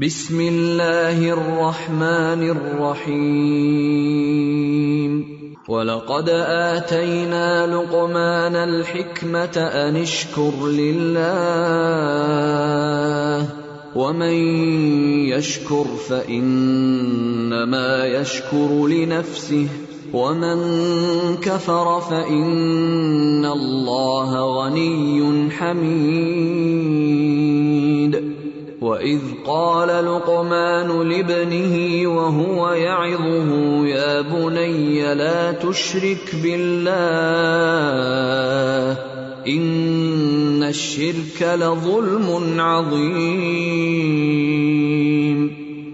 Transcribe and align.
بسم 0.00 0.38
اللہ 0.38 1.18
الرحمن 1.18 2.50
الرحیم 2.50 5.22
وَلَقَدْ 5.68 6.30
آتَيْنَا 6.48 7.66
لُقْمَانَ 7.66 8.56
الْحِكْمَةَ 8.56 9.56
أَنِ 9.56 9.96
اشْكُرْ 9.96 10.66
لِلَّهِ، 10.66 13.46
وَمَنْ 13.96 14.34
يَشْكُرْ 15.28 15.84
فَإِنَّمَا 16.08 18.04
يَشْكُرُ 18.04 18.86
لِنَفْسِهِ، 18.86 19.66
وَمَنْ 20.12 21.36
كَفَرَ 21.36 22.00
فَإِنَّ 22.00 23.46
اللَّهَ 23.46 24.64
غَنِيٌّ 24.64 25.50
حَمِيدٌ. 25.50 27.45
وَإِذْ 28.86 29.42
قَالَ 29.46 29.90
لُقْمَانُ 30.04 31.08
لِابْنِهِ 31.10 31.74
وَهُوَ 32.06 32.70
يَعِظُهُ، 32.70 33.50
يَا 33.86 34.20
بُنَيَّ 34.20 35.14
لَا 35.14 35.52
تُشْرِكْ 35.52 36.36
بِاللَّهِ، 36.42 36.94
إِنَّ 39.46 40.62
الشِّرْكَ 40.62 41.42
لَظُلْمٌ 41.42 42.60
عَظِيمٌ. 42.60 43.66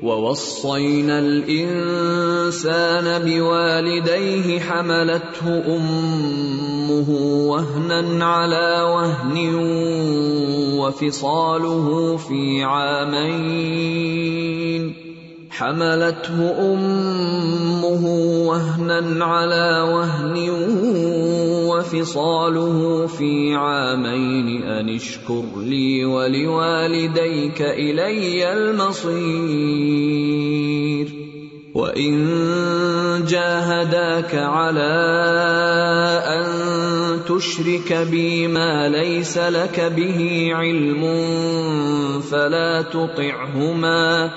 وَوَصَّيْنَا 0.02 1.18
الْإِنسَانَ 1.18 3.06
بِوَالِدَيْهِ 3.24 4.60
حَمَلَتْهُ 4.60 5.46
أُمُّهُ 5.76 7.08
وَهْنًا 7.48 8.24
عَلَى 8.24 8.82
وَهْنٍ 8.82 9.36
وَفِصَالُهُ 10.82 12.16
فِي 12.16 12.64
عَامَيْنِ 12.64 14.22
حملته 15.62 16.38
أمه 16.74 18.04
وهنا 18.48 19.24
على 19.24 19.80
وهن 19.94 20.50
وفصاله 21.70 23.06
في 23.06 23.54
عامين 23.54 24.62
أن 24.62 24.88
اشكر 24.88 25.42
لي 25.56 26.04
ولوالديك 26.04 27.62
إلي 27.62 28.52
المصير 28.52 30.12
وإن 31.74 33.24
جاهداك 33.28 34.34
على 34.34 34.94
أن 36.26 36.44
تشرك 37.24 37.92
بي 38.10 38.48
ما 38.48 38.88
ليس 38.88 39.38
لك 39.38 39.80
به 39.96 40.50
علم 40.52 41.02
فلا 42.20 42.82
تطعهما 42.82 44.30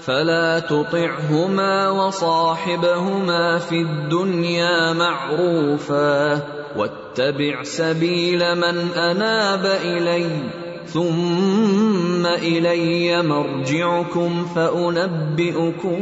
فلا 0.00 0.58
تطعهما 0.58 1.88
وصاحبهما 1.88 3.58
في 3.58 3.80
الدنيا 3.80 4.92
معروفا 4.92 6.42
واتبع 6.76 7.62
سبيل 7.62 8.54
من 8.54 8.76
اناب 8.92 9.64
الي 9.84 10.63
ثم 10.94 12.26
الي 12.26 13.22
مرجعكم 13.22 14.44
فانبئكم 14.54 15.98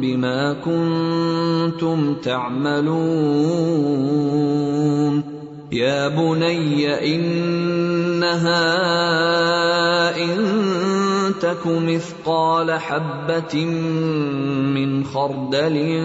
بما 0.00 0.52
كنتم 0.64 2.14
تعملون 2.14 3.58
يا 5.72 6.08
بني 6.08 7.14
انها 7.14 8.64
ان 10.24 10.38
تك 11.40 11.66
مثقال 11.66 12.72
حبة 12.72 13.64
من 14.74 15.04
خردل 15.04 16.00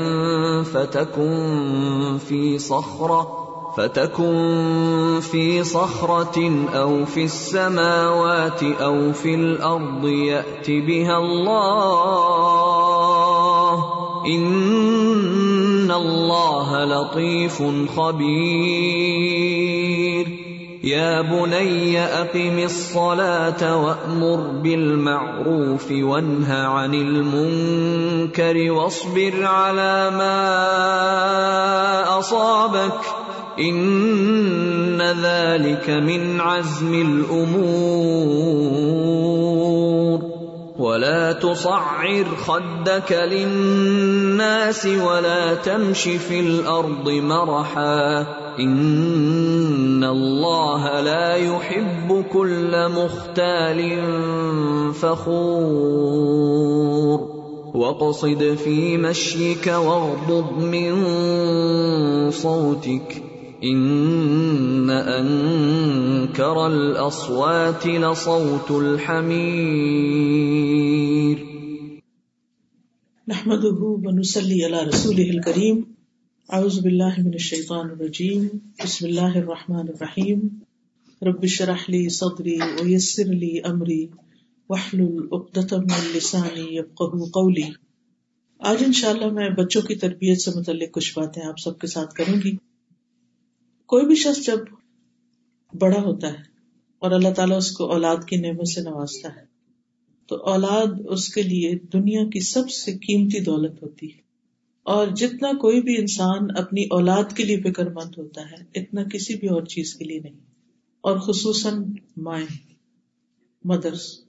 فتكن 0.65 2.17
في 2.27 2.57
صخرة 2.57 3.42
فتكن 3.77 5.19
في 5.21 5.63
صخرة 5.63 6.67
أو 6.75 7.05
في 7.05 7.23
السماوات 7.23 8.63
أو 8.63 9.13
في 9.13 9.35
الأرض 9.35 10.05
يأت 10.05 10.69
بها 10.69 11.17
الله 11.17 12.53
إن 14.25 15.91
الله 15.91 16.85
لطيف 16.85 17.63
خبير 17.97 19.43
يا 20.83 21.21
بني 21.21 21.99
أقم 21.99 22.59
الصلاة 22.59 23.85
وأمر 23.85 24.37
بالمعروف 24.63 25.91
وانه 25.91 26.53
عن 26.53 26.93
المنكر 26.93 28.71
واصبر 28.71 29.45
على 29.45 30.11
ما 30.11 30.43
أصابك 32.19 33.22
إن 33.59 35.01
ذلك 35.01 35.89
من 35.89 36.41
عزم 36.41 36.93
الأمور. 36.93 38.53
ولا 40.79 41.33
تصعر 41.33 42.25
خدك 42.25 43.11
للناس 43.11 44.85
ولا 44.85 45.53
تمش 45.53 46.03
في 46.03 46.39
الأرض 46.39 47.09
مرحا. 47.09 48.25
إن 48.59 50.03
الله 50.03 51.01
لا 51.01 51.35
يحب 51.35 52.25
كل 52.33 52.89
مختال 52.89 54.01
فخور. 54.93 56.23
واقصد 57.73 58.57
في 58.63 58.97
مشيك 58.97 59.67
واغضض 59.67 60.57
من 60.57 60.91
صوتك. 62.31 63.32
ان 63.67 64.89
انكر 64.89 66.57
الاصوات 66.61 67.85
لصوت 68.03 68.71
الحمير 68.71 69.37
نحمده 73.27 73.91
ونصلي 74.07 74.57
على 74.65 74.81
رسوله 74.89 75.27
الكريم. 75.35 75.77
اعوذ 76.49 76.79
باللہ 76.79 77.13
من 77.19 77.37
الشیطان 77.41 77.93
الرجیم 77.93 78.41
بسم 78.83 79.05
اللہ 79.05 79.37
الرحمن 79.43 79.87
الرحیم 79.93 80.43
رب 81.21 81.47
اشرح 81.51 81.87
لي 81.87 82.03
صدری 82.17 82.57
ويسر 82.81 83.31
لي 83.45 83.53
امری 83.71 84.01
واحلل 84.69 85.15
عقدۃ 85.31 85.77
من 85.85 86.11
لسانی 86.17 86.67
يفقهوا 86.75 87.31
قولی 87.39 87.65
آج 88.59 88.85
انشاءاللہ 88.89 89.31
میں 89.39 89.49
بچوں 89.63 89.83
کی 89.87 89.99
تربیت 90.05 90.37
سے 90.41 90.57
متعلق 90.59 90.93
کچھ 90.99 91.11
باتیں 91.15 91.41
آپ 91.47 91.65
سب 91.65 91.73
کے 91.79 91.93
ساتھ 91.95 92.13
کروں 92.21 92.37
گی۔ 92.43 92.55
کوئی 93.85 94.05
بھی 94.05 94.15
شخص 94.15 94.45
جب 94.45 94.57
بڑا 95.79 96.01
ہوتا 96.01 96.27
ہے 96.27 96.43
اور 96.99 97.11
اللہ 97.11 97.33
تعالیٰ 97.33 97.57
اس 97.57 97.71
کو 97.71 97.91
اولاد 97.91 98.17
کی 98.27 98.35
نعمت 98.35 98.67
سے 98.67 98.81
نوازتا 98.81 99.35
ہے، 99.35 99.45
تو 100.27 100.35
اولاد 100.35 101.05
اس 101.09 101.33
کے 101.33 101.41
لیے 101.41 101.79
دنیا 101.93 102.23
کی 102.33 102.39
سب 102.39 102.69
سے 102.69 102.91
قیمتی 102.91 103.39
دولت 103.39 103.83
ہوتی 103.83 104.13
ہے۔ 104.13 104.23
اور 104.83 105.07
جتنا 105.07 105.51
کوئی 105.51 105.81
بھی 105.81 105.97
انسان 105.97 106.57
اپنی 106.57 106.83
اولاد 106.83 107.23
کے 107.37 107.43
لیے 107.43 107.61
فکر 107.61 107.89
مند 107.89 108.17
ہوتا 108.17 108.41
ہے، 108.51 108.79
اتنا 108.79 109.03
کسی 109.03 109.35
بھی 109.35 109.47
اور 109.47 109.63
چیز 109.63 109.93
کے 109.93 110.05
لیے 110.05 110.19
نہیں۔ 110.19 110.39
اور 111.01 111.19
خصوصاً 111.19 111.83
مائیں، 112.17 112.73
مدرس۔ 113.63 114.19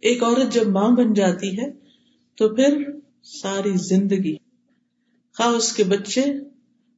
ایک 0.00 0.22
عورت 0.22 0.54
جب 0.54 0.66
ماں 0.66 0.90
بن 0.96 1.12
جاتی 1.12 1.58
ہے، 1.58 1.70
تو 2.34 2.48
پھر 2.54 2.84
ساری 3.22 3.72
زندگی 3.76 4.36
خواہ 5.36 5.48
اس 5.48 5.72
کے 5.72 5.84
بچے 5.84 6.24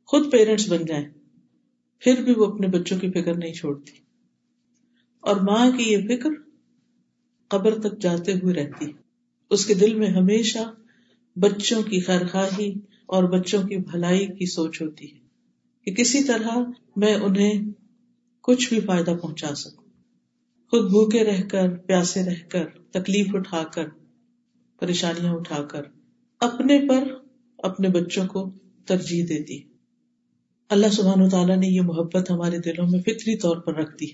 خود 0.07 0.33
پیرنٹس 0.33 0.69
بن 0.69 0.85
جائیں۔ 0.85 1.09
پھر 2.03 2.23
بھی 2.23 2.35
وہ 2.37 2.47
اپنے 2.47 2.67
بچوں 2.67 2.99
کی 2.99 3.11
فکر 3.11 3.35
نہیں 3.35 3.55
چھوڑتی۔ 3.55 3.93
اور 5.21 5.37
ماں 5.37 5.71
کی 5.71 5.93
یہ 5.93 5.99
فکر 5.99 6.31
قبر 7.49 7.81
تک 7.81 7.99
جاتے 8.01 8.33
ہوئے 8.33 8.55
رہتی۔ 8.55 8.87
اس 9.51 9.67
کے 9.67 9.75
دل 9.75 9.95
میں 9.95 10.07
ہمیشہ 10.07 10.59
بچوں 11.37 11.83
کی 11.83 12.01
خیر 12.01 12.27
خواہی 12.27 12.75
اور 13.07 13.25
بچوں 13.25 13.63
کی 13.63 13.77
بھلائی 13.77 14.27
کی 14.27 14.47
سوچ 14.47 14.83
ہوتی 14.83 15.13
ہے 15.13 15.19
کہ 15.85 15.95
کسی 15.95 16.25
طرح 16.25 16.59
میں 16.97 17.15
انہیں 17.15 17.63
کچھ 18.41 18.69
بھی 18.69 18.81
فائدہ 18.81 19.15
پہنچا 19.23 19.55
سکوں۔ 19.55 19.89
خود 20.71 20.81
بھوکے 20.81 21.25
رہ 21.25 21.43
کر، 21.43 21.77
پیاسے 21.77 22.23
رہ 22.23 22.49
کر، 22.49 22.65
تکلیف 22.69 23.35
اٹھا 23.35 23.65
کر، 23.65 23.89
پریشانیاں 24.81 25.33
اٹھا 25.33 25.63
کر، 25.63 25.83
اپنے 26.41 26.89
پر 26.89 27.15
اپنے 27.59 27.89
بچوں 27.89 28.27
کو 28.27 28.51
ترجیح 28.87 29.25
دیتی۔ 29.29 29.72
اللہ 30.73 30.87
سبحان 30.87 31.23
و 31.23 31.29
تعالیٰ 31.29 31.57
نے 31.57 31.67
یہ 31.67 31.81
محبت 31.81 32.31
ہمارے 32.31 32.59
دلوں 32.59 32.87
میں 32.91 33.01
فطری 33.01 33.37
طور 33.37 33.57
پر 33.57 33.75
رکھ 33.75 33.99
دی 34.01 34.07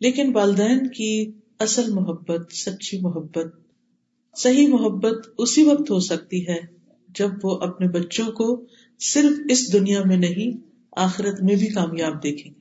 لیکن 0.00 0.36
والدین 0.36 0.88
کی 0.88 1.32
اصل 1.58 1.92
محبت، 1.92 2.52
سچی 2.52 2.98
محبت، 3.00 3.46
صحیح 4.36 4.68
محبت 4.68 5.28
اسی 5.38 5.62
وقت 5.62 5.90
ہو 5.90 6.00
سکتی 6.00 6.48
ہے 6.48 6.56
جب 7.08 7.30
وہ 7.42 7.58
اپنے 7.60 7.88
بچوں 7.88 8.26
کو 8.32 8.66
صرف 8.98 9.40
اس 9.50 9.72
دنیا 9.72 10.02
میں 10.04 10.16
نہیں، 10.16 10.66
آخرت 10.96 11.42
میں 11.42 11.56
بھی 11.56 11.66
کامیاب 11.66 12.22
دیکھیں 12.22 12.52
گے۔ 12.54 12.60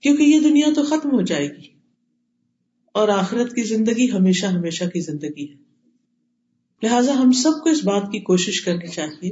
کیونکہ 0.00 0.22
یہ 0.22 0.40
دنیا 0.40 0.66
تو 0.74 0.82
ختم 0.82 1.08
ہو 1.12 1.22
جائے 1.22 1.48
گی۔ 1.48 1.68
اور 2.92 3.08
آخرت 3.08 3.52
کی 3.52 3.62
زندگی 3.62 4.10
ہمیشہ 4.10 4.46
ہمیشہ 4.46 4.84
کی 4.84 5.00
زندگی 5.00 5.52
ہے۔ 5.52 5.56
لہذا 6.82 7.12
ہم 7.14 7.32
سب 7.32 7.62
کو 7.62 7.70
اس 7.70 7.84
بات 7.84 8.02
کی 8.12 8.20
کوشش 8.20 8.60
کرنی 8.60 8.88
چاہیے 8.88 9.30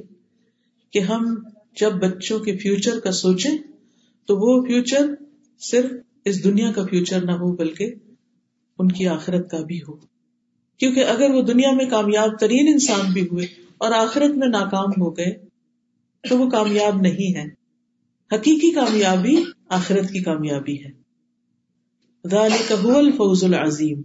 کہ 0.90 0.98
ہم 0.98 1.34
جب 1.80 1.92
بچوں 1.92 2.40
کے 2.40 2.56
فیوچر 2.56 3.00
کا 3.00 3.12
سوچیں، 3.12 3.58
تو 4.26 4.36
وہ 4.36 4.66
فیوچر 4.66 5.06
صرف 5.60 5.90
اس 6.24 6.44
دنیا 6.44 6.72
کا 6.72 6.86
فیوچر 6.86 7.24
نہ 7.24 7.32
ہو، 7.32 7.52
بلکہ 7.52 7.94
ان 8.78 8.92
کی 8.92 9.08
آخرت 9.08 9.50
کا 9.50 9.60
بھی 9.60 9.80
ہو۔ 9.88 9.92
کیونکہ 10.78 11.04
اگر 11.04 11.30
وہ 11.30 11.42
دنیا 11.42 11.70
میں 11.70 11.86
کامیاب 11.86 12.40
ترین 12.40 12.68
انسان 12.68 13.12
بھی 13.12 13.22
ہوئے 13.22 13.46
اور 13.78 13.92
آخرت 13.92 14.36
میں 14.36 14.48
ناکام 14.48 15.02
ہو 15.02 15.16
گئے، 15.16 15.30
تو 16.28 16.38
وہ 16.38 16.50
کامیاب 16.50 17.00
نہیں 17.00 17.36
ہے 17.36 17.62
حقیقی 18.32 18.70
کامیابی 18.70 19.44
آخرت 19.68 20.10
کی 20.10 20.22
کامیابی 20.22 20.84
ہے۔ 20.84 21.02
الفوز 22.94 23.44
العظیم۔ 23.44 24.02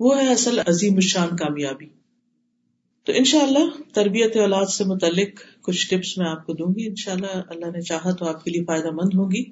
وہ 0.00 0.18
ہے 0.18 0.32
اصل 0.32 0.58
عظیم 0.66 0.94
الشان 0.94 1.28
کامیابی۔ 1.36 1.86
تو 3.04 3.12
ان 3.14 3.24
شاء 3.24 3.40
اللہ 3.40 3.92
تربیت 3.92 4.36
اولاد 4.36 4.66
سے 4.66 4.84
متعلق 4.84 5.53
کچھ 5.64 5.88
ٹپس 5.90 6.18
میں 6.18 6.26
آپ 6.26 6.46
کو 6.46 6.52
دوں 6.52 6.74
گی 6.78 6.86
ان 6.86 6.94
شاء 6.94 7.12
اللہ 7.12 7.42
اللہ 7.48 7.66
نے 7.66 7.80
چاہا 7.80 8.10
تو 8.10 8.26
آپ 8.26 8.44
کے 8.44 8.50
لیے 8.50 8.64
فائدہ 8.64 8.90
مند 8.90 9.14
ہوگی۔ 9.14 9.44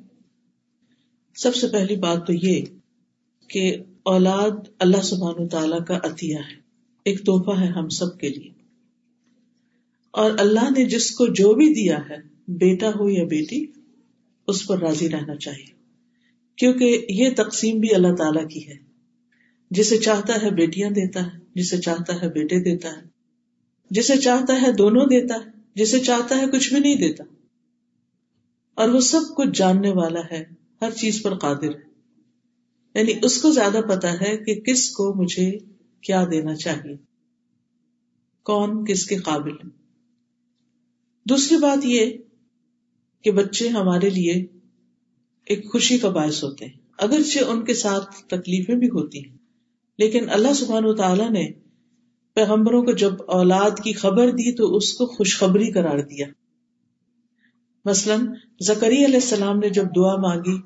سب 1.34 1.54
سے 1.54 1.66
پہلی 1.68 1.96
بات 1.96 2.26
تو 2.26 2.32
یہ 2.32 2.64
کہ 3.48 3.76
اولاد 4.02 4.50
اللہ 4.78 5.02
سبحان 5.02 5.48
تعالی 5.48 5.84
کا 5.88 5.96
عطیہ 5.96 6.36
ہے، 6.36 6.60
ایک 7.04 7.26
تحفہ 7.26 7.60
ہے 7.60 7.66
ہم 7.66 7.88
سب 7.88 8.18
کے 8.18 8.28
لیے۔ 8.28 8.50
اور 10.10 10.30
اللہ 10.38 10.70
نے 10.78 10.84
جس 10.84 11.10
کو 11.10 11.26
جو 11.26 11.54
بھی 11.54 11.74
دیا 11.74 11.98
ہے، 12.10 12.16
بیٹا 12.48 12.88
ہو 12.88 13.08
یا 13.08 13.24
بیٹی، 13.24 13.66
اس 14.48 14.66
پر 14.66 14.78
راضی 14.78 15.08
رہنا 15.08 15.36
چاہیے۔ 15.36 15.72
کیونکہ 16.56 17.06
یہ 17.08 17.30
تقسیم 17.36 17.80
بھی 17.80 17.94
اللہ 17.94 18.14
تعالی 18.14 18.54
کی 18.54 18.68
ہے۔ 18.68 18.76
جسے 19.70 19.96
چاہتا 19.96 20.42
ہے 20.42 20.50
بیٹیاں 20.50 20.90
دیتا 20.90 21.26
ہے، 21.26 21.38
جسے 21.54 21.78
چاہتا 21.78 22.22
ہے 22.22 22.28
بیٹے 22.28 22.62
دیتا 22.62 22.88
ہے۔ 22.88 23.02
جسے 23.90 24.16
چاہتا 24.16 24.62
ہے 24.62 24.72
دونوں 24.72 25.06
دیتا 25.06 25.34
ہے۔ 25.34 25.61
جسے 25.74 25.98
چاہتا 25.98 26.36
ہے 26.36 26.44
کچھ 26.52 26.72
بھی 26.72 26.80
نہیں 26.80 26.94
دیتا۔ 26.94 27.24
اور 28.74 28.88
وہ 28.88 29.00
سب 29.00 29.20
کچھ 29.36 29.48
جاننے 29.54 29.90
والا 29.90 30.20
ہے، 30.32 30.44
ہر 30.80 30.90
چیز 30.90 31.22
پر 31.22 31.38
قادر 31.38 31.74
ہے۔ 31.74 31.92
یعنی 32.94 33.12
اس 33.22 33.42
کو 33.42 33.50
زیادہ 33.50 33.80
پتا 33.88 34.12
ہے 34.12 34.36
کہ 34.36 34.60
کس 34.60 34.90
کو 34.90 35.14
مجھے 35.22 35.58
کیا 36.00 36.24
دینا 36.30 36.56
چاہیے۔ 36.56 36.96
کون 38.42 38.84
کس 38.84 39.06
کے 39.06 39.16
قابل 39.16 39.52
ہے۔ 39.52 39.68
دوسری 41.24 41.58
بات 41.58 41.78
یہ 41.84 42.18
کہ 43.22 43.30
بچے 43.30 43.68
ہمارے 43.68 44.10
لیے 44.10 44.46
ایک 45.44 45.72
خوشی 45.72 45.98
کا 45.98 46.08
باعث 46.08 46.44
ہوتے 46.44 46.66
ہیں۔ 46.66 46.76
اگرچہ 46.98 47.44
ان 47.44 47.64
کے 47.64 47.74
ساتھ 47.74 48.24
تکلیفیں 48.26 48.74
بھی 48.74 48.86
ہوتی 48.86 49.28
ہیں، 49.28 49.36
لیکن 49.98 50.30
اللہ 50.30 50.52
سبحان 50.52 50.84
و 50.84 50.94
تعالیٰ 50.94 51.30
نے 51.30 51.61
پیغمبروں 52.34 52.82
کو 52.82 52.92
جب 52.92 53.12
اولاد 53.26 53.70
کی 53.84 53.92
خبر 53.92 54.30
دی 54.30 54.52
تو 54.52 54.76
اس 54.76 54.92
کو 54.92 55.06
خوشخبری 55.06 55.70
قرار 55.70 55.98
دیا۔ 55.98 56.26
مثلاً 57.84 58.26
زکری 58.60 59.04
علیہ 59.04 59.14
السلام 59.14 59.58
نے 59.58 59.68
جب 59.68 59.84
دعا 59.96 60.16
مانگی 60.16 60.56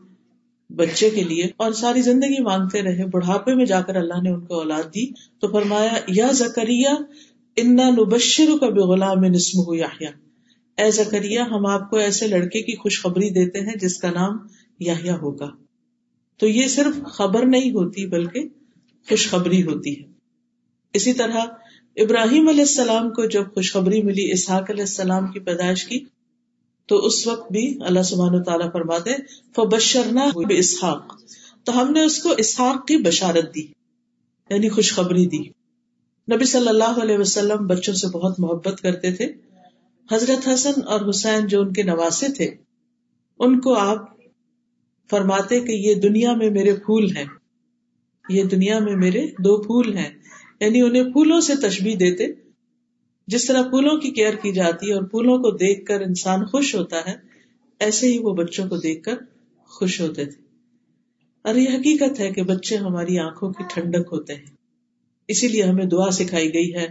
بچے 0.75 1.11
کے 1.11 1.25
لیے 1.25 1.45
اور 1.57 1.73
ساری 1.73 2.03
زندگی 2.03 2.43
مانگتے 2.43 2.83
رہے، 2.83 3.07
بڑھاپے 3.07 3.55
میں 3.55 3.67
جا 3.67 3.81
کر 3.81 3.97
اللہ 3.97 4.23
نے 4.23 4.31
ان 4.31 4.47
کو 4.47 4.55
اولاد 4.55 4.83
دی 4.83 5.13
تو 5.13 5.49
فرمایا، 5.49 5.95
یا 6.09 6.29
زکریہ 6.33 6.89
انا 7.57 7.91
نبشر 7.91 8.59
کا 8.61 8.69
بے 8.69 8.81
غلام 8.81 9.25
نسم 9.25 9.59
ہو 9.59 9.75
یا 9.75 9.87
اے 10.79 10.91
زکریہ 10.91 11.41
ہم 11.41 11.67
آپ 11.67 11.91
کو 11.91 11.97
ایسے 11.97 12.27
لڑکے 12.27 12.63
کی 12.63 12.77
خوشخبری 12.77 13.31
دیتے 13.31 13.61
ہیں 13.61 13.75
جس 13.81 13.99
کا 13.99 14.11
نام 14.11 14.37
یا 14.79 15.17
ہوگا۔ 15.17 15.51
تو 16.37 16.47
یہ 16.47 16.67
صرف 16.67 17.03
خبر 17.07 17.47
نہیں 17.47 17.71
ہوتی 17.71 18.07
بلکہ 18.07 18.49
خوشخبری 19.09 19.63
ہوتی 19.63 20.01
ہے۔ 20.01 20.16
اسی 20.97 21.13
طرح 21.13 21.45
ابراہیم 21.97 22.49
علیہ 22.49 22.61
السلام 22.61 23.11
کو 23.11 23.25
جب 23.25 23.55
خوشخبری 23.55 24.03
ملی، 24.03 24.33
اسحاق 24.33 24.71
علیہ 24.71 24.83
السلام 24.83 25.27
کی 25.27 25.41
پیدائش 25.41 25.85
کی، 25.85 26.05
تو 26.87 26.97
اس 26.97 27.27
وقت 27.27 27.53
بھی 27.53 27.79
اللہ 27.81 28.03
سبحان 28.03 28.43
تعالیٰ 28.43 28.73
فرماتے 28.73 29.11
فبشرنا 29.57 30.29
اسحاق 30.51 31.15
تو 31.65 31.83
ہم 31.83 31.93
نے 31.93 32.05
اس 32.05 32.23
کو 32.23 32.35
اسحاق 32.39 32.87
کی 32.87 32.97
بشارت 32.97 33.55
دی 33.55 33.67
یعنی 34.51 34.69
خوشخبری 34.69 35.27
دی۔ 35.27 35.39
نبی 36.35 36.45
صلی 36.45 36.69
اللہ 36.69 37.01
علیہ 37.03 37.19
وسلم 37.19 37.67
بچوں 37.67 37.95
سے 37.95 38.07
بہت 38.07 38.41
محبت 38.41 38.81
کرتے 38.83 39.13
تھے۔ 39.13 39.33
حضرت 40.13 40.49
حسن 40.49 40.81
اور 40.87 41.01
حسین 41.11 41.47
جو 41.47 41.61
ان 41.61 41.73
کے 41.73 41.83
نواسے 41.83 42.29
تھے، 42.29 42.55
ان 43.39 43.61
کو 43.61 43.75
آپ 43.75 43.99
فرماتے 45.11 45.61
کہ 45.61 45.73
یہ 45.73 45.95
دنیا 45.95 46.33
میں 46.33 46.51
میرے 46.51 46.75
پھول 46.75 47.17
ہیں۔ 47.17 47.25
یہ 48.29 48.45
دنیا 48.45 48.79
میں 48.79 48.97
میرے 48.97 49.27
دو 49.27 49.63
پھول 49.63 49.97
ہیں۔ 49.97 50.11
یعنی 50.61 50.81
انہیں 50.81 51.05
پھولوں 51.05 51.41
سے 51.41 51.55
تشبیح 51.55 51.97
دیتے، 52.01 52.27
جس 53.27 53.45
طرح 53.45 53.63
پھولوں 53.63 53.99
کی 53.99 54.11
کیئر 54.11 54.35
کی 54.35 54.53
جاتی 54.53 54.89
ہے 54.89 54.95
اور 54.95 55.03
پھولوں 55.03 55.39
کو 55.39 55.51
دیکھ 55.51 55.85
کر 55.85 56.01
انسان 56.01 56.45
خوش 56.45 56.75
ہوتا 56.75 56.97
ہے، 57.07 57.15
ایسے 57.79 58.13
ہی 58.13 58.19
وہ 58.19 58.35
بچوں 58.35 58.69
کو 58.69 58.77
دیکھ 58.77 59.03
کر 59.03 59.15
خوش 59.67 60.01
ہوتے 60.01 60.25
تھے۔ 60.25 60.47
اور 61.43 61.55
یہ 61.55 61.69
حقیقت 61.69 62.21
ہے 62.21 62.33
کہ 62.33 62.43
بچے 62.43 62.77
ہماری 62.77 63.19
آنکھوں 63.19 63.53
کی 63.53 63.65
ٹھنڈک 63.75 64.09
ہوتے 64.13 64.35
ہیں۔ 64.35 64.57
اسی 65.29 65.49
لیے 65.49 65.63
ہمیں 65.63 65.85
دعا 65.85 66.11
سکھائی 66.11 66.55
گئی 66.55 66.75
ہے 66.75 66.87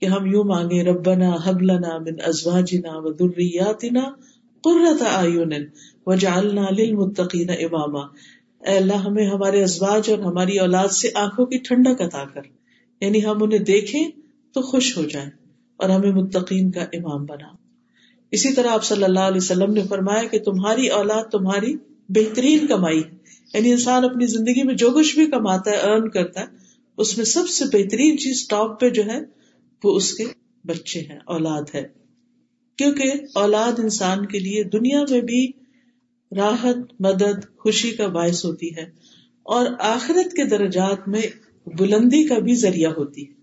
کہ 0.00 0.06
ہم 0.06 0.26
یوں 0.26 0.44
مانگے 0.44 0.82
ربنا 0.82 1.36
حبلنا 1.44 1.98
من 1.98 2.14
ازواجنا 2.26 2.90
و 2.92 3.12
ذریاتنا 3.12 4.00
قرۃ 4.64 5.06
اعین 5.16 5.52
وجعلنا 6.06 6.70
للمتقین 6.70 7.50
اماما۔ 7.50 8.00
اے 8.66 8.76
اللہ، 8.76 8.94
ہمیں 8.94 9.26
ہمارے 9.26 9.62
ازواج 9.62 10.10
اور 10.10 10.18
ہماری 10.18 10.58
اولاد 10.58 10.88
سے 10.88 11.08
آنکھوں 11.14 11.46
کی 11.46 11.58
ٹھنڈک 11.58 12.02
عطا 12.02 12.24
کر۔ 12.24 12.61
یعنی 13.02 13.24
ہم 13.24 13.42
انہیں 13.42 13.58
دیکھیں 13.58 14.08
تو 14.54 14.62
خوش 14.62 14.96
ہو 14.96 15.02
جائیں 15.02 15.30
اور 15.76 15.88
ہمیں 15.88 16.12
متقین 16.12 16.70
کا 16.70 16.80
امام 16.80 17.24
بنا۔ 17.24 17.46
اسی 18.30 18.52
طرح 18.52 18.68
آپ 18.68 18.84
صلی 18.84 19.04
اللہ 19.04 19.20
علیہ 19.20 19.36
وسلم 19.36 19.72
نے 19.72 19.82
فرمایا 19.88 20.26
کہ 20.26 20.38
تمہاری 20.38 20.88
اولاد 20.88 21.24
تمہاری 21.24 21.76
بہترین 22.08 22.66
کمائی 22.66 23.02
یعنی 23.54 23.70
انسان 23.70 24.04
اپنی 24.04 24.26
زندگی 24.26 24.62
میں 24.62 24.74
جو 24.74 24.90
کچھ 24.90 25.14
بھی 25.14 25.26
کماتا 25.26 25.70
ہے 25.70 25.76
ارن 25.76 26.08
کرتا 26.08 26.40
ہے، 26.40 26.46
اس 26.96 27.16
میں 27.16 27.26
سب 27.26 27.48
سے 27.48 27.64
بہترین 27.64 28.18
چیز 28.18 28.48
ٹاپ 28.48 28.80
پہ 28.80 28.90
جو 28.90 29.02
ہے، 29.06 29.20
وہ 29.84 29.96
اس 29.96 30.14
کے 30.14 30.24
بچے 30.64 31.00
ہیں، 31.00 31.18
اولاد 31.26 31.62
ہے۔ 31.74 31.82
کیونکہ 32.76 33.12
اولاد 33.34 33.78
انسان 33.78 34.26
کے 34.26 34.38
لیے 34.38 34.64
دنیا 34.64 35.04
میں 35.10 35.20
بھی 35.20 35.50
راحت، 36.36 36.76
مدد، 37.00 37.56
خوشی 37.56 37.90
کا 37.90 38.06
باعث 38.06 38.44
ہوتی 38.44 38.76
ہے۔ 38.76 38.84
اور 39.42 39.66
آخرت 39.78 40.32
کے 40.32 40.46
درجات 40.48 41.08
میں 41.08 41.22
بلندی 41.66 42.24
کا 42.24 42.38
بھی 42.38 42.54
ذریعہ 42.54 42.90
ہوتی 42.90 43.28
ہے۔ 43.28 43.34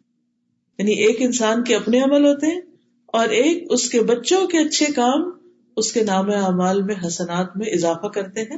یعنی 0.77 0.91
ایک 0.91 1.15
انسان 1.19 1.63
کے 1.63 1.75
اپنے 1.75 1.99
عمل 1.99 2.25
ہوتے 2.25 2.47
ہیں 2.47 2.61
اور 3.05 3.27
ایک 3.29 3.63
اس 3.69 3.89
کے 3.89 4.01
بچوں 4.01 4.47
کے 4.47 4.57
اچھے 4.57 4.85
کام 4.85 5.31
اس 5.77 5.93
کے 5.93 6.03
نام 6.03 6.29
اعمال 6.29 6.81
میں، 6.81 6.95
حسنات 7.07 7.57
میں 7.57 7.67
اضافہ 7.67 8.07
کرتے 8.07 8.41
ہیں 8.41 8.57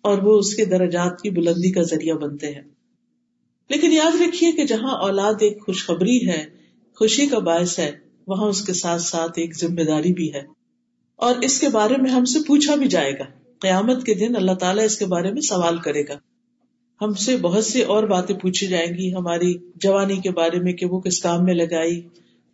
اور 0.00 0.18
وہ 0.18 0.38
اس 0.38 0.54
کے 0.54 0.64
درجات 0.64 1.20
کی 1.20 1.30
بلندی 1.30 1.72
کا 1.72 1.82
ذریعہ 1.82 2.14
بنتے 2.14 2.46
ہیں۔ 2.50 2.62
لیکن 3.70 3.92
یاد 3.92 4.20
رکھیے 4.20 4.52
کہ 4.52 4.64
جہاں 4.64 5.02
اولاد 5.02 5.34
ایک 5.40 5.66
خوشخبری 5.66 6.28
ہے، 6.28 6.44
خوشی 6.98 7.26
کا 7.26 7.38
باعث 7.38 7.78
ہے، 7.78 7.92
وہاں 8.26 8.48
اس 8.48 8.66
کے 8.66 8.72
ساتھ 8.72 9.02
ساتھ 9.02 9.32
ایک 9.36 9.56
ذمہ 9.56 9.82
داری 9.82 10.12
بھی 10.12 10.34
ہے۔ 10.34 10.42
اور 11.16 11.34
اس 11.42 11.60
کے 11.60 11.68
بارے 11.68 11.94
میں 12.02 12.10
ہم 12.10 12.24
سے 12.24 12.38
پوچھا 12.46 12.74
بھی 12.74 12.88
جائے 12.88 13.12
گا۔ 13.12 13.24
قیامت 13.58 14.06
کے 14.06 14.14
دن 14.14 14.36
اللہ 14.36 14.52
تعالیٰ 14.52 14.84
اس 14.84 14.98
کے 14.98 15.06
بارے 15.06 15.32
میں 15.32 15.40
سوال 15.40 15.76
کرے 15.76 16.02
گا۔ 16.08 16.18
ہم 17.02 17.12
سے 17.12 17.36
بہت 17.36 17.64
سی 17.64 17.82
اور 17.82 18.02
باتیں 18.02 18.34
پوچھی 18.36 18.66
جائیں 18.66 18.98
گی 18.98 19.14
ہماری 19.14 19.54
جوانی 19.74 20.16
کے 20.16 20.30
بارے 20.30 20.58
میں 20.58 20.72
کہ 20.72 20.86
وہ 20.86 21.00
کس 21.00 21.20
کام 21.20 21.44
میں 21.44 21.54
لگائی، 21.54 22.00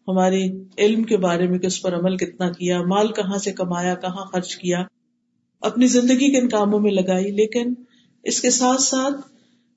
ہماری 0.09 0.51
علم 0.79 1.03
کے 1.03 1.17
بارے 1.17 1.49
میں 1.49 1.59
کہ 1.59 1.67
اس 1.67 1.83
پر 1.83 1.95
عمل 1.95 2.17
کتنا 2.17 2.51
کیا، 2.51 2.83
مال 2.83 3.13
کہاں 3.13 3.39
سے 3.39 3.53
کمایا، 3.53 3.95
کہاں 3.95 4.25
خرچ 4.25 4.57
کیا، 4.57 4.85
اپنی 5.61 5.87
زندگی 5.87 6.41
کن 6.41 6.49
کاموں 6.49 6.81
میں 6.81 6.93
لگائی۔ 6.93 7.31
لیکن 7.31 7.75
اس 8.23 8.41
کے 8.41 8.51
ساتھ 8.51 8.83
ساتھ 8.83 9.15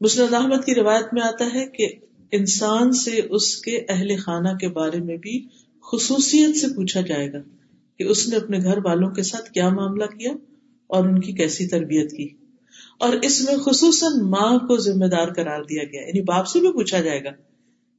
مسرد 0.01 0.33
احمد 0.33 0.65
کی 0.65 0.75
روایت 0.75 1.13
میں 1.13 1.21
آتا 1.21 1.45
ہے 1.53 1.65
کہ 1.65 1.87
انسان 2.31 2.91
سے 2.91 3.21
اس 3.29 3.55
کے 3.57 3.85
اہل 3.89 4.15
خانہ 4.17 4.57
کے 4.57 4.67
بارے 4.67 4.99
میں 4.99 5.17
بھی 5.17 5.47
خصوصیت 5.91 6.57
سے 6.57 6.67
پوچھا 6.67 7.01
جائے 7.01 7.33
گا 7.33 7.37
کہ 7.99 8.03
اس 8.03 8.27
نے 8.29 8.35
اپنے 8.35 8.57
گھر 8.57 8.77
والوں 8.85 9.09
کے 9.09 9.23
ساتھ 9.23 9.51
کیا 9.51 9.69
معاملہ 9.69 10.05
کیا 10.05 10.31
اور 10.87 11.03
ان 11.03 11.19
کی 11.19 11.31
کیسی 11.31 11.67
تربیت 11.67 12.11
کی۔ 12.11 12.42
اور 12.99 13.13
اس 13.13 13.41
میں 13.41 13.57
خصوصاً 13.57 14.11
ماں 14.21 14.57
کو 14.57 14.77
ذمہ 14.77 15.05
دار 15.05 15.27
قرار 15.33 15.63
دیا 15.63 15.83
گیا 15.83 16.01
یعنی 16.01 16.21
باپ 16.21 16.47
سے 16.47 16.59
بھی 16.59 16.71
پوچھا 16.71 17.01
جائے 17.01 17.23
گا۔ 17.23 17.29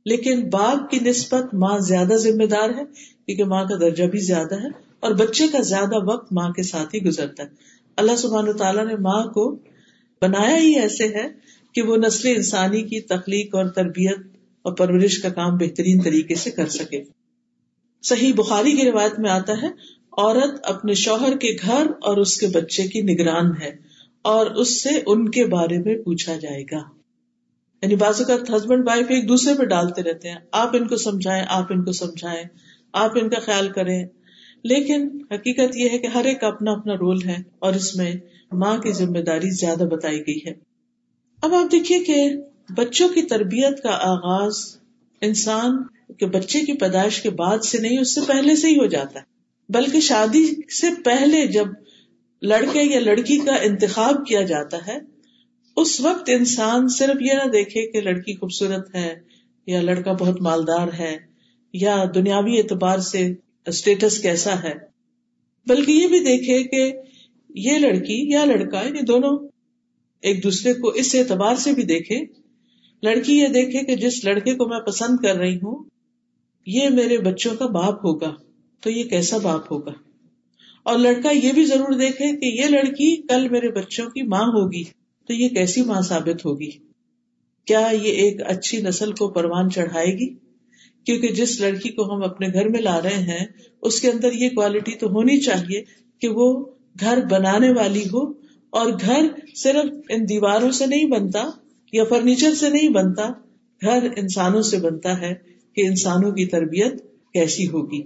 لیکن 0.05 0.49
باپ 0.49 0.91
کی 0.91 0.99
نسبت 0.99 1.55
ماں 1.55 1.79
زیادہ 1.79 2.15
ذمہ 2.15 2.45
دار 2.45 2.69
ہے، 2.69 2.85
کیونکہ 3.27 3.45
ماں 3.45 3.65
کا 3.65 3.77
درجہ 3.81 4.05
بھی 4.05 4.19
زیادہ 4.19 4.55
ہے، 4.55 4.69
اور 5.01 5.13
بچے 5.13 5.49
کا 5.49 5.61
زیادہ 5.61 6.05
وقت 6.05 6.33
ماں 6.33 6.51
کے 6.51 6.63
ساتھ 6.63 6.95
ہی 6.95 7.03
گزرتا 7.03 7.43
ہے۔ 7.43 7.49
اللہ 7.97 8.17
سبحان 8.17 8.57
تعالیٰ 8.57 8.87
نے 8.87 8.97
ماں 8.97 9.23
کو 9.23 9.57
بنایا 10.23 10.57
ہی 10.57 10.79
ایسے 10.79 11.05
ہے 11.05 11.27
کہ 11.75 11.83
وہ 11.83 11.97
نسل 11.97 12.29
انسانی 12.29 12.83
کی 12.83 13.01
تخلیق 13.01 13.55
اور 13.55 13.65
تربیت 13.65 14.19
اور 14.63 14.73
پرورش 14.73 15.19
کا 15.19 15.29
کام 15.29 15.57
بہترین 15.57 16.01
طریقے 16.01 16.35
سے 16.35 16.51
کر 16.51 16.67
سکے۔ 16.67 17.03
صحیح 18.03 18.33
بخاری 18.37 18.73
کی 18.73 18.91
روایت 18.91 19.19
میں 19.19 19.31
آتا 19.31 19.53
ہے، 19.63 19.69
عورت 20.13 20.61
اپنے 20.63 20.95
شوہر 20.95 21.37
کے 21.37 21.57
گھر 21.67 21.87
اور 22.03 22.17
اس 22.17 22.37
کے 22.37 22.47
بچے 22.47 22.83
کی 22.83 23.01
نگران 23.01 23.51
ہے۔ 23.63 23.84
اور 24.25 24.47
اس 24.47 24.83
سے 24.83 24.89
ان 25.07 25.29
کے 25.29 25.47
بارے 25.47 25.79
میں 25.79 25.97
پوچھا 25.97 26.37
جائے 26.37 26.63
گا۔ 26.63 26.83
یعنی 27.83 27.97
بعض 27.97 28.21
اوقات 28.21 28.51
ہسبینڈ 28.51 28.89
وائف 28.89 29.07
ایک 29.09 29.29
دوسرے 29.29 29.55
پہ 29.55 29.65
ڈالتے 29.65 30.03
رہتے 30.03 30.29
ہیں۔ 30.29 30.37
آپ 30.53 30.77
ان 30.77 30.89
کو 30.89 30.97
سمجھائیں، 30.97 31.45
آپ 31.49 31.65
ان 31.71 31.85
کو 31.85 31.93
سمجھائیں، 31.93 32.43
آپ 32.93 33.11
ان 33.15 33.29
کا 33.29 33.41
خیال 33.41 33.69
کریں۔ 33.69 34.07
لیکن 34.65 35.09
حقیقت 35.31 35.77
یہ 35.77 35.89
ہے 35.89 35.99
کہ 35.99 36.07
ہر 36.07 36.25
ایک 36.25 36.45
اپنا 36.45 36.73
اپنا 36.73 36.95
رول 36.95 37.19
ہے 37.27 37.37
اور 37.59 37.75
اس 37.75 37.97
میں 37.97 38.13
ماں 38.53 38.79
کی 38.79 38.93
ذمہ 38.93 39.19
داری 39.19 39.51
زیادہ 39.51 39.85
بتائی 39.85 40.21
گئی 40.21 40.39
ہے۔ 40.47 40.53
اب 41.43 41.55
آپ 41.55 41.73
دیکھیے 41.73 41.99
کہ 41.99 42.31
بچوں 42.77 43.09
کی 43.09 43.23
تربیت 43.23 43.83
کا 43.83 43.91
آغاز 43.91 44.77
انسان 45.21 45.77
کے 46.19 46.27
بچے 46.27 46.61
کی 46.61 46.73
پیدائش 46.73 47.23
کے 47.23 47.31
بعد 47.31 47.65
سے 47.65 47.79
نہیں، 47.79 47.99
اس 47.99 48.15
سے 48.15 48.21
پہلے 48.27 48.57
سے 48.57 48.69
ہی 48.69 48.75
ہو 48.75 48.87
جاتا 48.87 49.19
ہے۔ 49.19 49.25
بلکہ 49.69 50.01
شادی 50.01 50.73
سے 50.81 51.03
پہلے 51.05 51.47
جب 51.47 51.67
لڑکے 52.45 52.83
یا 52.85 53.01
لڑکی 53.01 53.37
کا 53.39 53.55
انتخاب 53.63 54.27
کیا 54.27 54.43
جاتا 54.43 54.79
ہے، 54.87 54.99
اس 55.77 56.01
وقت 56.01 56.29
انسان 56.29 56.89
صرف 56.89 57.23
یہ 57.23 57.35
نہ 57.35 57.49
دیکھے 57.51 57.87
کہ 57.93 58.01
لڑکی 58.01 58.35
خوبصورت 58.37 58.95
ہے 58.95 59.15
یا 59.67 59.81
لڑکا 59.83 60.13
بہت 60.13 60.41
مالدار 60.43 60.89
ہے 60.99 61.17
یا 61.75 61.97
دنیاوی 62.15 62.59
اعتبار 62.59 62.99
سے 63.03 63.23
اسٹیٹس 63.67 64.19
کیسا 64.19 64.63
ہے، 64.63 64.75
بلکہ 65.67 65.91
یہ 65.93 66.07
بھی 66.09 66.21
دیکھے 66.21 66.63
کہ 66.65 66.83
یہ 67.51 67.79
لڑکی 67.79 68.21
یا 68.33 68.45
لڑکا 68.45 68.83
یعنی 68.83 69.03
دونوں 69.03 69.37
ایک 70.23 70.43
دوسرے 70.45 70.75
کو 70.75 70.89
اس 70.95 71.15
اعتبار 71.15 71.55
سے 71.57 71.73
بھی 71.73 71.83
دیکھے، 71.83 72.21
لڑکی 73.03 73.39
یہ 73.39 73.49
دیکھے 73.49 73.85
کہ 73.85 73.97
جس 73.97 74.25
لڑکے 74.25 74.55
کو 74.55 74.69
میں 74.69 74.81
پسند 74.81 75.23
کر 75.23 75.37
رہی 75.37 75.57
ہوں، 75.57 75.85
یہ 76.67 76.89
میرے 76.89 77.19
بچوں 77.19 77.55
کا 77.57 77.67
باپ 77.73 78.05
ہوگا، 78.05 78.35
تو 78.83 78.91
یہ 78.91 79.09
کیسا 79.09 79.39
باپ 79.39 79.73
ہوگا؟ 79.73 79.93
اور 80.87 80.99
لڑکا 80.99 81.31
یہ 81.31 81.53
بھی 81.53 81.65
ضرور 81.65 81.93
دیکھے 81.93 82.31
کہ 82.37 82.47
یہ 82.47 82.69
لڑکی 82.69 83.17
کل 83.29 83.49
میرے 83.49 83.69
بچوں 83.69 84.07
کی 84.07 84.23
ماں 84.23 84.45
ہوگی، 84.47 84.83
تو 85.29 85.33
یہ 85.33 85.49
کیسی 85.49 85.83
ماں 85.83 86.01
ثابت 86.01 86.45
ہوگی؟ 86.45 86.71
کیا 87.69 87.89
یہ 88.03 88.11
ایک 88.13 88.43
اچھی 88.47 88.81
نسل 88.83 89.13
کو 89.13 89.29
پروان 89.29 89.71
چڑھائے 89.71 90.13
گی؟ 90.19 90.29
کیونکہ 91.07 91.33
جس 91.33 91.61
لڑکی 91.61 91.89
کو 91.89 92.05
ہم 92.05 92.23
اپنے 92.23 92.49
گھر 92.53 92.69
میں 92.69 92.81
لا 92.81 93.01
رہے 93.03 93.23
ہیں، 93.23 93.47
اس 93.83 94.01
کے 94.01 94.11
اندر 94.11 94.33
یہ 94.33 94.49
کوالٹی 94.49 94.95
تو 94.95 95.07
ہونی 95.07 95.41
چاہیے 95.41 95.83
کہ 96.23 96.29
وہ 96.29 96.65
گھر 97.01 97.25
بنانے 97.31 97.71
والی 97.71 98.05
ہو، 98.05 98.23
اور 98.73 98.93
گھر 99.01 99.27
صرف 99.55 99.91
ان 100.09 100.29
دیواروں 100.29 100.71
سے 100.71 100.87
نہیں 100.87 101.07
بنتا 101.07 101.45
یا 101.93 102.05
فرنیچر 102.05 102.55
سے 102.55 102.69
نہیں 102.69 102.89
بنتا، 102.89 103.29
گھر 103.83 104.09
انسانوں 104.17 104.63
سے 104.63 104.79
بنتا 104.79 105.21
ہے 105.21 105.33
کہ 105.77 105.87
انسانوں 105.87 106.31
کی 106.31 106.47
تربیت 106.47 107.03
کیسی 107.33 107.67
ہوگی۔ 107.69 108.03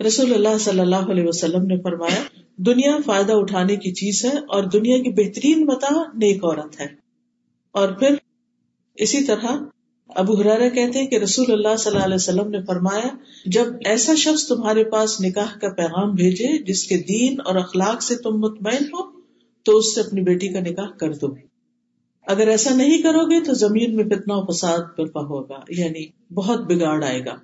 رسول 0.00 0.34
اللہ 0.34 0.58
صلی 0.60 0.80
اللہ 0.80 0.96
علیہ 0.96 1.24
وسلم 1.26 1.66
نے 1.66 1.80
فرمایا، 1.80 2.22
دنیا 2.56 2.96
فائدہ 3.06 3.32
اٹھانے 3.32 3.76
کی 3.76 3.92
چیز 3.92 4.24
ہے 4.24 4.38
اور 4.38 4.62
دنیا 4.62 4.98
کی 4.98 5.10
بہترین 5.10 5.66
متا 5.66 6.02
نیک 6.02 6.44
عورت 6.44 6.80
ہے۔ 6.80 6.86
اور 7.72 7.88
پھر 7.88 8.14
اسی 8.94 9.24
طرح 9.24 9.46
ابو 10.08 10.40
حرارا 10.40 10.68
کہتے 10.68 10.98
ہیں 10.98 11.06
کہ 11.06 11.16
رسول 11.16 11.52
اللہ 11.52 11.76
صلی 11.76 11.92
اللہ 11.92 12.04
علیہ 12.04 12.14
وسلم 12.14 12.50
نے 12.50 12.62
فرمایا، 12.62 13.16
جب 13.46 13.64
ایسا 13.84 14.14
شخص 14.14 14.48
تمہارے 14.48 14.84
پاس 14.84 15.20
نکاح 15.20 15.58
کا 15.58 15.68
پیغام 15.68 16.12
بھیجے 16.12 16.62
جس 16.62 16.84
کے 16.84 16.96
دین 16.96 17.36
اور 17.44 17.54
اخلاق 17.54 18.02
سے 18.02 18.16
تم 18.16 18.30
مطمئن 18.30 18.84
ہو، 18.84 19.20
تو 19.62 19.76
اس 19.76 19.94
سے 19.94 20.00
اپنی 20.00 20.20
بیٹی 20.20 20.48
کا 20.48 20.60
نکاح 20.60 20.86
کر 20.86 21.12
دو۔ 21.12 21.26
اگر 22.26 22.48
ایسا 22.48 22.74
نہیں 22.74 23.02
کرو 23.02 23.24
گے 23.26 23.44
تو 23.44 23.54
زمین 23.54 23.96
میں 23.96 24.04
کتنا 24.04 24.44
فساد 24.44 24.78
برپا 24.78 25.20
ہوگا 25.20 25.60
یعنی 25.68 26.06
بہت 26.34 26.60
بگاڑ 26.60 27.04
آئے 27.04 27.20
گا۔ 27.20 27.34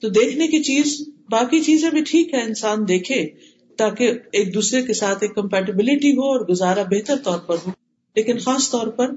تو 0.00 0.08
دیکھنے 0.08 0.46
کی 0.46 0.62
چیز 0.62 1.08
باقی 1.30 1.60
چیزیں 1.60 1.90
بھی 1.90 2.02
ٹھیک 2.04 2.34
ہے، 2.34 2.42
انسان 2.42 2.88
دیکھے 2.88 3.28
تاکہ 3.76 4.12
ایک 4.32 4.54
دوسرے 4.54 4.82
کے 4.82 4.94
ساتھ 4.94 5.18
ایک 5.20 5.34
کمپیٹیبلٹی 5.34 6.12
ہو 6.12 6.22
اور 6.22 6.40
گزارا 6.40 6.82
بہتر 6.82 7.14
طور 7.24 7.38
پر 7.38 7.56
ہو۔ 7.66 7.70
لیکن 8.16 8.38
خاص 8.38 8.70
طور 8.70 8.86
پر 8.86 9.10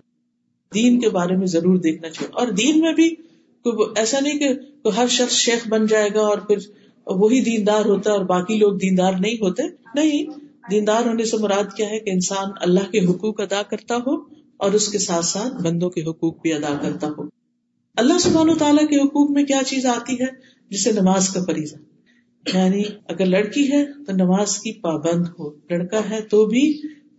دین 0.73 0.99
کے 0.99 1.09
بارے 1.09 1.35
میں 1.35 1.47
ضرور 1.47 1.77
دیکھنا 1.77 2.09
چاہیے۔ 2.09 2.29
اور 2.33 2.47
دین 2.47 2.79
میں 2.79 2.93
بھی 2.93 3.15
ایسا 3.97 4.19
نہیں 4.19 4.39
کہ 4.39 4.89
ہر 4.97 5.07
شخص 5.07 5.33
شیخ 5.33 5.67
بن 5.67 5.85
جائے 5.85 6.09
گا 6.15 6.19
اور 6.19 6.37
پھر 6.37 6.57
وہی 7.05 7.41
دیندار 7.41 7.85
ہوتا 7.85 8.11
ہے 8.11 8.17
اور 8.17 8.25
باقی 8.25 8.57
لوگ 8.57 8.73
دیندار 8.73 9.13
نہیں 9.19 9.33
ہوتے۔ 9.33 9.63
نہیں، 9.95 10.25
دیندار 10.71 11.05
ہونے 11.05 11.25
سے 11.25 11.37
مراد 11.37 11.77
کیا 11.77 11.89
ہے 11.89 11.99
کہ 11.99 12.09
انسان 12.09 12.47
اللہ 12.61 12.91
کے 12.91 12.99
حقوق 12.99 13.41
ادا 13.41 13.61
کرتا 13.61 13.95
ہو 13.95 14.15
اور 14.57 14.71
اس 14.71 14.87
کے 14.87 14.97
ساتھ 14.97 15.25
ساتھ 15.25 15.63
بندوں 15.63 15.89
کے 15.89 16.01
حقوق 16.01 16.41
بھی 16.41 16.53
ادا 16.53 16.77
کرتا 16.81 17.07
ہو۔ 17.17 17.23
اللہ 17.95 18.17
سبحانہ 18.19 18.51
و 18.51 18.55
تعالیٰ 18.55 18.87
کے 18.87 18.95
حقوق 18.95 19.31
میں 19.31 19.43
کیا 19.43 19.61
چیز 19.67 19.85
آتی 19.85 20.13
ہے؟ 20.13 20.27
جسے 20.69 20.91
نماز 20.91 21.29
کا 21.29 21.43
فریضہ۔ 21.45 21.75
یعنی 22.45 22.83
اگر 23.07 23.25
لڑکی 23.25 23.71
ہے 23.71 23.83
تو 24.05 24.11
نماز 24.15 24.57
کی 24.57 24.71
پابند 24.81 25.25
ہو، 25.29 25.49
لڑکا 25.69 25.99
ہے 26.09 26.21
تو 26.21 26.45
بھی 26.45 26.61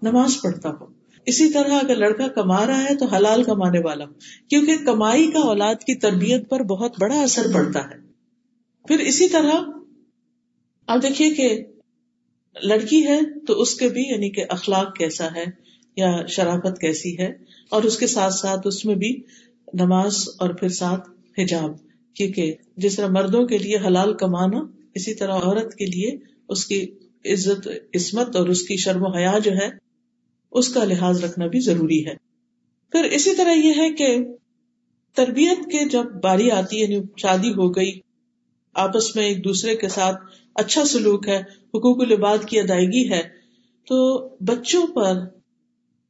نماز 0.02 0.36
پڑھتا 0.42 0.70
ہو۔ 0.70 0.86
اسی 1.26 1.48
طرح 1.50 1.78
اگر 1.78 1.96
لڑکا 1.96 2.28
کما 2.28 2.66
رہا 2.66 2.84
ہے 2.84 2.94
تو 2.96 3.06
حلال 3.06 3.42
کمانے 3.42 3.78
والا 3.78 4.04
ہو، 4.04 4.12
کیونکہ 4.48 4.84
کمائی 4.84 5.30
کا 5.30 5.40
اولاد 5.40 5.84
کی 5.84 5.94
تربیت 5.98 6.48
پر 6.50 6.62
بہت 6.64 7.00
بڑا 7.00 7.20
اثر 7.22 7.52
پڑتا 7.54 7.80
ہے۔ 7.90 7.98
پھر 8.84 8.98
اسی 9.02 9.28
طرح 9.28 9.52
آپ 10.88 11.02
دیکھیے 11.02 11.30
کہ 11.34 11.48
لڑکی 12.56 13.04
ہے 13.06 13.18
تو 13.46 13.60
اس 13.62 13.74
کے 13.74 13.88
بھی 13.88 14.02
یعنی 14.02 14.30
کہ 14.30 14.44
اخلاق 14.48 14.96
کیسا 14.96 15.26
ہے 15.34 15.44
یا 15.96 16.10
شرافت 16.28 16.80
کیسی 16.80 17.18
ہے، 17.18 17.30
اور 17.70 17.82
اس 17.82 17.98
کے 17.98 18.06
ساتھ 18.06 18.34
ساتھ 18.34 18.66
اس 18.66 18.84
میں 18.84 18.94
بھی 18.94 19.12
نماز 19.74 20.24
اور 20.38 20.50
پھر 20.50 20.68
ساتھ 20.74 21.08
حجاب، 21.38 21.70
کیونکہ 22.16 22.54
جس 22.76 22.96
طرح 22.96 23.08
مردوں 23.10 23.46
کے 23.46 23.58
لیے 23.58 23.76
حلال 23.86 24.14
کمانا 24.14 24.60
اسی 24.94 25.14
طرح 25.14 25.35
عورت 25.35 25.75
کے 25.75 25.87
لیے 25.87 26.16
اس 26.49 26.66
کی 26.66 26.87
عزت، 27.25 27.68
عصمت 27.94 28.37
اور 28.37 28.49
اس 28.49 28.62
کی 28.62 28.76
شرم 28.76 29.02
و 29.02 29.16
حیا 29.16 29.38
جو 29.44 29.52
ہے، 29.52 29.68
اس 30.52 30.68
کا 30.68 30.85
لحاظ 30.85 31.25
رکھنا 31.25 31.47
بھی 31.47 31.61
ضروری 31.61 32.06
ہے۔ 32.06 32.14
پھر 32.92 33.04
اسی 33.04 33.35
طرح 33.35 33.52
یہ 33.52 33.73
ہے 33.76 33.92
کہ 33.92 34.18
تربیت 35.14 35.64
کے 35.64 35.88
جب 35.88 36.04
باری 36.23 36.50
آتی 36.50 36.76
ہے 36.76 36.82
یعنی 36.82 37.06
شادی 37.16 37.50
ہو 37.50 37.70
گئی، 37.70 38.00
آپس 38.75 39.16
میں 39.16 39.25
ایک 39.25 39.44
دوسرے 39.44 39.76
کے 39.76 39.88
ساتھ 39.88 40.16
اچھا 40.54 40.85
سلوک 40.85 41.28
ہے، 41.28 41.38
حقوق 41.75 42.00
العباد 42.00 42.38
کی 42.47 42.61
ادائیگی 42.61 43.11
ہے، 43.11 43.23
تو 43.88 44.28
بچوں 44.28 44.87
پر 44.87 45.12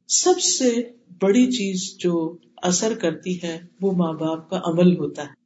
سب 0.07 0.41
سے 0.41 0.81
بڑی 1.21 1.45
چیز 1.45 1.97
جو 1.99 2.37
اثر 2.57 2.93
کرتی 2.93 3.43
ہے، 3.43 3.59
وہ 3.81 3.91
ماں 3.91 4.13
باپ 4.13 4.49
کا 4.49 4.61
عمل 4.63 4.97
ہوتا 4.97 5.23
ہے۔ 5.23 5.40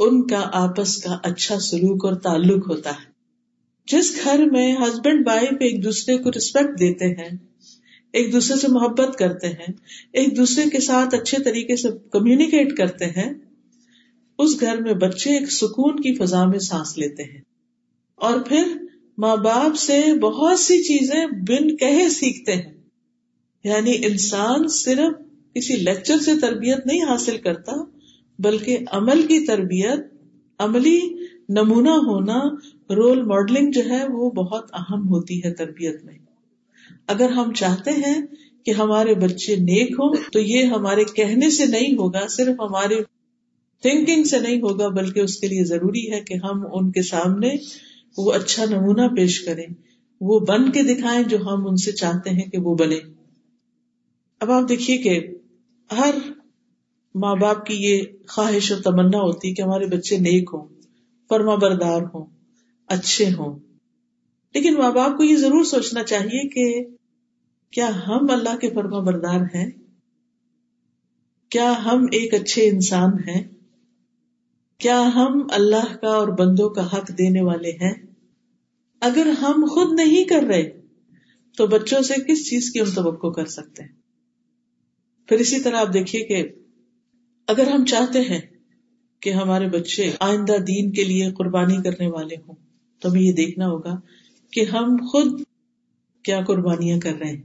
ان 0.00 0.26
کا 0.26 0.50
آپس 0.52 0.96
کا 0.96 1.18
اچھا 1.22 1.60
سلوک 1.60 2.04
اور 2.04 2.14
تعلق 2.14 2.70
ہوتا 2.70 2.90
ہے۔ 2.90 3.10
جس 3.86 4.20
گھر 4.24 4.44
میں 4.44 4.76
ہسبینڈ 4.76 5.28
وائف 5.28 5.52
ایک 5.52 5.84
دوسرے 5.84 6.18
کو 6.18 6.30
ریسپیکٹ 6.30 6.80
دیتے 6.80 7.06
ہیں، 7.06 7.28
ایک 8.12 8.32
دوسرے 8.32 8.56
سے 8.56 8.68
محبت 8.68 9.16
کرتے 9.18 9.48
ہیں، 9.48 9.72
ایک 10.12 10.36
دوسرے 10.36 10.70
کے 10.70 10.80
ساتھ 10.80 11.14
اچھے 11.14 11.42
طریقے 11.44 11.76
سے 11.76 11.88
کمیونیکیٹ 12.12 12.76
کرتے 12.76 13.04
ہیں، 13.04 13.32
اس 14.38 14.60
گھر 14.60 14.80
میں 14.80 14.94
بچے 14.94 15.38
ایک 15.38 15.52
سکون 15.52 15.96
کی 15.96 16.14
فضا 16.14 16.44
میں 16.44 16.58
سانس 16.58 16.98
لیتے 16.98 17.22
ہیں۔ 17.22 17.40
اور 18.14 18.40
پھر 18.40 18.64
ماں 19.18 19.36
باپ 19.36 19.76
سے 19.76 20.18
بہت 20.20 20.60
سی 20.60 20.78
چیزیں 20.78 21.26
بن 21.26 21.76
کہے 21.76 22.08
سیکھتے 22.08 22.52
ہیں۔ 22.52 22.72
یعنی 23.64 23.96
انسان 24.06 24.68
صرف 24.68 25.12
کسی 25.54 25.76
لیکچر 25.76 26.18
سے 26.18 26.30
تربیت 26.40 26.86
نہیں 26.86 27.02
حاصل 27.02 27.36
کرتا 27.38 27.99
بلکہ 28.42 28.78
عمل 28.92 29.22
کی 29.22 29.44
تربیت، 29.46 30.06
عملی 30.60 30.98
نمونہ 31.48 31.96
ہونا 32.06 32.38
رول 32.90 33.22
ماڈلنگ 33.22 33.70
جو 33.70 33.80
ہے 33.90 34.04
وہ 34.08 34.30
بہت 34.30 34.70
اہم 34.72 35.08
ہوتی 35.08 35.38
ہے 35.44 35.54
تربیت 35.54 36.04
میں۔ 36.04 36.18
اگر 37.06 37.30
ہم 37.30 37.52
چاہتے 37.52 37.90
ہیں 37.90 38.14
کہ 38.66 38.70
ہمارے 38.70 39.14
بچے 39.14 39.56
نیک 39.56 39.92
ہوں، 39.92 40.14
تو 40.32 40.38
یہ 40.38 40.64
ہمارے 40.64 41.04
کہنے 41.04 41.50
سے 41.50 41.66
نہیں 41.66 41.94
ہوگا، 41.94 42.26
صرف 42.26 42.60
ہمارے 42.60 43.02
تھنکنگ 43.82 44.24
سے 44.24 44.38
نہیں 44.38 44.60
ہوگا، 44.60 44.88
بلکہ 44.88 45.20
اس 45.20 45.36
کے 45.36 45.48
لیے 45.48 45.64
ضروری 45.64 46.10
ہے 46.12 46.20
کہ 46.20 46.34
ہم 46.34 46.64
ان 46.72 46.90
کے 46.90 47.02
سامنے 47.02 47.54
وہ 48.16 48.32
اچھا 48.32 48.64
نمونہ 48.70 49.06
پیش 49.16 49.40
کریں، 49.40 49.66
وہ 50.20 50.38
بن 50.40 50.70
کے 50.70 50.82
دکھائیں 50.82 51.22
جو 51.22 51.38
ہم 51.42 51.66
ان 51.68 51.76
سے 51.76 51.92
چاہتے 51.92 52.30
ہیں 52.30 52.50
کہ 52.50 52.58
وہ 52.58 52.74
بنے 52.74 52.98
اب 54.40 54.50
آپ 54.50 54.68
دیکھیے 54.68 54.96
کہ 54.98 55.18
ہر 55.90 56.14
ماں 57.14 57.36
باپ 57.36 57.66
کی 57.66 57.74
یہ 57.74 58.02
خواہش 58.28 58.72
اور 58.72 58.82
تمنا 58.82 59.18
ہوتی 59.18 59.54
کہ 59.54 59.62
ہمارے 59.62 59.86
بچے 59.86 60.18
نیک 60.18 60.50
ہوں، 60.52 60.68
فرما 61.28 61.54
بردار 61.54 62.02
ہوں، 62.02 62.26
اچھے 62.86 63.28
ہوں۔ 63.28 63.58
لیکن 64.54 64.74
ماں 64.74 64.92
باپ 64.92 65.16
کو 65.16 65.24
یہ 65.24 65.36
ضرور 65.36 65.64
سوچنا 65.64 66.02
چاہیے 66.02 66.48
کہ 66.48 66.84
کیا 67.70 67.90
ہم 68.06 68.30
اللہ 68.30 68.56
کے 68.56 68.70
فرما 68.70 68.98
بردار 68.98 69.40
ہیں؟ 69.54 69.70
کیا 71.48 71.74
ہم 71.84 72.04
ایک 72.12 72.34
اچھے 72.34 72.68
انسان 72.68 73.10
ہیں؟ 73.28 73.48
کیا 74.78 75.10
ہم 75.14 75.46
اللہ 75.50 75.96
کا 75.96 76.08
اور 76.08 76.28
بندوں 76.28 76.70
کا 76.70 76.86
حق 76.86 77.08
دینے 77.18 77.40
والے 77.40 77.70
ہیں؟ 77.70 77.94
اگر 79.00 79.26
ہم 79.26 79.64
خود 79.70 79.92
نہیں 79.92 80.24
کر 80.24 80.42
رہے 80.42 80.80
تو 81.56 81.66
بچوں 81.66 82.02
سے 82.02 82.14
کس 82.14 82.50
چیز 82.50 82.70
کی 82.70 82.80
ہم 82.80 82.94
توقع 82.94 83.26
کر 83.26 83.46
سکتے 83.46 83.82
ہیں؟ 83.82 83.92
پھر 85.28 85.36
اسی 85.36 85.60
طرح 85.60 85.76
آپ 85.76 85.94
دیکھیے 85.94 86.24
کہ 86.24 86.59
اگر 87.50 87.66
ہم 87.66 87.84
چاہتے 87.84 88.20
ہیں 88.20 88.40
کہ 89.20 89.30
ہمارے 89.30 89.68
بچے 89.68 90.12
آئندہ 90.20 90.52
دین 90.52 90.92
کے 90.92 91.04
لیے 91.04 91.30
قربانی 91.30 91.76
کرنے 91.76 92.06
والے 92.06 92.34
ہوں، 92.48 92.54
تو 93.00 93.10
ہمیں 93.10 93.20
یہ 93.20 93.32
دیکھنا 93.32 93.68
ہوگا 93.68 94.00
کہ 94.52 94.64
ہم 94.64 94.96
خود 94.96 95.42
کیا 96.22 96.40
قربانیاں 96.46 97.00
کر 97.00 97.12
رہے 97.20 97.30
ہیں۔ 97.30 97.42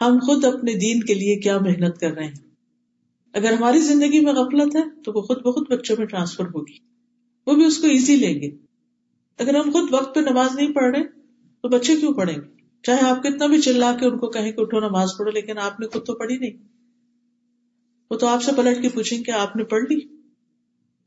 ہم 0.00 0.18
خود 0.26 0.44
اپنے 0.44 0.74
دین 0.74 1.02
کے 1.02 1.14
لیے 1.14 1.36
کیا 1.36 1.58
محنت 1.58 1.98
کر 1.98 2.12
رہے 2.12 2.24
ہیں۔ 2.24 2.34
اگر 3.32 3.52
ہماری 3.52 3.78
زندگی 3.80 4.20
میں 4.20 4.32
غفلت 4.32 4.76
ہے، 4.76 5.02
تو 5.02 5.12
وہ 5.12 5.22
خود 5.22 5.38
بخود 5.38 5.70
بچوں 5.70 5.96
میں 5.98 6.06
ٹرانسفر 6.06 6.44
ہوگی۔ 6.44 6.78
وہ 7.46 7.54
بھی 7.54 7.64
اس 7.64 7.78
کو 7.78 7.86
ایزی 7.86 8.16
لیں 8.16 8.40
گے۔ 8.40 8.50
اگر 9.38 9.54
ہم 9.54 9.70
خود 9.72 9.84
وقت 9.92 10.14
پہ 10.14 10.20
نماز 10.20 10.54
نہیں 10.54 10.72
پڑھ 10.72 10.96
رہے، 10.96 11.04
تو 11.62 11.68
بچے 11.68 11.96
کیوں 11.96 12.14
پڑھیں 12.14 12.36
گے؟ 12.36 12.62
چاہے 12.82 13.00
آپ 13.00 13.22
کتنا 13.22 13.46
بھی 13.46 13.60
چلا 13.60 13.96
کے 14.00 14.06
ان 14.06 14.18
کو 14.18 14.26
کہیں 14.26 14.52
کہ 14.52 14.60
اٹھو 14.60 14.80
نماز 14.80 15.08
پڑھو، 15.18 15.30
لیکن 15.30 15.58
آپ 15.58 15.80
نے 15.80 15.86
خود 15.86 16.06
تو 16.06 16.14
پڑھی 16.14 16.36
نہیں۔ 16.36 16.75
وہ 18.10 18.16
تو 18.16 18.26
آپ 18.26 18.42
سے 18.42 18.52
پلٹ 18.56 18.82
کے 18.82 18.88
پوچھیں 18.88 19.22
کہ 19.22 19.30
آپ 19.30 19.56
نے 19.56 19.64
پڑھ 19.64 19.84
لی۔ 19.90 20.00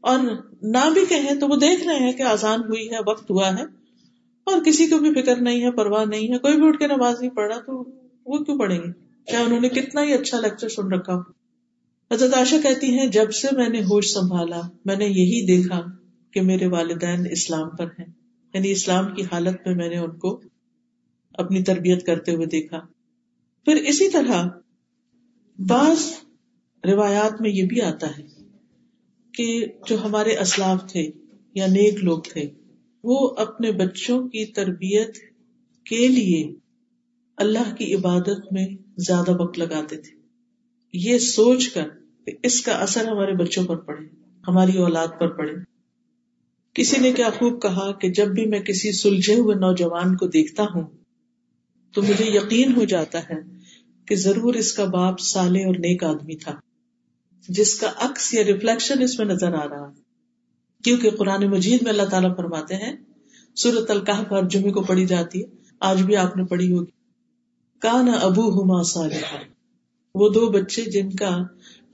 اور 0.02 0.20
نہ 0.62 0.90
بھی 0.94 1.06
کہیں 1.10 1.40
تو 1.40 1.48
وہ 1.48 1.56
دیکھ 1.56 1.84
رہے 1.84 1.96
ہیں 1.96 2.12
کہ 2.12 2.22
آزان 2.22 2.60
ہوئی 2.60 2.92
ہے، 2.92 2.98
وقت 3.08 3.32
ہوا 3.32 3.58
ہے۔ 3.58 3.64
اور 4.44 4.64
کسی 4.66 4.88
کو 4.88 4.98
بھی 4.98 5.22
فکر 5.22 5.36
نہیں 5.36 5.62
ہے، 5.62 5.72
پرواہ 5.72 6.06
نہیں 6.06 6.34
ہے۔ 6.34 6.38
کوئی 6.38 6.60
بھی 6.60 6.68
اٹھ 6.68 6.78
کے 6.78 6.88
نماز 6.88 7.22
نہیں 7.22 7.32
پڑھا 7.32 7.60
تو 7.60 7.90
وہ 8.26 8.38
کیوں 8.38 8.60
پڑھیں 8.60 8.80
گے؟ 8.80 8.92
چاہے 9.32 9.44
انہوں 9.44 9.60
نے 9.60 9.70
کتنا 9.70 10.04
ہی 10.04 10.14
اچھا 10.14 10.40
لیکچر 10.40 10.70
سن 10.70 10.92
رکھا 10.92 11.16
ہو۔ 11.16 11.22
حضرت 12.14 12.34
عائشہ 12.34 12.56
کہتی 12.64 13.00
ہیں، 13.00 13.08
جب 13.08 13.32
سے 13.32 13.48
میں 13.52 13.70
نے 13.70 13.82
ہوش 13.82 14.14
سنبھالا، 14.14 14.62
میں 14.86 14.96
نے 14.96 15.06
یہی 15.06 15.46
دیکھا 15.46 15.82
کہ 16.32 16.42
میرے 16.42 16.68
والدین 16.68 17.28
اسلام 17.32 17.70
پر 17.70 17.86
ہیں۔ 17.86 18.06
یعنی 18.54 18.72
اسلام 18.72 19.16
کی 19.16 19.22
حالت 19.32 19.68
میں 19.68 19.76
میں 19.76 19.90
نے 19.90 19.98
ان 19.98 20.18
کو 20.18 20.42
اپنی 21.34 21.64
تربیت 21.64 22.06
کرتے 22.06 22.36
ہوئے 22.36 22.46
دیکھا۔ 22.46 22.80
پھر 23.66 23.76
اسی 23.76 24.10
طرح 24.10 24.48
بعض 25.60 25.98
روایات 26.84 27.42
میں 27.42 27.50
یہ 27.50 27.66
بھی 27.66 27.82
آتا 27.82 28.08
ہے 28.18 28.24
کہ 29.34 29.66
جو 29.88 30.04
ہمارے 30.04 30.38
اسلاف 30.38 30.92
تھے 30.92 31.10
یا 31.54 31.66
نیک 31.68 32.04
لوگ 32.04 32.20
تھے، 32.20 32.50
وہ 33.04 33.36
اپنے 33.38 33.72
بچوں 33.72 34.28
کی 34.28 34.46
تربیت 34.46 35.18
کے 35.86 36.08
لیے 36.08 36.54
اللہ 37.38 37.76
کی 37.76 37.96
عبادت 37.96 38.54
میں 38.54 38.68
زیادہ 38.98 39.42
وقت 39.42 39.60
لگاتے 39.60 39.98
تھے۔ 39.98 40.18
یہ 40.94 41.18
سوچ 41.18 41.70
کر 41.70 41.88
کہ 42.26 42.32
اس 42.44 42.62
کا 42.62 42.72
اثر 42.72 43.06
ہمارے 43.08 43.34
بچوں 43.34 43.66
پر 43.66 43.76
پڑے، 43.76 44.06
ہماری 44.48 44.78
اولاد 44.78 45.08
پر 45.20 45.28
پڑے۔ 45.28 45.54
کسی 46.74 47.02
نے 47.02 47.12
کیا 47.12 47.30
خوب 47.30 47.62
کہا 47.62 47.92
کہ 47.92 48.10
جب 48.10 48.28
بھی 48.28 48.46
میں 48.46 48.60
کسی 48.60 48.92
سلجھے 48.92 49.36
ہوئے 49.36 49.56
نوجوان 49.56 50.16
کو 50.16 50.28
دیکھتا 50.28 50.64
ہوں 50.64 50.84
تو 51.94 52.02
مجھے 52.02 52.26
یقین 52.26 52.76
ہو 52.76 52.84
جاتا 52.84 53.20
ہے 53.20 53.42
کہ 54.06 54.16
ضرور 54.16 54.54
اس 54.54 54.74
کا 54.74 54.86
باپ 54.86 55.20
سالے 55.20 55.66
اور 55.66 55.76
نیک 55.76 56.04
آدمی 56.04 56.36
تھا۔ 56.36 56.60
جس 57.50 57.80
کا 57.80 57.92
عکس 57.96 58.34
یا 58.34 58.44
ریفلیکشن 58.44 59.02
اس 59.02 59.20
میں 59.20 59.28
نظر 59.28 59.54
آ 59.54 59.68
رہا 59.70 59.92
کیونکہ 60.84 61.10
قرآن 61.10 61.44
مجید 61.44 61.82
میں 61.82 61.92
اللہ 61.92 62.04
تعالیٰ 62.04 62.36
فرماتے 62.36 62.76
ہیں 62.76 62.94
سورت 63.56 63.92
القاہ 63.92 64.24
پر 64.24 64.48
جمعے 64.48 64.72
کو 64.72 64.82
پڑھی 64.82 65.06
جاتی 65.06 65.40
ہے۔ 65.40 65.46
آج 65.80 66.02
بھی 66.02 66.16
آپ 66.16 66.38
نے 66.38 66.44
پڑھی 66.44 66.72
ہوگی۔ 66.72 66.92
کان 67.80 68.10
ابو 68.22 68.62
ہما 68.62 68.84
صالح 68.84 69.38
وہ 70.16 70.30
دو 70.30 70.50
بچے 70.50 70.82
جن 70.82 71.10
کا 71.10 71.38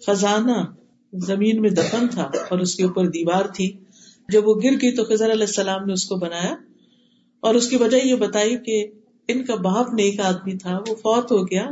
خزانہ 0.07 0.65
زمین 1.13 1.61
میں 1.61 1.69
دفن 1.69 2.07
تھا 2.07 2.23
اور 2.23 2.59
اس 2.59 2.75
کے 2.75 2.83
اوپر 2.83 3.07
دیوار 3.07 3.45
تھی۔ 3.45 3.77
جب 4.29 4.47
وہ 4.47 4.55
گر 4.63 4.71
گئی 4.71 4.95
تو 4.95 5.03
خزر 5.03 5.31
علیہ 5.31 5.45
السلام 5.45 5.85
نے 5.85 5.93
اس 5.93 6.05
کو 6.05 6.15
بنایا۔ 6.15 6.55
اور 7.39 7.55
اس 7.55 7.69
کی 7.69 7.75
وجہ 7.75 7.97
یہ 7.97 8.15
بتائی 8.15 8.57
کہ 8.57 8.87
ان 9.27 9.45
کا 9.45 9.55
باپ 9.55 9.93
نے 9.93 10.03
ایک 10.03 10.19
آدمی 10.19 10.57
تھا، 10.57 10.77
وہ 10.77 10.95
فوت 10.95 11.31
ہو 11.31 11.43
گیا۔ 11.43 11.67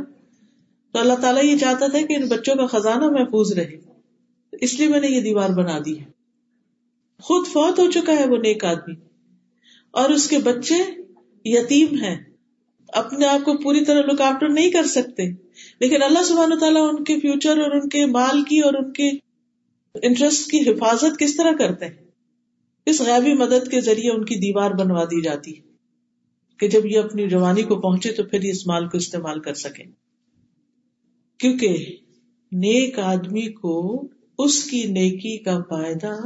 تو 0.94 1.00
اللہ 1.00 1.14
تعالیٰ 1.14 1.44
یہ 1.44 1.58
چاہتا 1.58 1.86
تھا 1.86 2.06
کہ 2.06 2.12
ان 2.12 2.28
بچوں 2.28 2.54
کا 2.54 2.66
خزانہ 2.66 3.06
محفوظ 3.06 3.52
رہے۔ 3.52 3.80
اس 4.52 4.74
لیے 4.74 4.88
میں 4.88 5.00
نے 5.00 5.06
یہ 5.06 5.20
دیوار 5.20 5.48
بنا 5.48 5.78
دی 5.86 6.00
ہے۔ 6.00 6.04
خود 7.22 7.46
فوت 7.46 7.78
ہو 7.78 7.90
چکا 7.90 8.12
ہے 8.12 8.26
وہ 8.28 8.36
نیک 8.36 8.64
آدمی۔ 8.64 8.94
اور 9.90 10.10
اس 10.10 10.28
کے 10.28 10.38
بچے 10.38 10.74
یتیم 11.44 12.00
ہیں۔ 12.00 12.24
اپنے 12.88 13.26
آپ 13.26 13.44
کو 13.44 13.56
پوری 13.56 13.84
طرح 13.84 14.02
لک 14.02 14.20
آفٹر 14.20 14.48
نہیں 14.48 14.70
کر 14.70 14.86
سکتے۔ 14.86 15.30
لیکن 15.80 16.02
اللہ 16.02 16.22
سبحانہ 16.24 16.54
تعالیٰ 16.54 16.88
ان 16.88 17.04
کے 17.04 17.20
فیوچر 17.20 17.58
اور 17.58 17.70
ان 17.70 17.88
کے 17.88 18.06
مال 18.06 18.42
کی 18.42 18.58
اور 18.60 18.74
ان 18.74 18.92
کے 18.92 19.10
انٹرسٹ 20.02 20.50
کی 20.50 20.60
حفاظت 20.60 21.18
کس 21.18 21.36
طرح 21.36 21.52
کرتے 21.58 21.86
ہیں؟ 21.86 21.94
اس 22.86 23.00
غیبی 23.00 23.34
مدد 23.34 23.70
کے 23.70 23.80
ذریعے 23.80 24.10
ان 24.10 24.24
کی 24.24 24.34
دیوار 24.34 24.70
بنوا 24.70 25.04
دی 25.04 25.22
جاتی 25.22 25.56
ہے 25.56 25.62
کہ 26.58 26.68
جب 26.68 26.86
یہ 26.86 26.98
اپنی 26.98 27.28
جوانی 27.28 27.62
کو 27.62 27.80
پہنچے 27.80 28.12
تو 28.12 28.22
پھر 28.22 28.40
اس 28.40 28.66
مال 28.66 28.88
کو 28.88 28.96
استعمال 28.96 29.40
کر 29.40 29.54
سکے 29.54 30.03
کیونکہ 31.38 31.96
نیک 32.52 32.98
آدمی 32.98 33.52
کو 33.52 34.08
اس 34.38 34.64
کی 34.64 34.84
نیکی 34.84 35.38
کا 35.38 35.58
فائدہ 35.58 36.16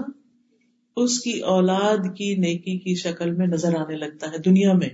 اس 0.97 1.21
کی 1.21 1.41
اولاد 1.41 2.17
کی 2.17 2.35
نیکی 2.35 2.79
کی 2.79 2.95
شکل 2.95 3.31
میں 3.31 3.47
نظر 3.47 3.75
آنے 3.75 3.97
لگتا 3.97 4.33
ہے 4.33 4.39
دنیا 4.39 4.73
میں۔ 4.73 4.89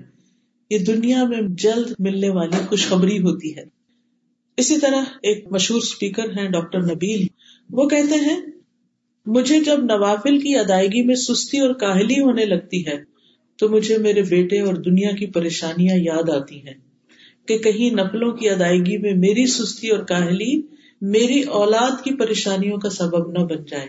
یہ 0.71 0.79
دنیا 0.79 1.25
میں 1.25 1.39
جلد 1.49 1.93
ملنے 1.99 2.29
والی 2.29 2.67
خوشخبری 2.69 3.19
ہوتی 3.19 3.57
ہے۔ 3.57 3.63
اسی 4.57 4.81
طرح 4.81 5.05
ایک 5.23 5.53
مشہور 5.53 5.79
اسپیکر 5.79 6.39
ہیں 6.39 6.49
ڈاکٹر 6.49 6.81
نبیل۔ 6.81 7.27
وہ 7.71 7.89
کہتے 7.89 8.15
ہیں، 8.15 8.41
مجھے 9.27 9.61
جب 9.61 9.79
نوافل 9.85 10.41
کی 10.41 10.57
ادائیگی 10.57 11.03
میں 11.03 11.15
سستی 11.15 11.61
اور 11.61 11.75
کاہلی 11.75 12.21
ہونے 12.21 12.45
لگتی 12.45 12.87
ہے، 12.87 13.03
تو 13.57 13.69
مجھے 13.69 13.99
میرے 13.99 14.23
بیٹے 14.23 14.61
اور 14.61 14.75
دنیا 14.75 15.11
کی 15.11 15.27
پریشانیاں 15.27 15.97
یاد 15.97 16.31
آتی 16.31 16.67
ہیں۔ 16.67 16.94
کہ 17.47 17.59
کہیں 17.59 17.91
نفلوں 17.91 18.33
کی 18.33 18.51
ادائیگی 18.51 18.99
میں 18.99 19.15
میری 19.15 19.47
سستی 19.47 19.89
اور 19.89 20.05
کاہلی 20.05 20.63
میری 21.01 21.43
اولاد 21.43 22.05
کی 22.05 22.15
پریشانیوں 22.15 22.79
کا 22.79 22.91
سبب 22.91 23.31
نہ 23.31 23.39
بن 23.39 23.65
جائے۔ 23.65 23.89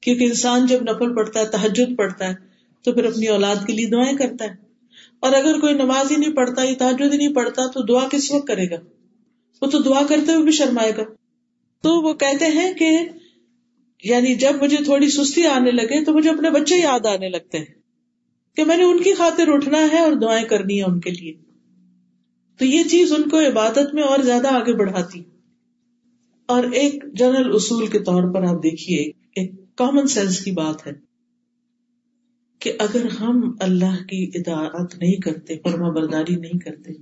کیونکہ 0.00 0.24
انسان 0.24 0.66
جب 0.66 0.82
نفل 0.82 1.14
پڑتا 1.14 1.40
ہے 1.40 1.44
تحجد 1.44 1.96
پڑتا 1.96 2.28
ہے، 2.28 2.34
تو 2.82 2.92
پھر 2.92 3.04
اپنی 3.04 3.26
اولاد 3.26 3.56
کے 3.66 3.72
لیے 3.72 3.86
دعائیں 3.86 4.16
کرتا 4.16 4.44
ہے۔ 4.44 4.54
اور 5.20 5.32
اگر 5.32 5.60
کوئی 5.60 5.74
نماز 5.74 6.10
ہی 6.10 6.16
نہیں 6.16 6.32
پڑھتا 6.32 6.62
یا 6.62 6.74
تحجد 6.78 7.12
ہی 7.12 7.18
نہیں 7.18 7.34
پڑھتا، 7.34 7.66
تو 7.66 7.82
دعا 7.82 8.08
کس 8.08 8.32
وقت 8.32 8.46
کرے 8.46 8.70
گا؟ 8.70 8.76
وہ 9.62 9.70
تو 9.70 9.78
دعا 9.78 10.02
کرتے 10.08 10.32
ہوئے 10.32 10.44
بھی 10.44 10.52
شرمائے 10.52 10.92
گا۔ 10.96 11.02
تو 11.82 12.02
وہ 12.02 12.14
کہتے 12.14 12.44
ہیں 12.44 12.74
کہ 12.74 12.98
یعنی 14.04 14.34
جب 14.34 14.62
مجھے 14.62 14.76
تھوڑی 14.84 15.08
سستی 15.08 15.46
آنے 15.46 15.70
لگے، 15.70 16.04
تو 16.04 16.12
مجھے 16.12 16.30
اپنے 16.30 16.50
بچے 16.50 16.74
یاد 16.82 17.06
آنے 17.06 17.28
لگتے 17.28 17.58
ہیں 17.58 17.80
کہ 18.56 18.64
میں 18.64 18.76
نے 18.76 18.84
ان 18.84 19.02
کی 19.02 19.14
خاطر 19.14 19.48
اٹھنا 19.48 19.78
ہے 19.92 19.98
اور 19.98 20.12
دعائیں 20.12 20.44
کرنی 20.44 20.78
ہے 20.78 20.84
ان 20.84 21.00
کے 21.00 21.10
لیے۔ 21.10 21.49
تو 22.60 22.66
یہ 22.66 22.84
چیز 22.84 23.12
ان 23.12 23.28
کو 23.28 23.40
عبادت 23.40 23.94
میں 23.94 24.02
اور 24.02 24.18
زیادہ 24.18 24.48
آگے 24.48 24.76
بڑھاتی۔ 24.76 25.22
اور 26.46 26.64
ایک 26.64 27.04
جنرل 27.14 27.54
اصول 27.54 27.86
کے 27.86 27.98
طور 27.98 28.34
پر 28.34 28.42
آپ 28.42 28.62
دیکھیے، 28.62 28.98
ایک 29.36 29.52
کامن 29.74 30.06
سینس 30.06 30.44
کی 30.44 30.50
بات 30.50 30.86
ہے 30.86 30.92
کہ 32.58 32.72
اگر 32.78 33.04
ہم 33.20 33.56
اللہ 33.60 34.02
کی 34.08 34.30
اطاعت 34.34 34.98
نہیں 34.98 35.20
کرتے، 35.20 35.56
فرما 35.58 35.90
برداری 35.90 36.36
نہیں 36.36 36.58
کرتے، 36.58 36.92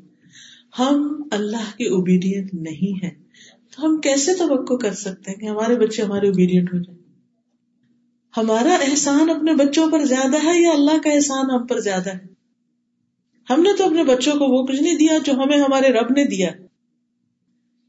ہم 0.78 1.22
اللہ 1.30 1.70
کے 1.78 1.88
اوبیڈینٹ 1.88 2.54
نہیں 2.54 3.04
ہیں، 3.04 3.10
تو 3.70 3.86
ہم 3.86 4.00
کیسے 4.00 4.34
توقع 4.34 4.74
کر 4.74 4.92
سکتے 4.92 5.30
ہیں 5.30 5.38
کہ 5.38 5.46
ہمارے 5.46 5.76
بچے 5.76 6.02
ہمارے 6.02 6.26
اوبیڈینٹ 6.26 6.74
ہو 6.74 6.78
جائیں؟ 6.78 7.02
ہمارا 8.36 8.74
احسان 8.74 9.30
اپنے 9.30 9.54
بچوں 9.54 9.90
پر 9.90 10.04
زیادہ 10.04 10.36
ہے 10.44 10.62
یا 10.62 10.70
اللہ 10.70 10.98
کا 11.04 11.10
احسان 11.10 11.50
ہم 11.50 11.66
پر 11.66 11.80
زیادہ 11.80 12.10
ہے؟ 12.10 12.37
ہم 13.50 13.62
نے 13.62 13.76
تو 13.76 13.84
اپنے 13.84 14.04
بچوں 14.04 14.32
کو 14.32 14.44
وہ 14.44 14.66
کچھ 14.66 14.82
نہیں 14.82 14.94
دیا 14.94 15.18
جو 15.24 15.32
ہمیں 15.32 15.58
ہمارے 15.58 15.88
رب 15.88 16.10
نے 16.10 16.24
دیا۔ 16.24 16.50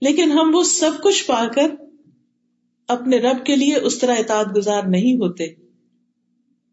لیکن 0.02 0.32
ہم 0.32 0.56
وہ 0.56 0.63
سب 0.63 0.91
کچھ 1.04 1.28
پا 1.28 1.48
کر 1.56 1.67
اپنے 2.88 3.17
رب 3.17 3.45
کے 3.45 3.56
لیے 3.56 3.76
اس 3.76 3.98
طرح 3.98 4.15
اطاعت 4.15 4.56
گزار 4.56 4.84
نہیں 4.84 5.15
ہوتے، 5.15 5.48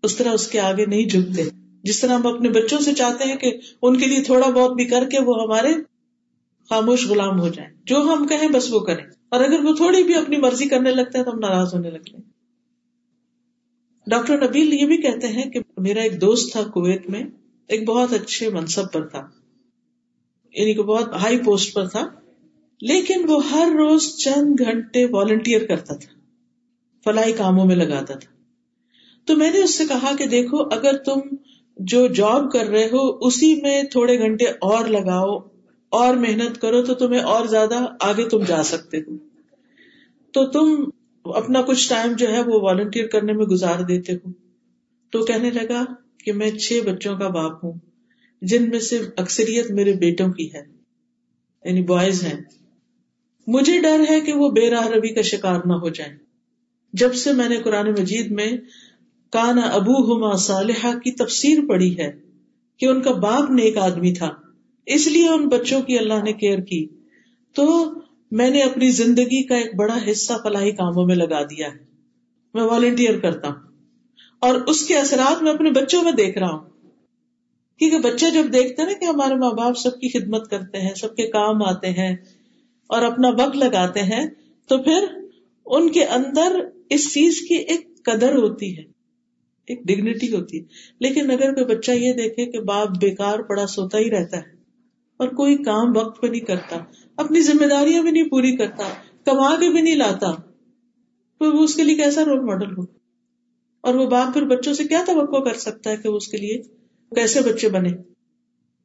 اس 0.03 0.16
طرح 0.16 0.31
اس 0.31 0.49
کے 0.49 0.61
آگے 0.61 0.87
نہیں 0.87 1.05
جھکتے۔ 1.05 1.44
جس 1.83 2.01
طرح 2.01 2.14
ہم 2.14 2.27
اپنے 2.27 2.49
بچوں 2.49 2.79
سے 2.79 2.92
چاہتے 2.92 3.25
ہیں 3.25 3.37
کہ 3.37 3.53
ان 3.83 3.99
کے 3.99 4.07
لیے 4.07 4.22
تھوڑا 4.22 4.51
بہت 4.51 4.72
بھی 4.72 4.85
کر 4.85 5.05
کے 5.11 5.18
وہ 5.20 5.42
ہمارے 5.42 5.75
خاموش 6.68 7.07
غلام 7.07 7.40
ہو 7.40 7.49
جائیں۔ 7.49 7.70
جو 7.85 7.96
ہم 7.96 8.27
کہیں 8.27 8.49
بس 8.49 8.72
وہ 8.72 8.81
کریں۔ 8.81 9.05
اور 9.29 9.40
اگر 9.40 9.64
وہ 9.64 9.75
تھوڑی 9.75 10.03
بھی 10.03 10.14
اپنی 10.14 10.37
مرضی 10.37 10.68
کرنے 10.68 10.90
لگتے 10.90 11.18
ہیں 11.18 11.25
تو 11.25 11.31
ہم 11.31 11.38
ناراض 11.38 11.75
ہونے 11.75 11.90
لگتے 11.90 12.16
ہیں۔ 12.16 12.25
ڈاکٹر 14.07 14.49
نبیل 14.49 14.72
یہ 14.72 14.87
بھی 14.87 14.96
کہتے 14.96 15.27
ہیں 15.27 15.51
کہ 15.51 15.61
میرا 15.77 16.01
ایک 16.01 16.20
دوست 16.20 16.53
تھا 16.53 16.62
کویت 16.62 17.11
میں۔ 17.11 17.22
ایک 17.68 17.88
بہت 17.88 18.12
اچھے 18.12 18.50
منصب 18.50 18.92
پر 18.92 19.07
تھا۔ 19.07 19.29
یعنی 20.52 20.74
کہ 20.74 20.83
بہت 20.83 21.09
ہائی 21.09 21.38
پوسٹ 21.38 21.74
پر 21.74 21.88
تھا۔ 21.88 22.09
لیکن 22.81 23.24
وہ 23.29 23.50
ہر 23.50 23.68
روز 23.79 24.16
چند 24.16 24.61
گھنٹے 24.61 25.07
والنٹیئر 25.11 25.66
کرتا 25.66 25.94
تھا۔ 25.94 26.20
فلاحی 27.05 27.33
کاموں 27.33 27.64
میں 27.64 27.76
لگاتا 27.76 28.14
تھا۔ 28.14 28.33
تو 29.24 29.37
میں 29.37 29.50
نے 29.50 29.59
اس 29.59 29.74
سے 29.74 29.85
کہا 29.85 30.12
کہ 30.18 30.26
دیکھو، 30.26 30.57
اگر 30.57 30.96
تم 30.96 31.20
جو 31.76 32.07
جاب 32.07 32.52
کر 32.52 32.66
رہے 32.66 32.87
ہو، 32.87 33.26
اسی 33.26 33.62
میں 33.62 33.83
تھوڑے 33.83 34.18
گھنٹے 34.18 34.44
اور 34.44 34.85
لگاؤ، 34.85 35.38
اور 35.88 36.14
محنت 36.14 36.61
کرو، 36.61 36.83
تو 36.83 36.94
تمہیں 36.94 37.20
اور 37.20 37.46
زیادہ 37.46 37.79
آگے 38.00 38.29
تم 38.29 38.42
جا 38.42 38.62
سکتے 38.62 38.96
ہو۔ 38.96 39.16
تو 40.33 40.46
تم 40.46 40.85
اپنا 41.24 41.62
کچھ 41.62 41.88
ٹائم 41.88 42.12
جو 42.12 42.33
ہے 42.33 42.40
وہ 42.40 42.61
والنٹیئر 42.61 43.07
کرنے 43.07 43.33
میں 43.33 43.46
گزار 43.46 43.81
دیتے 43.81 44.12
ہو۔ 44.12 44.31
تو 45.11 45.24
کہنے 45.24 45.50
لگا 45.50 45.85
کہ 46.27 46.33
میں 46.33 46.51
چھ 46.51 46.81
بچوں 46.87 47.19
کا 47.19 47.29
باپ 47.29 47.65
ہوں، 47.65 47.73
جن 48.43 48.69
میں 48.69 48.81
سے 48.81 48.99
اکثریت 49.17 49.71
میرے 49.71 49.93
بیٹوں 49.93 50.29
کی 50.29 50.55
ہے 50.55 50.62
یعنی 51.65 51.83
بوائز 51.83 52.23
ہیں۔ 52.23 52.41
مجھے 53.47 53.79
ڈر 53.79 54.01
ہے 54.11 54.21
کہ 54.21 54.33
وہ 54.33 54.51
بے 54.51 54.71
راہ 54.71 54.87
روی 54.87 55.15
کا 55.15 55.23
شکار 55.23 55.61
نہ 55.65 55.73
ہو 55.73 55.89
جائیں۔ 55.89 56.17
جب 56.93 57.15
سے 57.15 57.33
میں 57.33 57.49
نے 57.49 57.57
قرآن 57.57 57.91
مجید 57.91 58.31
میں 58.31 58.53
کانا 59.31 59.61
ابو 59.61 59.93
ہما 59.93 60.37
صالحہ 60.37 60.99
کی 60.99 61.11
تفسیر 61.11 61.59
پڑھی 61.69 61.99
ہے 61.99 62.12
کہ 62.77 62.87
ان 62.87 63.03
کا 63.03 63.12
باپ 63.12 63.51
نیک 63.51 63.77
آدمی 63.77 64.12
تھا، 64.12 64.33
اس 64.87 65.07
لیے 65.07 65.29
ان 65.29 65.49
بچوں 65.49 65.83
کی 65.83 65.99
اللہ 65.99 66.23
نے 66.25 66.33
کیئر 66.33 66.59
کی، 66.59 66.87
تو 67.55 67.93
میں 68.31 68.51
نے 68.51 68.62
اپنی 68.62 68.91
زندگی 68.91 69.43
کا 69.43 69.57
ایک 69.57 69.77
بڑا 69.77 69.99
حصہ 70.11 70.33
فلاحی 70.43 70.71
کاموں 70.71 71.07
میں 71.07 71.17
لگا 71.17 71.43
دیا 71.43 71.67
ہے۔ 71.67 71.85
میں 72.55 72.62
والنٹیئر 72.62 73.19
کرتا 73.19 73.49
ہوں۔ 73.49 73.76
اور 74.40 74.55
اس 74.55 74.87
کے 74.87 74.96
اثرات 74.96 75.42
میں 75.42 75.53
اپنے 75.53 75.70
بچوں 75.70 76.03
میں 76.03 76.12
دیکھ 76.12 76.38
رہا 76.38 76.51
ہوں۔ 76.51 76.70
کیونکہ 77.79 77.99
بچے 77.99 78.31
جب 78.31 78.53
دیکھتے 78.53 78.83
ہیں 78.83 78.88
نا 78.88 78.99
کہ 78.99 79.05
ہمارے 79.05 79.35
ماں 79.35 79.51
باپ 79.51 79.79
سب 79.79 79.90
کی 79.90 80.09
خدمت 80.09 80.51
کرتے 80.51 80.81
ہیں، 80.81 80.94
سب 80.94 81.16
کے 81.16 81.27
کام 81.27 81.62
آتے 81.62 81.90
ہیں 81.90 82.16
اور 82.87 83.03
اپنا 83.03 83.29
وقت 83.29 83.57
لگاتے 83.57 84.03
ہیں، 84.03 84.27
تو 84.68 84.83
پھر 84.83 85.05
ان 85.66 85.92
کے 85.92 86.05
اندر 86.05 86.61
اس 86.90 87.14
چیز 87.14 87.40
کی 87.40 87.55
ایک 87.55 88.05
قدر 88.05 88.35
ہوتی 88.35 88.79
ہے، 88.79 88.83
ایک 89.66 89.83
ڈگنیٹی 89.83 90.35
ہوتی 90.35 90.59
ہے۔ 90.59 90.64
لیکن 91.01 91.31
اگر 91.31 91.55
کوئی 91.55 91.77
بچہ 91.77 91.90
یہ 91.90 92.12
دیکھے 92.12 92.46
کہ 92.46 92.61
باپ 92.61 92.88
بیکار 92.88 93.38
پڑا 93.38 93.66
سوتا 93.66 93.99
ہی 93.99 94.11
رہتا 94.11 94.37
ہے 94.37 94.57
اور 95.16 95.29
کوئی 95.29 95.57
کام 95.57 95.96
وقت 95.96 96.20
پہ 96.20 96.27
نہیں 96.27 96.40
کرتا، 96.40 96.77
اپنی 97.16 97.40
ذمہ 97.40 97.66
داریاں 97.66 98.03
بھی 98.03 98.11
نہیں 98.11 98.29
پوری 98.29 98.57
کرتا، 98.57 98.85
کما 99.25 99.55
کے 99.55 99.70
بھی 99.70 99.81
نہیں 99.81 99.96
لاتا، 99.96 100.33
تو 101.38 101.59
وہ 101.59 101.64
اس 101.64 101.75
کے 101.75 101.85
لیے 101.85 101.94
کیسا 101.94 102.25
رول 102.25 102.40
ماڈل 102.40 102.77
ہو؟ 102.79 102.96
اور 103.87 103.94
وہ 103.94 104.07
باپ 104.07 104.35
پھر 104.35 104.42
بچوں 104.42 104.75
سے 104.75 104.85
کیا 104.85 105.05
توقع 105.07 105.49
کر 105.49 105.55
سکتا 105.55 105.90
ہے 105.90 105.96
کہ 105.96 106.09
وہ 106.09 106.16
اس 106.16 106.29
کے 106.29 106.37
لیے 106.37 106.62
کیسے 107.12 107.40
بچے 107.40 107.68
بنے؟ 107.68 107.90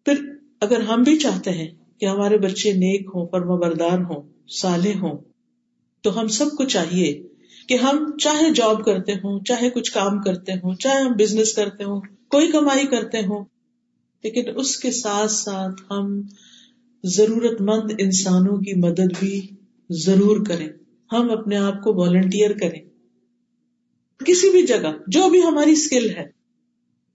پھر 0.06 0.14
اگر 0.62 0.82
ہم 0.82 1.04
بھی 1.04 1.18
چاہتے 1.18 1.52
ہیں 1.52 1.68
کہ 2.00 2.06
ہمارے 2.06 2.38
بچے 2.38 2.74
نیک 2.74 3.08
ہوں 3.08 3.28
پرما 3.28 3.56
بردار 3.56 3.98
ہوں 3.98 4.22
سالے 4.48 4.94
ہوں، 4.94 5.18
تو 6.02 6.20
ہم 6.20 6.28
سب 6.28 6.46
کو 6.58 6.64
چاہیے 6.64 7.24
کہ 7.68 7.76
ہم 7.76 8.18
چاہے 8.18 8.50
جاب 8.50 8.86
کرتے 8.86 9.14
ہوں، 9.14 9.40
چاہے 9.44 9.70
کچھ 9.70 9.92
کام 9.92 10.22
کرتے 10.22 10.52
ہوں، 10.52 10.76
چاہے 10.76 11.02
ہم 11.02 11.12
بزنس 11.12 11.54
کرتے 11.54 11.84
ہوں، 11.84 12.02
کوئی 12.28 12.52
کمائی 12.52 12.88
کرتے 12.88 13.18
ہوں، 13.18 13.46
لیکن 14.24 14.44
اس 14.56 14.78
کے 14.78 14.92
ساتھ 14.92 15.32
ساتھ 15.32 15.82
ہم 15.92 16.22
ضرورت 17.04 17.62
مند 17.62 17.92
انسانوں 18.00 18.58
کی 18.58 18.80
مدد 18.80 19.20
بھی 19.20 19.48
ضرور 19.90 20.46
کریں۔ 20.46 20.70
ہم 21.12 21.32
اپنے 21.32 21.58
آپ 21.58 21.84
کو 21.84 21.94
والنٹیئر 21.94 22.52
کریں۔ 22.52 22.91
کسی 24.26 24.52
بھی 24.52 24.64
جگہ، 24.64 24.92
جو 25.08 25.30
بھی 25.30 25.44
ہماری 25.44 25.72
اسکل 25.72 26.10
ہے، 26.10 26.30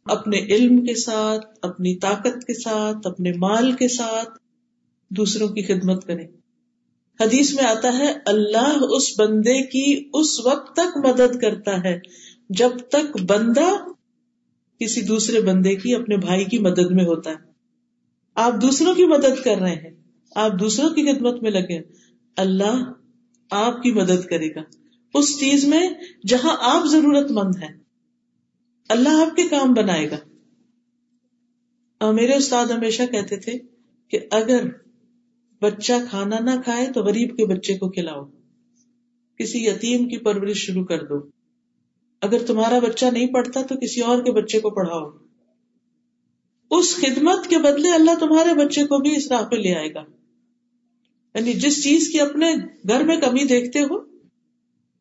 اپنے 0.04 0.38
علم 0.38 0.84
کے 0.84 0.94
ساتھ، 0.94 1.46
اپنی 1.62 1.98
طاقت 1.98 2.44
کے 2.44 2.54
ساتھ، 2.54 3.06
اپنے 3.06 3.32
مال 3.32 3.72
کے 3.72 3.88
ساتھ 3.88 4.28
دوسروں 5.10 5.48
کی 5.48 5.62
خدمت 5.62 6.04
کریں۔ 6.06 6.26
حدیث 7.20 7.54
میں 7.54 7.64
آتا 7.64 7.98
ہے، 7.98 8.12
اللہ 8.26 8.78
اس 8.96 9.20
بندے 9.20 9.66
کی 9.66 10.08
اس 10.12 10.46
وقت 10.46 10.76
تک 10.76 11.06
مدد 11.06 11.40
کرتا 11.40 11.84
ہے 11.84 12.00
جب 12.50 12.70
تک 12.88 13.22
بندہ 13.22 13.68
کسی 14.80 15.00
دوسرے 15.00 15.40
بندے 15.40 15.74
کی، 15.76 15.94
اپنے 15.94 16.16
بھائی 16.16 16.44
کی 16.44 16.58
مدد 16.58 16.90
میں 16.90 17.04
ہوتا 17.04 17.30
ہے۔ 17.30 17.50
آپ 18.34 18.62
دوسروں 18.62 18.94
کی 18.94 19.04
مدد 19.04 19.44
کر 19.44 19.56
رہے 19.56 19.74
ہیں، 19.74 19.90
آپ 20.34 20.50
دوسروں 20.60 20.90
کی 20.90 21.12
خدمت 21.12 21.42
میں 21.42 21.50
لگے 21.50 21.80
اللہ 22.36 22.92
آپ 23.50 23.82
کی 23.82 23.92
مدد 23.92 24.26
کرے 24.26 24.54
گا۔ 24.54 24.60
اس 25.14 25.40
چیز 25.40 25.64
میں 25.64 25.88
جہاں 26.26 26.56
آپ 26.60 26.84
ضرورت 26.86 27.30
مند 27.30 27.56
ہیں۔ 27.56 27.76
اللہ 28.88 29.08
آپ 29.08 29.36
کے 29.36 29.42
کام 29.42 29.74
بنائے 29.74 30.10
گا۔ 30.10 30.16
میرے 32.12 32.34
استاد 32.34 32.66
ہمیشہ 32.66 33.02
کہتے 33.12 33.36
تھے 33.36 33.52
کہ 34.08 34.18
اگر 34.30 34.64
بچہ 35.60 35.92
کھانا 36.10 36.38
نہ 36.38 36.50
کھائے 36.64 36.92
تو 36.92 37.02
غریب 37.02 37.36
کے 37.36 37.46
بچے 37.46 37.78
کو 37.78 37.90
کھلاؤ۔ 37.90 38.24
کسی 39.38 39.66
یتیم 39.66 40.08
کی 40.08 40.18
پرورش 40.18 40.56
شروع 40.56 40.84
کر 40.84 41.04
دو۔ 41.04 41.30
اگر 42.20 42.38
تمہارا 42.46 42.78
بچہ 42.78 43.06
نہیں 43.06 43.26
پڑھتا 43.26 43.62
تو 43.62 43.74
کسی 43.76 44.00
اور 44.00 44.22
کے 44.22 44.32
بچے 44.32 44.60
کو 44.60 44.70
پڑھاؤ۔ 44.70 45.10
اس 46.70 46.96
خدمت 46.96 47.46
کے 47.46 47.58
بدلے 47.58 47.90
اللہ 47.90 48.10
تمہارے 48.20 48.54
بچے 48.54 48.84
کو 48.84 48.98
بھی 48.98 49.16
اس 49.16 49.32
راہ 49.32 49.42
پہ 49.42 49.56
لے 49.56 49.74
آئے 49.74 49.94
گا۔ 49.94 50.04
یعنی 51.34 51.52
جس 51.52 51.84
چیز 51.84 52.08
کی 52.08 52.20
اپنے 52.20 52.54
گھر 52.88 53.04
میں 53.04 53.16
کمی 53.16 53.44
دیکھتے 53.44 53.80
ہو 53.80 54.15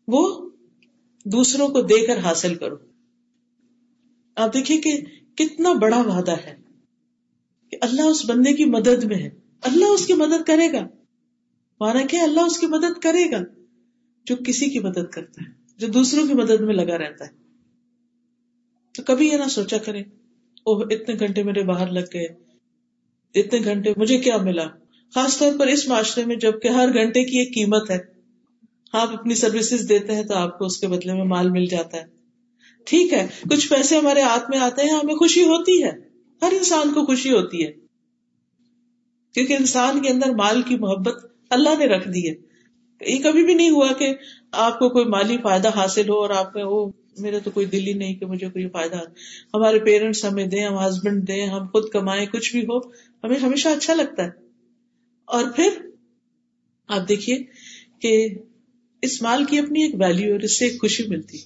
وہ 0.07 0.49
دوسروں 1.25 1.67
کو 1.67 1.81
دے 1.81 2.05
کر 2.05 2.17
حاصل 2.17 2.55
کرو۔ 2.55 2.75
آپ 4.35 4.53
دیکھیے 4.53 4.81
کہ 4.81 5.01
کتنا 5.35 5.73
بڑا 5.73 6.01
وعدہ 6.01 6.31
ہے 6.31 6.55
کہ 7.71 7.77
اللہ 7.81 8.01
اس 8.01 8.29
بندے 8.29 8.53
کی 8.53 8.65
مدد 8.65 9.03
میں 9.03 9.17
ہے۔ 9.17 9.29
اللہ 9.61 9.85
اس 9.85 10.05
کی 10.05 10.13
مدد 10.13 10.47
کرے 10.47 10.71
گا۔ 10.73 10.87
مانا 11.79 12.05
کہ 12.05 12.17
اللہ 12.17 12.41
اس 12.41 12.59
کی 12.59 12.67
مدد 12.67 12.99
کرے 13.01 13.31
گا 13.31 13.39
جو 14.25 14.35
کسی 14.35 14.69
کی 14.69 14.79
مدد 14.79 15.11
کرتا 15.11 15.41
ہے، 15.41 15.51
جو 15.77 15.87
دوسروں 15.87 16.27
کی 16.27 16.33
مدد 16.33 16.61
میں 16.61 16.73
لگا 16.73 16.97
رہتا 16.97 17.25
ہے۔ 17.25 17.31
تو 18.93 19.03
کبھی 19.03 19.27
یہ 19.27 19.37
نہ 19.37 19.49
سوچا 19.49 19.77
کرے، 19.77 19.99
اوہ، 20.63 20.83
اتنے 20.91 21.15
گھنٹے 21.19 21.43
میرے 21.43 21.63
باہر 21.63 21.91
لگ 21.91 22.05
گئے، 22.13 22.27
اتنے 23.35 23.59
گھنٹے 23.63 23.93
مجھے 23.97 24.17
کیا 24.17 24.37
ملا؟ 24.37 24.67
خاص 25.15 25.37
طور 25.37 25.59
پر 25.59 25.67
اس 25.67 25.87
معاشرے 25.87 26.25
میں 26.25 26.35
جبکہ 26.35 26.67
ہر 26.67 26.93
گھنٹے 26.93 27.23
کی 27.23 27.39
ایک 27.39 27.53
قیمت 27.53 27.91
ہے۔ 27.91 28.14
آپ 28.95 29.13
اپنی 29.13 29.35
سروسز 29.35 29.89
دیتے 29.89 30.15
ہیں 30.15 30.23
تو 30.23 30.35
آپ 30.35 30.59
کو 30.59 30.65
اس 30.65 30.77
کے 30.77 30.87
بدلے 30.87 31.13
میں 31.13 31.25
مال 31.25 31.49
مل 31.49 31.65
جاتا 31.65 31.97
ہے۔ 31.97 32.03
ٹھیک 32.85 33.13
ہے، 33.13 33.27
کچھ 33.49 33.69
پیسے 33.69 33.97
ہمارے 33.97 34.21
ہاتھ 34.21 34.49
میں 34.49 34.59
آتے 34.59 34.81
ہیں، 34.81 34.89
ہمیں 34.89 35.15
خوشی 35.15 35.41
ہوتی 35.41 35.83
ہے۔ 35.83 35.91
ہر 36.41 36.51
انسان 36.51 36.93
کو 36.93 37.05
خوشی 37.05 37.31
ہوتی 37.31 37.65
ہے۔ 37.65 37.71
کیونکہ 39.33 39.53
انسان 39.53 40.01
کے 40.01 40.09
اندر 40.09 40.29
مال 40.29 40.61
کی 40.61 40.75
محبت 40.75 41.25
اللہ 41.49 41.69
نے 41.79 41.85
رکھ 41.85 42.09
دی 42.09 42.29
ہے۔ 42.29 42.33
یہ 43.01 43.23
کبھی 43.23 43.45
بھی 43.45 43.53
نہیں 43.53 43.69
ہوا 43.69 43.93
کہ 43.93 44.15
آپ 44.51 44.79
کو 44.79 44.89
کوئی 44.89 45.05
مالی 45.05 45.37
فائدہ 45.43 45.69
حاصل 45.75 46.09
ہو 46.09 46.21
اور 46.21 46.29
آپ 46.29 46.55
میں 46.55 46.63
وہ 46.63 46.91
میرا 47.19 47.37
تو 47.43 47.51
کوئی 47.51 47.65
دل 47.65 47.87
ہی 47.87 47.93
نہیں 47.93 48.15
کہ 48.15 48.25
مجھے 48.25 48.49
کوئی 48.49 48.69
فائدہ۔ 48.69 48.95
ہمارے 49.53 49.79
پیرنٹس 49.79 50.25
ہمیں 50.25 50.45
دیں، 50.45 50.65
ہم 50.65 50.77
ہسبینڈ 50.77 51.27
دیں، 51.27 51.47
ہم 51.47 51.65
خود 51.65 51.89
کمائیں، 51.89 52.25
کچھ 52.25 52.51
بھی 52.51 52.61
ہو، 52.61 52.77
ہمیں 53.23 53.39
ہمیشہ 53.39 53.69
اچھا 53.69 53.93
لگتا 53.93 54.23
ہے۔ 54.23 54.29
اور 55.25 55.43
پھر 55.55 55.69
آپ 56.87 57.09
دیکھیے 57.09 57.43
کہ 57.99 58.27
اس 59.05 59.21
مال 59.21 59.45
کی 59.45 59.59
اپنی 59.59 59.83
ایک 59.83 59.95
ویلو 59.95 60.33
اور 60.33 60.39
اس 60.39 60.59
سے 60.59 60.65
ایک 60.65 60.81
خوشی 60.81 61.03
ملتی 61.07 61.37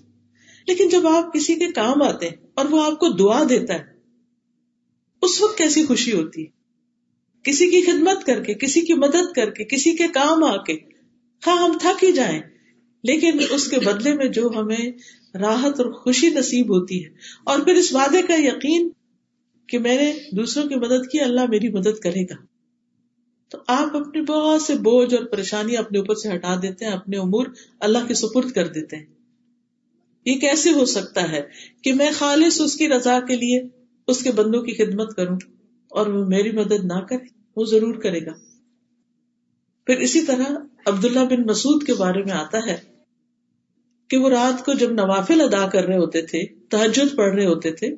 لیکن 0.67 0.89
جب 0.89 1.07
آپ 1.07 1.33
کسی 1.33 1.55
کے 1.55 1.67
کام 1.67 2.01
آتے 2.01 2.27
ہیں 2.27 2.35
اور 2.53 2.65
وہ 2.65 2.83
آپ 2.83 2.99
کو 2.99 3.07
دعا 3.09 3.43
دیتا 3.49 3.73
ہے، 3.73 3.83
اس 5.21 5.41
وقت 5.41 5.57
کیسی 5.57 5.85
خوشی 5.85 6.11
ہوتی 6.11 6.41
ہے؟ 6.41 6.47
کسی 7.43 7.69
کی 7.69 7.81
خدمت 7.81 8.25
کر 8.25 8.43
کے، 8.43 8.53
کسی 8.53 8.81
کی 8.81 8.93
مدد 8.93 9.33
کر 9.35 9.49
کے، 9.49 9.63
کسی 9.63 9.91
کے 9.91 10.07
کام 10.07 10.43
آ 10.43 10.63
کے۔ 10.63 10.77
ہاں 11.47 11.57
ہم 11.57 11.77
تھک 11.81 12.03
ہی 12.03 12.11
جائیں، 12.11 12.41
لیکن 13.03 13.31
اس 13.49 13.67
کے 13.67 13.79
بدلے 13.79 14.13
میں 14.13 14.25
جو 14.25 14.51
ہمیں 14.55 14.91
راحت 15.37 15.79
اور 15.79 15.91
خوشی 15.91 16.29
نصیب 16.29 16.69
ہوتی 16.69 17.05
ہے۔ 17.05 17.09
اور 17.43 17.59
پھر 17.59 17.73
اس 17.73 17.93
وعدے 17.93 18.21
کا 18.21 18.33
یقین 18.33 18.89
کہ 19.67 19.79
میں 19.79 19.97
نے 19.97 20.13
دوسروں 20.31 20.65
کی 20.65 20.75
مدد 20.75 21.09
کی، 21.11 21.19
اللہ 21.19 21.45
میری 21.49 21.69
مدد 21.69 21.99
کرے 22.03 22.23
گا۔ 22.23 22.48
تو 23.49 23.57
آپ 23.67 23.95
اپنے 23.95 24.21
بہت 24.21 24.61
سے 24.61 24.75
بوجھ 24.75 25.15
اور 25.15 25.25
پریشانی 25.25 25.77
اپنے 25.77 25.99
اوپر 25.99 26.15
سے 26.15 26.35
ہٹا 26.35 26.55
دیتے 26.61 26.85
ہیں، 26.85 26.91
اپنے 26.91 27.17
امور 27.17 27.45
اللہ 27.79 27.97
کے 28.07 28.13
سپرد 28.13 28.51
کر 28.51 28.67
دیتے 28.67 28.95
ہیں۔ 28.95 29.05
یہ 30.25 30.39
کیسے 30.39 30.71
ہو 30.71 30.85
سکتا 30.85 31.31
ہے 31.31 31.41
کہ 31.81 31.93
میں 31.93 32.11
خالص 32.13 32.61
اس 32.61 32.75
کی 32.75 32.87
رضا 32.87 33.19
کے 33.19 33.35
لیے 33.35 33.61
اس 34.07 34.23
کے 34.23 34.31
بندوں 34.31 34.61
کی 34.61 34.73
خدمت 34.73 35.15
کروں 35.15 35.37
اور 35.89 36.07
وہ 36.07 36.25
میری 36.25 36.51
مدد 36.51 36.83
نہ 36.83 36.99
کرے؟ 36.99 37.25
وہ 37.55 37.65
ضرور 37.65 37.95
کرے 37.95 38.25
گا۔ 38.25 38.31
پھر 39.85 39.97
اسی 39.97 40.21
طرح 40.21 40.51
عبداللہ 40.85 41.19
بن 41.19 41.41
مسعود 41.49 41.83
کے 41.83 41.93
بارے 41.93 42.23
میں 42.23 42.31
آتا 42.31 42.57
ہے 42.65 42.77
کہ 44.07 44.17
وہ 44.17 44.29
رات 44.29 44.65
کو 44.65 44.73
جب 44.73 44.91
نوافل 44.91 45.41
ادا 45.41 45.67
کر 45.67 45.83
رہے 45.83 45.97
ہوتے 45.97 46.21
تھے 46.21 46.45
تحجد 46.69 47.15
پڑھ 47.15 47.35
رہے 47.35 47.45
ہوتے 47.45 47.71
تھے، 47.71 47.95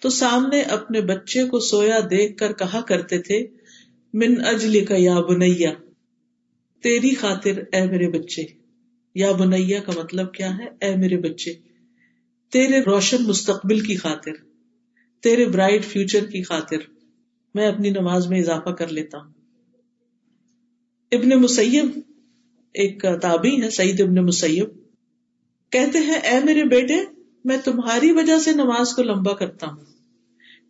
تو 0.00 0.08
سامنے 0.08 0.62
اپنے 0.62 1.00
بچے 1.00 1.44
کو 1.44 1.58
سویا 1.58 2.00
دیکھ 2.00 2.36
کر 2.36 2.52
کہا 2.52 2.80
کرتے 2.80 3.18
تھے 3.18 3.55
من 4.14 4.44
اجل 4.44 4.84
کا 4.84 4.94
یا 4.98 5.20
بنیا، 5.20 5.70
تیری 6.82 7.14
خاطر 7.14 7.52
اے 7.72 7.86
میرے 7.86 8.08
بچے۔ 8.08 8.42
یا 9.14 9.32
بنیا 9.32 9.80
کا 9.80 9.92
مطلب 9.96 10.34
کیا 10.34 10.58
ہے؟ 10.58 10.86
اے 10.86 10.96
میرے 10.96 11.16
بچے، 11.16 11.52
تیرے 12.52 12.80
روشن 12.80 13.24
مستقبل 13.24 13.80
کی 13.80 13.96
خاطر، 13.96 14.32
تیرے 15.22 15.44
برائٹ 15.44 15.84
فیوچر 15.84 16.26
کی 16.26 16.42
خاطر 16.42 16.76
میں 17.54 17.66
اپنی 17.66 17.90
نماز 17.90 18.26
میں 18.26 18.40
اضافہ 18.40 18.70
کر 18.70 18.88
لیتا 18.88 19.18
ہوں۔ 19.18 19.32
ابن 21.12 21.28
مسیب، 21.28 22.00
ایک 22.74 23.02
تابی 23.02 23.62
ہے 23.62 23.70
سعید 23.70 24.00
ابن 24.00 24.14
مسیب، 24.14 24.68
کہتے 25.70 25.98
ہیں، 25.98 26.14
اے 26.14 26.44
میرے 26.44 26.64
بیٹے، 26.64 26.94
میں 27.44 27.56
تمہاری 27.64 28.12
وجہ 28.12 28.38
سے 28.38 28.52
نماز 28.52 28.92
کو 28.92 29.02
لمبا 29.02 29.32
کرتا 29.32 29.66
ہوں۔ 29.66 29.95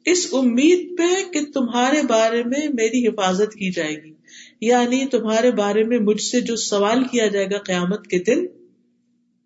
اس 0.06 0.26
امید 0.32 0.98
پہ 0.98 1.32
کہ 1.32 1.40
تمہارے 1.54 2.02
بارے 2.08 2.44
میں 2.44 2.68
میری 2.74 3.06
حفاظت 3.06 3.52
کی 3.52 3.72
جائے 3.72 4.04
گی۔ 4.04 4.12
یعنی 4.60 5.06
تمہارے 5.06 5.50
بارے 5.50 5.84
میں 5.84 5.98
مجھ 5.98 6.22
سے 6.22 6.40
جو 6.40 6.56
سوال 6.56 7.04
کیا 7.04 7.26
جائے 7.26 7.46
گا 7.46 7.58
قیامت 7.58 8.06
کے 8.06 8.18
دن، 8.18 8.46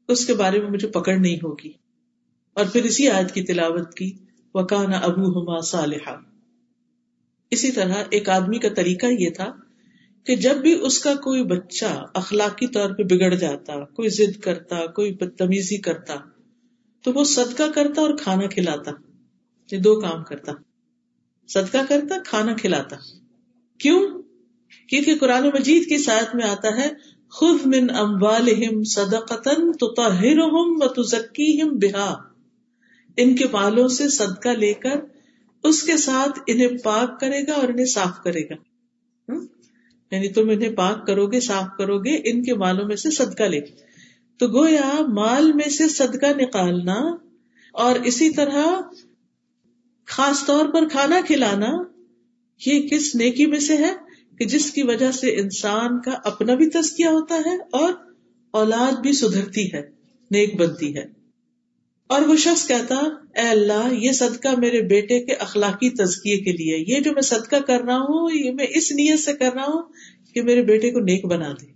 اس 0.08 0.26
کے 0.26 0.34
بارے 0.34 0.60
میں 0.60 0.70
مجھے 0.70 0.88
پکڑ 0.88 1.16
نہیں 1.16 1.36
ہوگی۔ 1.36 1.72
اور 2.54 2.64
پھر 2.66 2.84
اسی 2.84 3.08
آیت 3.08 3.34
کی 3.34 3.42
تلاوت 3.42 3.94
کی 3.94 4.12
وکانا 4.54 4.98
ابو 4.98 5.40
ہما 5.40 5.60
صالحہ 5.60 6.16
اسی 7.50 7.72
طرح 7.72 7.94
ایک 8.10 8.28
آدمی 8.28 8.58
کا 8.58 8.68
طریقہ 8.68 9.06
یہ 9.06 9.30
تھا 9.30 9.52
کہ 10.24 10.36
جب 10.36 10.56
بھی 10.56 10.78
اس 10.82 10.98
کا 10.98 11.14
کوئی 11.14 11.44
بچہ 11.44 12.04
اخلاقی 12.14 12.66
طور 12.66 12.90
پہ 12.90 13.02
بگڑ 13.02 13.34
جاتا، 13.34 13.84
کوئی 13.84 14.08
ضد 14.08 14.40
کرتا، 14.40 14.86
کوئی 14.86 15.12
بدتمیزی 15.12 15.76
کرتا، 15.76 16.14
تو 17.02 17.12
وہ 17.12 17.24
صدقہ 17.24 17.62
کرتا 17.74 18.00
اور 18.00 18.16
کھانا 18.16 18.46
کھلاتا۔ 18.46 18.90
یہ 19.72 19.78
دو 19.78 20.00
کام 20.00 20.24
کرتا، 20.24 20.52
صدقہ 21.48 21.78
کرتا، 21.88 22.14
کھانا 22.26 22.54
کھلاتا۔ 22.54 22.96
کیوں؟ 23.78 24.22
کیونکہ 24.88 25.18
قرآن 25.18 25.46
مجید 25.46 25.88
کی 25.88 25.98
ساتھ 25.98 26.36
میں 26.36 26.44
آتا 26.44 26.76
ہے 26.76 26.88
خود 27.30 27.66
من 27.66 27.90
اموالہم 27.90 28.84
صدقتن 28.84 29.72
تطہرہم 29.72 30.78
و 30.80 30.88
تزکیہم 30.88 31.68
بہا 31.68 32.22
ان 33.16 33.36
کے 33.36 33.46
بالوں 33.46 33.88
سے 33.88 34.08
صدقہ 34.08 34.48
لے 34.48 34.74
کر 34.74 35.00
اس 35.64 35.82
کے 35.82 35.96
ساتھ 35.96 36.38
انہیں 36.46 36.68
پاک 36.84 37.20
کرے 37.20 37.46
گا 37.46 37.52
اور 37.52 37.68
انہیں 37.68 37.86
صاف 37.86 38.22
کرے 38.24 38.40
گا۔ 38.40 38.54
یعنی 40.10 40.28
تم 40.28 40.50
انہیں 40.50 40.76
پاک 40.76 41.06
کرو 41.06 41.26
گے 41.26 41.40
صاف 41.40 41.66
کرو 41.78 41.98
گے 41.98 42.20
ان 42.24 42.42
کے 42.42 42.54
مالوں 42.54 42.86
میں 42.86 42.96
سے 42.96 43.10
صدقہ 43.10 43.42
لے۔ 43.42 43.60
تو 44.38 44.48
گویا 44.48 44.92
مال 45.08 45.52
میں 45.52 45.70
سے 45.70 45.88
صدقہ 45.88 46.38
نکالنا 46.38 47.16
اور 47.72 47.94
اسی 48.04 48.30
طرح 48.30 48.66
خاص 50.10 50.46
طور 50.46 50.68
پر 50.68 50.88
کھانا 50.88 51.20
کھلانا 51.26 51.82
یہ 52.66 52.88
کس 52.88 53.14
نیکی 53.14 53.46
میں 53.46 53.60
سے 53.60 53.76
ہے 53.76 53.92
کہ 54.38 54.44
جس 54.44 54.70
کی 54.70 54.82
وجہ 54.82 55.12
سے 55.12 55.40
انسان 55.40 56.00
کا 56.00 56.10
اپنا 56.24 56.54
بھی 56.54 56.66
تزکیہ 56.66 57.06
ہوتا 57.06 57.34
ہے 57.46 57.56
اور 57.56 57.92
اولاد 58.50 59.00
بھی 59.00 59.12
سدھرتی 59.12 59.72
ہے، 59.72 59.82
نیک 60.30 60.56
بنتی 60.56 60.96
ہے۔ 60.96 61.04
اور 62.06 62.22
وہ 62.22 62.36
شخص 62.36 62.68
کہتا، 62.68 62.94
اے 63.40 63.48
اللہ، 63.48 63.88
یہ 63.92 64.12
صدقہ 64.12 64.48
میرے 64.58 64.82
بیٹے 64.82 65.20
کے 65.20 65.32
اخلاقی 65.32 65.90
تزکیے 65.90 66.36
کے 66.36 66.52
لیے، 66.52 66.96
یہ 66.96 67.00
جو 67.00 67.12
میں 67.12 67.22
صدقہ 67.22 67.56
کر 67.56 67.80
رہا 67.80 67.96
ہوں، 67.96 68.30
یہ 68.34 68.50
میں 68.50 68.66
اس 68.70 68.92
نیت 68.92 69.20
سے 69.20 69.32
کر 69.32 69.52
رہا 69.54 69.64
ہوں 69.64 69.82
کہ 70.34 70.42
میرے 70.42 70.62
بیٹے 70.62 70.90
کو 70.90 71.00
نیک 71.00 71.24
بنا 71.24 71.52
دے۔ 71.52 71.66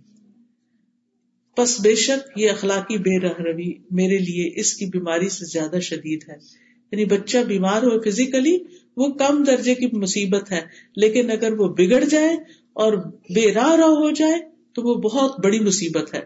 بس 1.57 1.81
بے 1.81 1.95
شک 1.95 2.39
یہ 2.39 2.49
اخلاقی 2.49 2.97
بے 2.97 3.19
رہ 3.19 3.33
روی 3.39 3.73
میرے 3.91 4.17
لیے 4.17 4.59
اس 4.59 4.73
کی 4.73 4.85
بیماری 4.85 5.29
سے 5.29 5.45
زیادہ 5.45 5.79
شدید 5.79 6.23
ہے۔ 6.29 6.64
یعنی 6.91 7.05
بچہ 7.05 7.37
بیمار 7.37 7.83
ہو 7.83 8.01
فزیکلی 8.01 8.57
وہ 8.97 9.07
کم 9.07 9.43
درجے 9.43 9.75
کی 9.75 9.87
مصیبت 9.93 10.51
ہے۔ 10.51 10.61
لیکن 10.95 11.31
اگر 11.31 11.53
وہ 11.53 11.67
بگڑ 11.67 12.03
جائے 12.03 12.33
اور 12.73 12.93
بے 13.35 13.53
راہ 13.53 13.75
راہ 13.75 13.87
ہو 13.87 14.11
جائے، 14.11 14.41
تو 14.73 14.81
وہ 14.81 14.95
بہت 14.95 15.39
بڑی 15.39 15.59
مصیبت 15.59 16.13
ہے۔ 16.13 16.19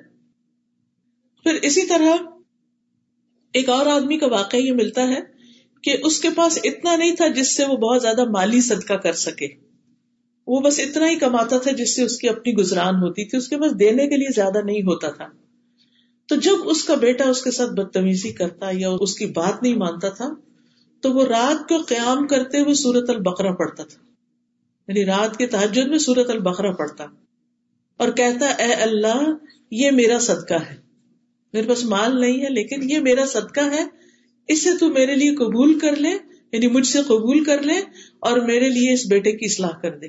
پھر 1.43 1.53
اسی 1.61 1.87
طرح 1.87 2.15
ایک 3.53 3.69
اور 3.69 3.85
آدمی 3.85 4.17
کا 4.17 4.27
واقعہ 4.27 4.59
یہ 4.59 4.71
ملتا 4.71 5.07
ہے 5.07 5.19
کہ 5.83 5.97
اس 6.03 6.19
کے 6.19 6.29
پاس 6.35 6.59
اتنا 6.63 6.95
نہیں 6.95 7.15
تھا 7.15 7.27
جس 7.27 7.55
سے 7.55 7.65
وہ 7.65 7.77
بہت 7.77 8.01
زیادہ 8.01 8.29
مالی 8.29 8.61
صدقہ 8.61 8.93
کر 8.93 9.13
سکے۔ 9.13 9.47
وہ 10.47 10.59
بس 10.59 10.79
اتنا 10.79 11.09
ہی 11.09 11.15
کماتا 11.15 11.57
تھا 11.57 11.71
جس 11.71 11.95
سے 11.95 12.03
اس 12.03 12.17
کی 12.17 12.29
اپنی 12.29 12.53
گزران 12.53 12.95
ہوتی 12.95 13.25
تھی۔ 13.25 13.37
اس 13.37 13.47
کے 13.47 13.57
پاس 13.57 13.79
دینے 13.79 14.07
کے 14.07 14.17
لیے 14.17 14.33
زیادہ 14.35 14.61
نہیں 14.65 14.81
ہوتا 14.81 15.11
تھا۔ 15.11 15.25
تو 16.27 16.35
جب 16.35 16.55
اس 16.65 16.83
کا 16.83 16.95
بیٹا 16.95 17.29
اس 17.29 17.41
کے 17.41 17.51
ساتھ 17.51 17.71
بدتمیزی 17.71 18.31
کرتا 18.31 18.69
یا 18.73 18.89
اس 18.99 19.15
کی 19.15 19.25
بات 19.25 19.63
نہیں 19.63 19.75
مانتا 19.75 20.09
تھا 20.09 20.25
تو 21.01 21.13
وہ 21.13 21.25
رات 21.25 21.69
کو 21.69 21.77
قیام 21.77 22.27
کرتے 22.27 22.59
ہوئے 22.59 22.73
سورت 22.73 23.09
البقرہ 23.09 23.51
پڑھتا 23.51 23.83
تھا۔ 23.83 24.03
یعنی 24.87 25.05
رات 25.05 25.37
کے 25.37 25.47
تحجد 25.47 25.87
میں 25.87 25.97
سورت 25.97 26.29
البقرہ 26.29 26.71
پڑھتا۔ 26.71 27.05
اور 27.97 28.09
کہتا، 28.09 28.47
اے 28.47 28.73
اللہ، 28.73 29.33
یہ 29.71 29.91
میرا 29.91 30.19
صدقہ 30.19 30.53
ہے۔ 30.53 30.75
میرے 31.53 31.67
پاس 31.67 31.85
مال 31.85 32.21
نہیں 32.21 32.41
ہے، 32.41 32.49
لیکن 32.49 32.89
یہ 32.89 32.99
میرا 32.99 33.25
صدقہ 33.25 33.71
ہے۔ 33.71 33.83
اسے 34.47 34.77
تو 34.77 34.87
میرے 34.87 35.15
لیے 35.15 35.35
قبول 35.35 35.79
کر 35.79 35.95
لے 35.95 36.09
یعنی 36.51 36.67
مجھ 36.67 36.87
سے 36.87 36.99
قبول 36.99 37.43
کر 37.43 37.61
لے 37.61 37.73
اور 38.19 38.37
میرے 38.37 38.69
لیے 38.69 38.93
اس 38.93 39.07
بیٹے 39.07 39.31
کی 39.31 39.45
اصلاح 39.45 39.79
کر 39.81 39.97
دے۔ 39.97 40.07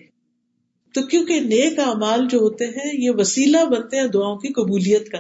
تو 0.94 1.07
کیونکہ 1.07 1.40
نیک 1.40 1.79
امال 1.79 2.29
جو 2.31 2.38
ہوتے 2.38 2.66
ہیں، 2.66 2.90
یہ 2.94 3.11
وسیلہ 3.11 3.64
بنتے 3.64 4.00
ہیں 4.00 4.07
دعاؤں 4.07 4.37
کی 4.37 4.48
قبولیت 4.48 5.09
کا۔ 5.09 5.18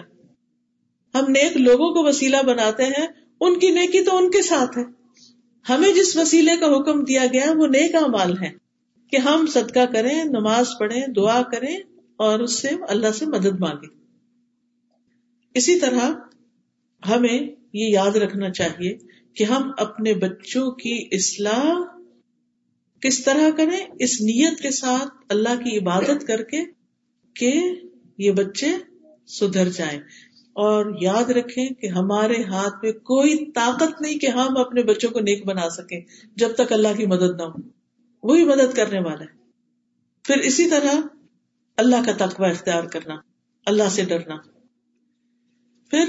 ہم 1.14 1.24
نیک 1.28 1.56
لوگوں 1.56 1.94
کو 1.94 2.08
وسیلہ 2.08 2.36
بناتے 2.46 2.84
ہیں، 2.84 3.06
ان 3.40 3.58
کی 3.58 3.70
نیکی 3.70 4.04
تو 4.04 4.16
ان 4.16 4.30
کے 4.30 4.42
ساتھ 4.42 4.78
ہے۔ 4.78 4.99
ہمیں 5.68 5.92
جس 5.92 6.16
وسیلے 6.16 6.56
کا 6.56 6.66
حکم 6.66 7.04
دیا 7.04 7.26
گیا 7.32 7.52
وہ 7.56 7.66
نیک 7.66 7.94
امال 7.94 8.38
ہے 8.38 8.50
کہ 9.10 9.16
ہم 9.16 9.46
صدقہ 9.46 9.84
کریں، 9.92 10.24
نماز 10.24 10.66
پڑھیں، 10.80 11.06
دعا 11.06 11.42
کریں 11.42 11.76
اور 12.16 12.40
اس 12.40 12.62
سے 12.62 12.68
اللہ 12.88 13.12
سے 13.12 13.26
مدد 13.26 13.60
مانگیں۔ 13.60 13.88
اسی 15.54 15.78
طرح 15.80 16.12
ہمیں 17.08 17.38
یہ 17.72 17.88
یاد 17.88 18.16
رکھنا 18.16 18.50
چاہیے 18.50 18.98
کہ 19.34 19.44
ہم 19.44 19.70
اپنے 19.78 20.14
بچوں 20.14 20.70
کی 20.70 21.08
اصلاح 21.12 21.74
کس 23.00 23.24
طرح 23.24 23.50
کریں، 23.56 23.86
اس 23.98 24.20
نیت 24.20 24.60
کے 24.60 24.70
ساتھ 24.70 25.24
اللہ 25.28 25.62
کی 25.64 25.78
عبادت 25.78 26.26
کر 26.26 26.42
کے 26.42 26.64
کہ 27.34 27.60
یہ 28.18 28.30
بچے 28.30 28.66
سدھر 29.28 29.68
جائیں۔ 29.68 30.00
اور 30.60 30.94
یاد 31.00 31.30
رکھیں 31.30 31.68
کہ 31.68 31.86
ہمارے 31.86 32.42
ہاتھ 32.42 32.74
میں 32.82 32.92
کوئی 32.92 33.52
طاقت 33.52 34.02
نہیں 34.02 34.18
کہ 34.18 34.26
ہم 34.26 34.56
اپنے 34.56 34.82
بچوں 34.82 35.10
کو 35.10 35.20
نیک 35.20 35.46
بنا 35.46 35.70
سکیں 35.70 36.00
جب 36.36 36.48
تک 36.54 36.72
اللہ 36.72 36.88
کی 36.96 37.06
مدد 37.06 37.36
نہ 37.36 37.42
ہو۔ 37.42 37.68
وہی 38.22 38.44
مدد 38.44 38.76
کرنے 38.76 39.00
والا 39.00 39.20
ہے۔ 39.20 39.36
پھر 40.24 40.38
اسی 40.38 40.70
طرح 40.70 40.94
اللہ 41.76 41.96
کا 42.06 42.26
تقوی 42.26 42.50
اختیار 42.50 42.84
کرنا، 42.84 43.14
اللہ 43.66 43.88
سے 43.90 44.04
ڈرنا۔ 44.04 44.36
پھر 45.90 46.04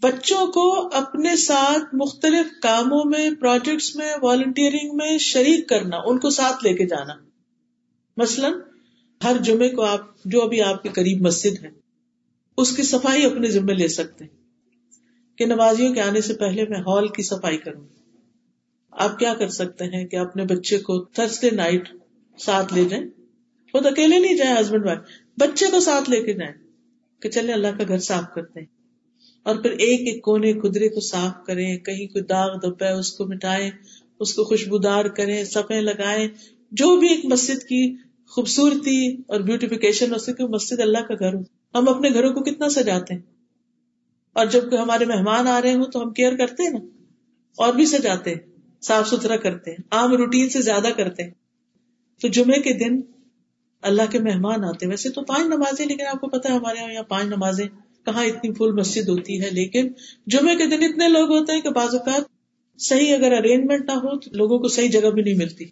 بچوں 0.00 0.46
کو 0.46 0.86
اپنے 0.92 1.36
ساتھ 1.36 1.94
مختلف 1.94 2.46
کاموں 2.62 3.04
میں 3.04 3.30
پروجیکٹس 3.40 3.96
میں 3.96 4.14
والنٹیئرنگ 4.22 4.96
میں 4.96 5.18
شریک 5.18 5.68
کرنا، 5.68 5.96
ان 6.04 6.18
کو 6.18 6.30
ساتھ 6.30 6.64
لے 6.64 6.74
کے 6.74 6.86
جانا۔ 6.86 7.14
مثلاً 8.16 8.52
ہر 9.24 9.36
جمعے 9.40 9.68
کو 9.68 9.82
آپ، 9.82 10.00
جو 10.24 10.42
ابھی 10.42 10.62
آپ 10.62 10.82
کے 10.82 10.88
قریب 10.88 11.20
مسجد 11.20 11.64
ہے 11.64 11.85
اس 12.56 12.76
کی 12.76 12.82
صفائی 12.82 13.24
اپنے 13.24 13.48
ذمے 13.48 13.74
لے 13.74 13.88
سکتے 13.88 14.24
ہیں 14.24 14.36
کہ 15.38 15.46
نمازیوں 15.46 15.94
کے 15.94 16.00
آنے 16.00 16.20
سے 16.20 16.34
پہلے 16.34 16.64
میں 16.68 16.78
ہال 16.78 17.08
کی 17.08 17.22
صفائی 17.22 17.58
کروں۔ 17.58 17.82
آپ 18.90 19.18
کیا 19.18 19.34
کر 19.34 19.48
سکتے 19.48 19.84
ہیں 19.84 20.06
کہ 20.06 20.16
اپنے 20.16 20.44
بچے 20.44 20.78
کو 20.78 21.04
تھرسڈے 21.04 21.50
نائٹ 21.50 21.88
ساتھ 22.38 22.74
لے 22.74 22.84
جائیں؟ 22.84 23.04
خود 23.72 23.86
اکیلے 23.86 24.18
نہیں 24.18 24.36
جائیں 24.36 24.56
ہسبینڈ 24.60 24.86
وائف 24.86 24.98
بچے 25.38 25.66
کو 25.70 25.80
ساتھ 25.80 26.10
لے 26.10 26.22
کے 26.22 26.32
جائیں 26.32 26.54
کہ 27.20 27.30
چلے 27.30 27.52
اللہ 27.52 27.68
کا 27.78 27.84
گھر 27.88 27.98
صاف 27.98 28.24
کرتے 28.34 28.60
ہیں۔ 28.60 28.66
اور 29.42 29.56
پھر 29.56 29.70
ایک 29.70 30.00
ایک 30.00 30.22
کونے 30.22 30.52
خدرے 30.52 30.88
کو 30.88 31.00
صاف 31.00 31.46
کریں، 31.46 31.78
کہیں 31.78 32.06
کوئی 32.06 32.24
داغ 32.24 32.58
دبا 32.58 32.86
ہے 32.86 32.92
اس 32.92 33.12
کو 33.12 33.26
مٹائیں، 33.26 33.70
اس 34.20 34.34
کو 34.34 34.44
خوشبودار 34.44 35.04
کریں 35.04 35.44
سفے 35.44 35.80
لگائیں۔ 35.80 36.28
جو 36.70 36.96
بھی 36.96 37.08
ایک 37.08 37.24
مسجد 37.24 37.62
کی 37.62 37.94
خوبصورتی 38.28 39.14
اور 39.28 39.40
بیوٹیفکیشن 39.40 40.12
ہو 40.12 40.18
سکے 40.18 40.46
مسجد 40.46 40.80
اللہ 40.80 40.98
کا 40.98 41.14
گھر 41.14 41.34
ہو۔ 41.34 41.55
ہم 41.78 41.88
اپنے 41.88 42.08
گھروں 42.08 42.32
کو 42.32 42.40
کتنا 42.40 42.68
سجاتے 42.68 43.14
ہیں؟ 43.14 43.20
اور 44.32 44.46
جب 44.46 44.82
ہمارے 44.82 45.04
مہمان 45.04 45.46
آ 45.46 45.62
رہے 45.62 45.74
ہوں 45.74 45.84
تو 45.84 46.02
ہم 46.02 46.10
کیئر 46.10 46.36
کرتے 46.36 46.62
ہیں 46.62 46.70
نا؟ 46.70 46.78
اور 47.56 47.74
بھی 47.74 47.86
سجاتے 47.86 48.30
ہیں، 48.30 48.40
صاف 48.82 49.08
ستھرا 49.08 49.36
کرتے 49.36 49.70
ہیں، 49.70 49.82
عام 49.90 50.12
روٹین 50.12 50.48
سے 50.48 50.62
زیادہ 50.62 50.88
کرتے 50.96 51.22
ہیں۔ 51.22 51.30
تو 52.20 52.28
جمعے 52.28 52.60
کے 52.62 52.72
دن 52.72 53.00
اللہ 53.82 54.02
کے 54.10 54.18
مہمان 54.18 54.64
آتے 54.64 54.86
ہیں۔ 54.86 54.90
ویسے 54.90 55.08
تو 55.08 55.22
پانچ 55.22 55.46
نمازیں، 55.46 55.86
لیکن 55.86 56.06
آپ 56.06 56.20
کو 56.20 56.28
پتا 56.28 56.48
ہے 56.48 56.54
ہمارے 56.54 56.92
یہاں 56.92 57.02
پانچ 57.02 57.26
نمازیں 57.26 57.68
کہاں 58.04 58.24
اتنی 58.24 58.52
فل 58.52 58.72
مسجد 58.72 59.08
ہوتی 59.08 59.42
ہے، 59.42 59.50
لیکن 59.50 59.88
جمعے 60.26 60.56
کے 60.56 60.66
دن 60.66 60.84
اتنے 60.84 61.08
لوگ 61.08 61.38
ہوتے 61.38 61.52
ہیں 61.52 61.60
کہ 61.60 61.68
بعض 61.68 61.94
اوقات 61.94 62.22
صحیح 62.80 63.14
اگر 63.14 63.32
ارینجمنٹ 63.32 63.84
نہ 63.84 63.92
ہو 63.92 64.18
تو 64.18 64.30
لوگوں 64.32 64.58
کو 64.58 64.68
صحیح 64.68 64.90
جگہ 64.90 65.10
بھی 65.10 65.22
نہیں 65.22 65.34
ملتی۔ 65.34 65.64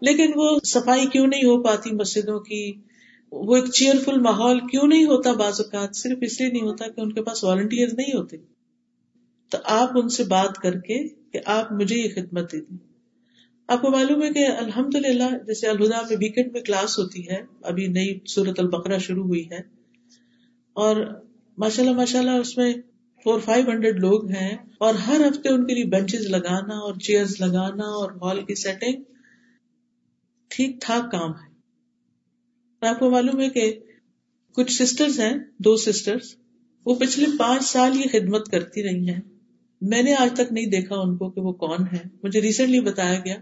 لیکن 0.00 0.32
وہ 0.34 0.58
صفائی 0.64 1.06
کیوں 1.06 1.26
نہیں 1.26 1.44
ہو 1.44 1.62
پاتی 1.62 1.90
مسجدوں 1.90 2.40
کی؟ 2.40 2.72
وہ 3.32 3.56
ایک 3.56 3.64
چیئر 3.72 3.94
فل 4.04 4.20
ماحول 4.20 4.60
کیوں 4.60 4.86
نہیں 4.86 5.04
ہوتا 5.04 5.32
بعض 5.32 5.60
اوقات؟ 5.60 5.96
صرف 5.96 6.18
اس 6.20 6.40
لیے 6.40 6.50
نہیں 6.50 6.62
ہوتا 6.62 6.88
کہ 6.88 7.00
ان 7.00 7.12
کے 7.12 7.22
پاس 7.22 7.44
والنٹیئر 7.44 7.88
نہیں 7.96 8.16
ہوتے۔ 8.16 8.36
تو 9.50 9.58
آپ 9.64 9.90
ان 9.94 10.08
سے 10.08 10.24
بات 10.24 10.56
کر 10.56 10.80
کے 10.80 11.08
کہ 11.08 11.38
آپ 11.46 11.72
مجھے 11.72 11.96
یہ 11.96 12.08
خدمت 12.14 12.52
دے 12.52 12.60
دیں۔ 12.60 12.76
آپ 13.68 13.80
کو 13.80 13.90
معلوم 13.90 14.22
ہے 14.22 14.28
کہ 14.28 14.46
الحمد 14.46 14.94
للہ 14.94 15.44
جیسے 15.46 15.66
الہدا 15.68 16.00
میں 16.00 16.16
ویکینڈ 16.20 16.52
میں 16.52 16.60
کلاس 16.60 16.98
ہوتی 16.98 17.28
ہے، 17.28 17.42
ابھی 17.62 17.86
نئی 17.86 18.18
صورت 18.26 18.60
البقرہ 18.60 18.98
شروع 18.98 19.24
ہوئی 19.24 19.50
ہے۔ 19.50 19.60
اور 20.72 20.96
ماشاء 21.58 21.82
اللہ 21.82 21.94
ماشاء 21.94 22.18
اللہ 22.18 22.30
اس 22.30 22.56
میں 22.56 22.74
فور 23.24 23.40
فائیو 23.40 23.70
ہنڈریڈ 23.70 24.00
لوگ 24.00 24.30
ہیں۔ 24.30 24.56
اور 24.78 24.94
ہر 24.94 25.20
ہفتے 25.28 25.48
ان 25.48 25.66
کے 25.66 25.74
لیے 25.74 25.84
بینچز 25.84 26.26
لگانا 26.26 26.74
اور 26.74 26.94
چیئر 26.94 27.24
لگانا 27.40 27.84
اور 27.84 28.10
ہال 28.12 28.44
کی 28.44 28.54
سیٹنگ 28.54 29.02
ٹھیک 30.48 30.76
ٹھاک 30.80 31.12
کام 31.12 31.30
ہے۔ 31.30 31.51
آپ 32.88 32.98
کو 32.98 33.10
معلوم 33.10 33.40
ہے 33.40 33.50
کہ 33.50 33.78
کچھ 34.52 34.82
سسٹرز 34.82 35.20
ہیں، 35.20 35.32
دو 35.58 35.76
سسٹرز 35.76 36.36
وہ 36.84 36.94
پچھلے 36.94 37.26
پانچ 37.38 37.64
سال 37.64 37.96
یہ 37.96 38.04
خدمت 38.12 38.50
کرتی 38.50 38.82
رہی 38.82 39.08
ہیں۔ 39.08 39.20
میں 39.80 40.02
نے 40.02 40.14
آج 40.14 40.30
تک 40.34 40.52
نہیں 40.52 40.66
دیکھا 40.66 40.94
ان 40.96 41.16
کو 41.16 41.30
کہ 41.30 41.40
وہ 41.40 41.52
کون 41.52 41.82
ہے 41.92 41.98
مجھے 42.22 42.40
ریسنٹلی 42.40 42.80
بتایا 42.80 43.18
گیا 43.18 43.36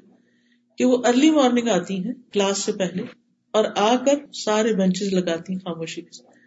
کہ 0.78 0.84
وہ 0.84 1.02
ارلی 1.06 1.30
مارننگ 1.30 1.68
آتی 1.68 2.04
ہیں 2.04 2.12
کلاس 2.32 2.58
سے 2.58 2.72
پہلے 2.72 3.02
اور 3.50 3.64
آ 3.76 3.96
کر 3.96 4.32
سارے 4.32 4.74
بینچز 4.74 5.12
لگاتی 5.12 5.52
ہیں 5.52 5.60
خاموشی 5.60 6.00
کے 6.00 6.10
ساتھ۔ 6.12 6.38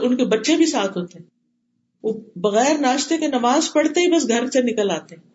ان 0.00 0.16
کے 0.16 0.24
بچے 0.24 0.56
بھی 0.56 0.66
ساتھ 0.66 0.98
ہوتے 0.98 1.18
ہیں۔ 1.18 1.26
وہ 2.02 2.20
بغیر 2.36 2.78
ناشتے 2.80 3.18
کے 3.18 3.26
نماز 3.26 3.72
پڑھتے 3.72 4.00
ہی 4.00 4.12
بس 4.12 4.28
گھر 4.28 4.46
سے 4.46 4.62
نکل 4.62 4.90
آتے 4.90 5.14
ہیں۔ 5.14 5.32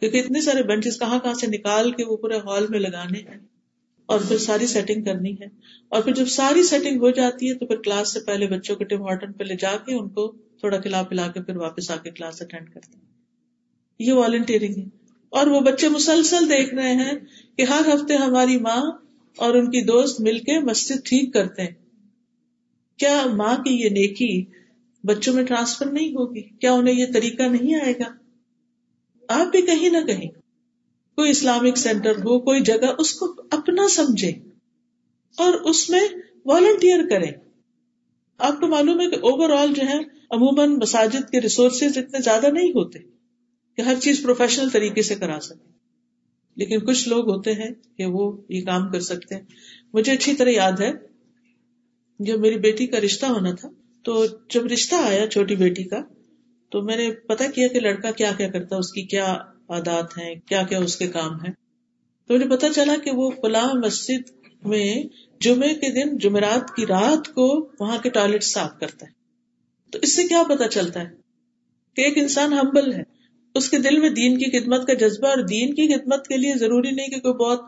کیونکہ 0.00 0.18
اتنے 0.18 0.40
سارے 0.40 0.62
بینچز 0.62 0.98
کہاں 0.98 1.18
کہاں 1.18 1.34
سے 1.34 1.46
نکال 1.46 1.90
کے 1.90 2.04
وہ 2.04 2.16
پورے 2.16 2.36
ہال 2.36 2.66
میں 2.68 2.80
لگانے 2.80 3.18
ہیں۔ 3.18 3.51
اور 4.12 4.20
پھر 4.28 4.38
ساری 4.38 4.66
سیٹنگ 4.66 5.04
کرنی 5.04 5.32
ہے۔ 5.32 5.46
اور 5.88 6.02
پھر 6.02 6.14
جب 6.14 6.26
ساری 6.26 6.62
سیٹنگ 6.62 7.00
ہو 7.00 7.10
جاتی 7.10 7.48
ہے 7.48 7.54
تو 7.54 7.66
پھر 7.66 7.76
کلاس 7.76 8.12
سے 8.12 8.20
پہلے 8.20 8.46
بچوں 8.46 8.76
کے 8.76 8.84
ٹیم 8.84 9.02
ہارٹن 9.02 9.32
پہ 9.32 9.44
لے 9.44 9.54
جا 9.56 9.76
کے 9.86 9.94
ان 9.94 10.08
کو 10.08 10.32
تھوڑا 10.32 10.78
کھلا 10.78 11.02
پلا 11.02 11.26
کے 11.26 11.42
پھر 11.42 11.56
واپس 11.56 11.90
آ 11.90 11.96
کے 11.96 12.10
کلاس 12.10 12.42
اٹینڈ 12.42 12.70
کرتے 12.70 12.92
ہیں۔ 12.94 13.04
یہ 13.98 14.12
والنٹیئرنگ 14.12 14.74
ہے۔ 14.76 14.84
اور 15.28 15.46
وہ 15.46 15.60
بچے 15.60 15.88
مسلسل 15.88 16.48
دیکھ 16.48 16.74
رہے 16.74 16.94
ہیں 16.94 17.12
کہ 17.56 17.62
ہر 17.62 17.80
ہفتے 17.94 18.16
ہماری 18.16 18.58
ماں 18.58 18.92
اور 19.36 19.54
ان 19.54 19.66
کی 19.66 19.80
دوست 19.80 20.20
مل 20.20 20.38
کے 20.38 20.60
مسجد 20.60 20.96
ٹھیک 21.04 21.32
کرتے 21.32 21.62
ہیں۔ 21.62 21.74
کیا 22.96 23.22
ماں 23.26 23.56
کی 23.56 23.74
یہ 23.74 23.88
نیکی 23.88 24.44
بچوں 25.04 25.34
میں 25.34 25.42
ٹرانسفر 25.42 25.86
نہیں 25.86 26.08
ہوگی؟ 26.08 26.42
کیا 26.42 26.72
انہیں 26.72 26.94
یہ 26.94 27.06
طریقہ 27.14 27.42
نہیں 27.42 27.74
آئے 27.74 27.92
گا؟ 27.92 28.12
آپ 29.28 29.46
بھی 29.46 29.62
کہیں 29.62 29.90
نہ 29.90 30.06
کہیں۔ 30.06 30.41
کوئی 31.16 31.30
اسلامک 31.30 31.76
سینٹر 31.76 32.10
ہو، 32.10 32.40
کوئی 32.40 32.60
جگہ، 32.60 32.94
اس 32.98 33.14
کو 33.14 33.34
اپنا 33.50 33.88
سمجھے 33.88 34.32
اور 35.36 35.52
اس 35.52 35.90
میں 35.90 36.00
والنٹیئر 36.44 37.08
کرے۔ 37.10 37.26
آپ 38.38 38.60
کو 38.60 38.66
معلوم 38.66 39.00
ہے 39.00 39.10
کہ 39.10 39.14
اوور 39.14 39.50
آل 39.50 39.74
جو 39.74 39.82
ہے، 39.82 39.98
عموماً 40.30 40.70
مساجد 40.82 41.30
کے 41.30 41.40
ریسورسز 41.40 41.98
اتنے 41.98 42.18
زیادہ 42.18 42.46
نہیں 42.46 42.70
ہوتے 42.70 42.98
کہ 43.76 43.80
ہر 43.80 43.94
چیز 44.02 44.22
پروفیشنل 44.22 44.70
طریقے 44.70 45.02
سے 45.02 45.14
کرا 45.14 45.40
سکے۔ 45.40 45.72
لیکن 46.56 46.80
کچھ 46.80 47.08
لوگ 47.08 47.30
ہوتے 47.30 47.52
ہیں 47.52 47.70
کہ 47.96 48.06
وہ 48.06 48.36
یہ 48.48 48.64
کام 48.64 48.92
کر 48.92 49.00
سکتے 49.00 49.34
ہیں۔ 49.34 49.42
مجھے 49.94 50.12
اچھی 50.12 50.34
طرح 50.34 50.48
یاد 50.48 50.80
ہے، 50.80 50.92
جب 52.18 52.40
میری 52.40 52.58
بیٹی 52.58 52.86
کا 52.86 53.00
رشتہ 53.00 53.26
ہونا 53.26 53.54
تھا، 53.54 53.68
تو 54.02 54.26
جب 54.50 54.66
رشتہ 54.66 54.94
آیا 54.94 55.30
چھوٹی 55.30 55.56
بیٹی 55.56 55.84
کا، 55.84 55.98
تو 56.70 56.82
میں 56.82 56.96
نے 56.96 57.12
پتا 57.12 57.44
کیا 57.54 57.68
کہ 57.68 57.80
لڑکا 57.80 58.10
کیا 58.10 58.32
کیا 58.36 58.50
کرتا، 58.50 58.76
اس 58.76 58.92
کی 58.92 59.02
کیا 59.02 59.38
عادات 59.68 60.18
ہیں، 60.18 60.34
کیا 60.46 60.62
کیا 60.62 60.78
اس 60.78 60.96
کے 60.96 61.06
کام 61.06 61.34
ہیں۔ 61.34 61.52
تو 62.26 62.34
مجھے 62.34 62.48
پتا 62.48 62.66
چلا 62.74 62.96
کہ 63.04 63.10
وہ 63.10 63.30
فلاں 63.30 63.74
مسجد 63.74 64.30
میں 64.62 65.02
جمعے 65.40 65.74
کے 65.74 65.92
دن، 65.92 66.18
جمعرات 66.18 66.76
کی 66.76 66.86
رات 66.86 67.28
کو 67.28 67.68
وہاں 67.80 67.98
کے 67.98 68.10
ٹوائلٹ 68.10 68.42
صاف 68.42 68.70
کرتا 68.80 69.06
ہے۔ 69.06 69.10
تو 69.90 69.98
اس 70.02 70.16
سے 70.16 70.24
کیا 70.24 70.42
پتا 70.42 70.68
چلتا 70.68 71.00
ہے 71.00 71.08
کہ 71.96 72.00
ایک 72.00 72.18
انسان 72.18 72.52
ہمبل 72.52 72.92
ہے۔ 72.92 73.02
اس 73.54 73.70
کے 73.70 73.78
دل 73.78 73.98
میں 73.98 74.10
دین 74.10 74.38
کی 74.38 74.60
خدمت 74.60 74.86
کا 74.86 74.94
جذبہ 74.94 75.28
اور 75.28 75.36
دین 75.36 75.74
کی 75.74 75.94
خدمت 75.94 76.26
کے 76.26 76.36
لیے 76.36 76.54
ضروری 76.54 76.90
نہیں 76.90 77.08
کہ 77.08 77.20
کوئی 77.20 77.34
بہت 77.34 77.60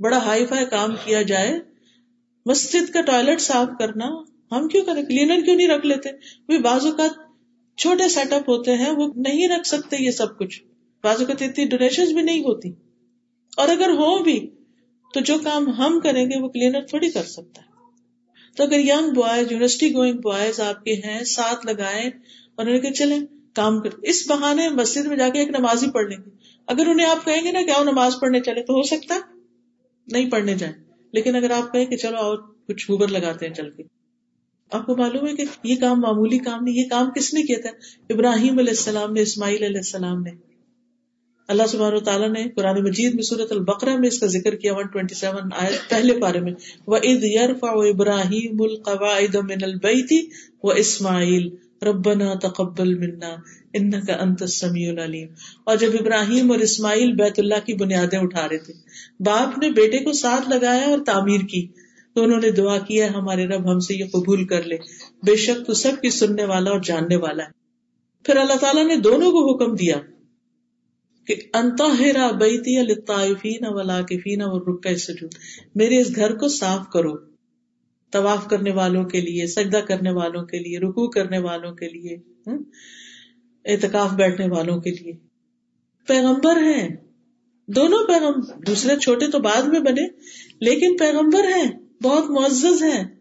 بڑا 0.00 0.18
ہائی 0.18 0.46
فائی 0.46 0.66
کام 0.66 0.90
کیا 1.04 1.22
جائے۔ 1.22 1.60
مسجد 2.46 2.92
کا 2.92 3.00
ٹوائلٹ 3.00 3.40
صاف 3.40 3.68
کرنا 3.78 4.06
ہم 4.52 4.68
کیوں 4.68 4.84
کریں؟ 4.84 5.02
کلینر 5.02 5.44
کیوں 5.44 5.56
نہیں 5.56 5.68
رکھ 5.68 5.86
لیتے؟ 5.86 6.58
بعض 6.58 6.86
اوقات 6.86 7.10
چھوٹے 7.76 8.08
سیٹ 8.08 8.32
اپ 8.32 8.48
ہوتے 8.48 8.74
ہیں، 8.74 8.90
وہ 8.90 9.12
نہیں 9.16 9.48
رکھ 9.48 9.66
سکتے 9.66 9.96
یہ 9.98 10.10
سب 10.10 10.38
کچھ۔ 10.38 10.62
بعض 11.04 11.20
اوقات 11.20 11.42
اتنی 11.42 11.64
ڈونیشن 11.64 12.14
بھی 12.14 12.22
نہیں 12.22 12.40
ہوتی۔ 12.40 12.72
اور 13.56 13.68
اگر 13.68 13.88
ہو 13.88 14.22
بھی، 14.22 14.50
تو 15.14 15.20
جو 15.20 15.38
کام 15.44 15.68
ہم 15.68 16.00
کریں 16.00 16.30
گے، 16.30 16.40
وہ 16.40 16.48
کلینر 16.48 16.80
تھوڑی 16.80 17.10
کر 17.10 17.22
سکتا 17.22 17.62
ہے۔ 17.62 17.68
تو 18.56 18.62
اگر 18.62 18.78
یگ 18.78 19.14
بوائز 19.14 19.52
یونیورسٹی 19.52 19.94
گوئنگ 19.94 20.18
بوائز 20.18 20.60
آپ 20.60 20.84
کے 20.84 20.94
ہیں، 20.94 21.24
ساتھ 21.24 21.66
لگائے 21.66 22.08
اور 22.54 22.66
انہیں 22.66 22.80
کہ 22.80 22.90
چلیں 22.90 23.20
کام 23.54 23.80
کر۔ 23.80 23.88
اس 24.02 24.30
بہانے 24.30 24.68
مسجد 24.68 25.06
میں 25.06 25.16
جا 25.16 25.28
کے 25.28 25.38
ایک 25.38 25.48
نماز 25.48 25.82
ہی 25.82 25.90
پڑھ 25.90 26.06
لیں 26.06 26.18
گے 26.18 26.30
اگر 26.66 26.86
انہیں 26.86 27.06
آپ 27.06 27.24
کہیں 27.24 27.44
گے 27.44 27.52
نا 27.52 27.62
کہ 27.62 27.70
آؤ 27.70 27.84
نماز 27.84 28.14
پڑھنے 28.20 28.40
چلے 28.40 28.62
تو 28.62 28.74
ہو 28.74 28.82
سکتا 28.82 29.14
ہے۔ 29.14 29.20
نہیں 30.12 30.30
پڑھنے 30.30 30.54
جائیں۔ 30.54 30.74
لیکن 31.12 31.36
اگر 31.36 31.50
آپ 31.50 31.72
کہیں 31.72 31.86
کہ 31.86 31.96
چلو 31.96 32.16
آؤ 32.16 32.36
کچھ 32.68 32.90
ہوبر 32.90 33.08
لگاتے 33.08 33.46
ہیں 33.46 33.54
چل 33.54 33.70
کے۔ 33.70 33.82
آپ 34.72 34.86
کو 34.86 34.96
معلوم 34.96 35.28
ہے 35.28 35.36
کہ 35.36 35.44
یہ 35.64 35.76
کام 35.80 36.00
معمولی 36.00 36.38
کام 36.38 36.64
نہیں، 36.64 36.74
یہ 36.74 36.88
کام 36.90 37.10
کس 37.10 37.34
نے 37.34 37.42
کیا 37.42 37.58
تھا؟ 37.62 37.70
ابراہیم 38.10 38.58
علیہ 38.58 38.70
السلام 38.70 39.12
نے، 39.12 39.20
اسماعیل 39.20 39.62
علیہ 39.62 39.76
السلام 39.76 40.22
نے۔ 40.22 40.47
اللہ 41.48 41.66
سبحانہ 41.68 41.96
و 41.96 42.00
تعالیٰ 42.00 42.28
نے 42.28 42.48
قرآن 42.56 42.82
مجید 42.82 43.14
میں 43.14 43.22
صورت 43.22 43.52
البقرہ 43.52 43.96
میں 43.96 44.08
اس 44.08 44.18
کا 44.18 44.26
ذکر 44.26 44.54
کیا 44.54 44.72
127 44.72 45.52
آئے 45.56 45.76
پہلے 45.90 46.20
پارے 46.20 46.40
میں، 46.40 46.52
وَإِذْ 46.86 47.24
يَرْفَعُ 47.24 47.84
إِبْرَاهِيمُ 47.84 48.66
الْقَوَائِدَ 48.70 49.38
مِنَ 49.38 49.64
الْبَيْتِ 49.64 50.14
وَإِسْمَعِيلُ 50.62 51.50
رَبَّنَا 51.82 52.34
تَقَبَّلْ 52.34 52.98
مِنَّا 52.98 53.34
إِنَّكَ 53.78 54.12
أَنْتَ 54.22 54.44
السَّمِيعُ 54.44 54.92
الْعَلِيمُ۔ 54.92 55.30
اور 55.64 55.76
جب 55.76 55.90
ابراہیم 56.00 56.50
اور 56.50 56.58
اسماعیل 56.58 57.12
بیت 57.12 57.38
اللہ 57.38 57.66
کی 57.66 57.74
بنیادیں 57.74 58.18
اٹھا 58.18 58.48
رہے 58.48 58.58
تھے، 58.58 58.72
باپ 59.20 59.58
نے 59.58 59.70
بیٹے 59.70 59.98
کو 59.98 60.12
ساتھ 60.12 60.48
لگایا 60.48 60.86
اور 60.86 60.98
تعمیر 61.06 61.40
کی، 61.40 61.66
تو 62.14 62.22
انہوں 62.22 62.40
نے 62.40 62.50
دعا 62.50 62.78
کیا 62.78 63.10
ہمارے 63.14 63.46
رب، 63.46 63.72
ہم 63.72 63.78
سے 63.78 63.94
یہ 63.94 64.04
قبول 64.12 64.46
کر 64.46 64.62
لے، 64.62 64.76
بے 65.26 65.36
شک 65.36 65.66
تو 65.66 65.74
سب 65.74 65.92
کی 66.02 66.10
سننے 66.10 66.44
والا 66.44 66.70
اور 66.70 66.80
جاننے 66.80 67.16
والا 67.16 67.44
ہے۔ 67.44 67.50
پھر 68.24 68.36
اللہ 68.36 68.56
تعالیٰ 68.60 68.86
نے 68.86 68.96
دونوں 68.96 69.30
کو 69.32 69.54
حکم 69.54 69.74
دیا 69.74 69.96
کہ 71.28 71.34
انتہرا 71.54 72.30
بیتی 72.30 72.82
للطائفین 72.82 73.66
والعاکفین 73.74 74.42
والرکع 74.42 74.88
السجود، 74.88 75.34
میرے 75.74 76.00
اس 76.00 76.16
گھر 76.16 76.36
کو 76.36 76.48
صاف 76.48 76.90
کرو، 76.92 77.16
طواف 78.10 78.46
کرنے 78.48 78.70
والوں 78.70 79.04
کے 79.04 79.20
لیے، 79.20 79.46
سجدہ 79.46 79.76
کرنے 79.76 80.10
والوں 80.10 80.44
کے 80.44 80.58
لیے، 80.58 80.78
رکوع 80.78 81.08
کرنے 81.08 81.38
والوں 81.38 81.74
کے 81.74 81.88
لیے 81.88 82.16
اعتکاف 83.64 84.10
بیٹھنے 84.12 84.46
والوں 84.48 84.80
کے 84.80 84.90
لیے۔ 84.90 85.12
پیغمبر 86.06 86.56
ہیں۔ 86.56 86.96
دونوں 87.66 88.06
پیغم، 88.06 88.40
دوسرے 88.66 88.96
چھوٹے 88.96 89.26
تو 89.26 89.38
بعد 89.38 89.62
میں 89.62 89.80
بنے، 89.80 90.02
لیکن 90.60 90.96
پیغمبر 90.96 91.44
ہیں، 91.44 91.70
بہت 92.02 92.30
معزز 92.30 92.82
ہیں۔ 92.82 93.17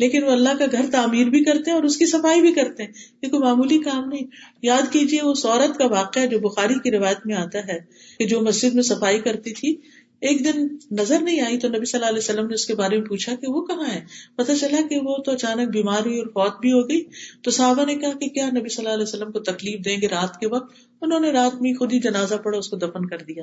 لیکن 0.00 0.24
وہ 0.24 0.30
اللہ 0.30 0.48
کا 0.58 0.64
گھر 0.72 0.84
تعمیر 0.92 1.26
بھی 1.26 1.44
کرتے 1.44 1.70
ہیں 1.70 1.76
اور 1.76 1.84
اس 1.84 1.96
کی 1.96 2.06
صفائی 2.06 2.40
بھی 2.40 2.52
کرتے 2.52 2.82
ہیں۔ 2.82 2.92
یہ 3.22 3.28
کوئی 3.28 3.42
معمولی 3.42 3.78
کام 3.78 4.08
نہیں۔ 4.08 4.22
یاد 4.62 4.92
کیجیے 4.92 5.20
اس 5.20 5.46
عورت 5.46 5.78
کا 5.78 5.86
واقعہ 5.86 6.26
جو 6.26 6.38
بخاری 6.38 6.74
کی 6.74 6.90
روایت 6.90 7.26
میں 7.26 7.34
آتا 7.34 7.58
ہے 7.58 7.78
کہ 8.18 8.26
جو 8.26 8.40
مسجد 8.40 8.74
میں 8.74 8.82
صفائی 8.82 9.20
کرتی 9.20 9.50
تھی، 9.52 9.76
ایک 10.20 10.44
دن 10.44 10.66
نظر 10.90 11.20
نہیں 11.20 11.40
آئی 11.40 11.58
تو 11.58 11.68
نبی 11.68 11.84
صلی 11.84 11.98
اللہ 11.98 12.08
علیہ 12.08 12.18
وسلم 12.18 12.46
نے 12.46 12.54
اس 12.54 12.66
کے 12.66 12.74
بارے 12.74 12.98
میں 12.98 13.06
پوچھا 13.06 13.34
کہ 13.34 13.50
وہ 13.50 13.66
کہاں 13.66 13.94
ہے؟ 13.94 14.04
پتا 14.36 14.56
چلا 14.56 14.78
کہ 14.90 14.98
وہ 14.98 15.16
تو 15.16 15.32
اچانک 15.32 15.68
بیمار 15.72 16.06
ہوئی 16.06 16.18
اور 16.18 16.26
فوت 16.26 16.60
بھی 16.60 16.72
ہو 16.72 16.88
گئی۔ 16.88 17.04
تو 17.42 17.50
صحابہ 17.50 17.84
نے 17.84 17.94
کہا 17.94 18.12
کہ 18.12 18.28
کیا 18.28 18.50
نبی 18.50 18.68
صلی 18.68 18.84
اللہ 18.84 18.94
علیہ 18.94 19.02
وسلم 19.02 19.32
کو 19.32 19.38
تکلیف 19.38 19.84
دیں 19.84 19.96
گے 20.02 20.08
رات 20.08 20.40
کے 20.40 20.46
وقت؟ 20.46 20.74
انہوں 21.00 21.20
نے 21.20 21.30
رات 21.30 21.62
میں 21.62 21.74
خود 21.74 21.92
ہی 21.92 22.00
جنازہ 22.00 22.34
پڑا، 22.34 22.58
اس 22.58 22.68
کو 22.68 22.76
دفن 22.76 23.06
کر 23.06 23.18
دیا۔ 23.18 23.42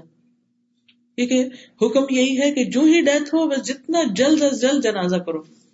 کیونکہ 1.16 1.46
حکم 1.82 2.04
یہی 2.10 2.42
ہے 2.42 2.52
کہ 2.52 2.64
جو 2.64 2.82
ہی 2.82 3.02
ڈیتھ 3.02 3.36
ہو، 3.36 3.48
بس 3.48 3.68
جتنا 3.68 4.00
جلد 4.16 4.42
از 4.42 4.62
جلد 4.62 4.84
جنازہ 4.84 5.16
کرو۔ 5.16 5.67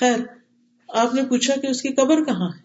خیر، 0.00 0.18
آپ 0.88 1.14
نے 1.14 1.22
پوچھا 1.22 1.54
کہ 1.60 1.66
اس 1.66 1.82
کی 1.82 1.88
قبر 1.88 2.24
کہاں 2.24 2.48
ہے؟ 2.48 2.64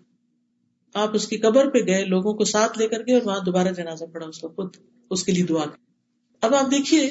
آپ 0.93 1.15
اس 1.15 1.27
کی 1.27 1.37
قبر 1.37 1.69
پہ 1.69 1.79
گئے، 1.79 2.05
لوگوں 2.05 2.33
کو 2.33 2.43
ساتھ 2.43 2.77
لے 2.77 2.87
کر 2.87 2.99
گئے 2.99 3.13
اور 3.13 3.21
وہاں 3.25 3.39
دوبارہ 3.45 3.67
جنازہ 3.67 4.05
پڑا 4.05 4.25
اس 4.25 4.39
کو 4.39 4.49
خود 4.49 4.75
اس 5.11 5.23
کے 5.23 5.31
لیے 5.31 5.43
دعا 5.43 5.63
اب 6.41 6.55
آپ 6.55 6.71
دیکھیے 6.71 7.09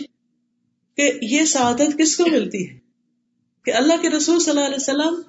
کہ 0.97 1.13
یہ 1.23 1.45
سعادت 1.45 1.99
کس 1.99 2.17
کو 2.17 2.25
ملتی 2.31 2.71
ہے؟ 2.71 2.79
کہ 3.65 3.75
اللہ 3.75 3.93
کے 4.03 4.11
رسول 4.11 4.41
صلی 4.41 4.51
اللہ 4.51 4.65
علیہ 4.65 4.77
وسلم 4.77 5.21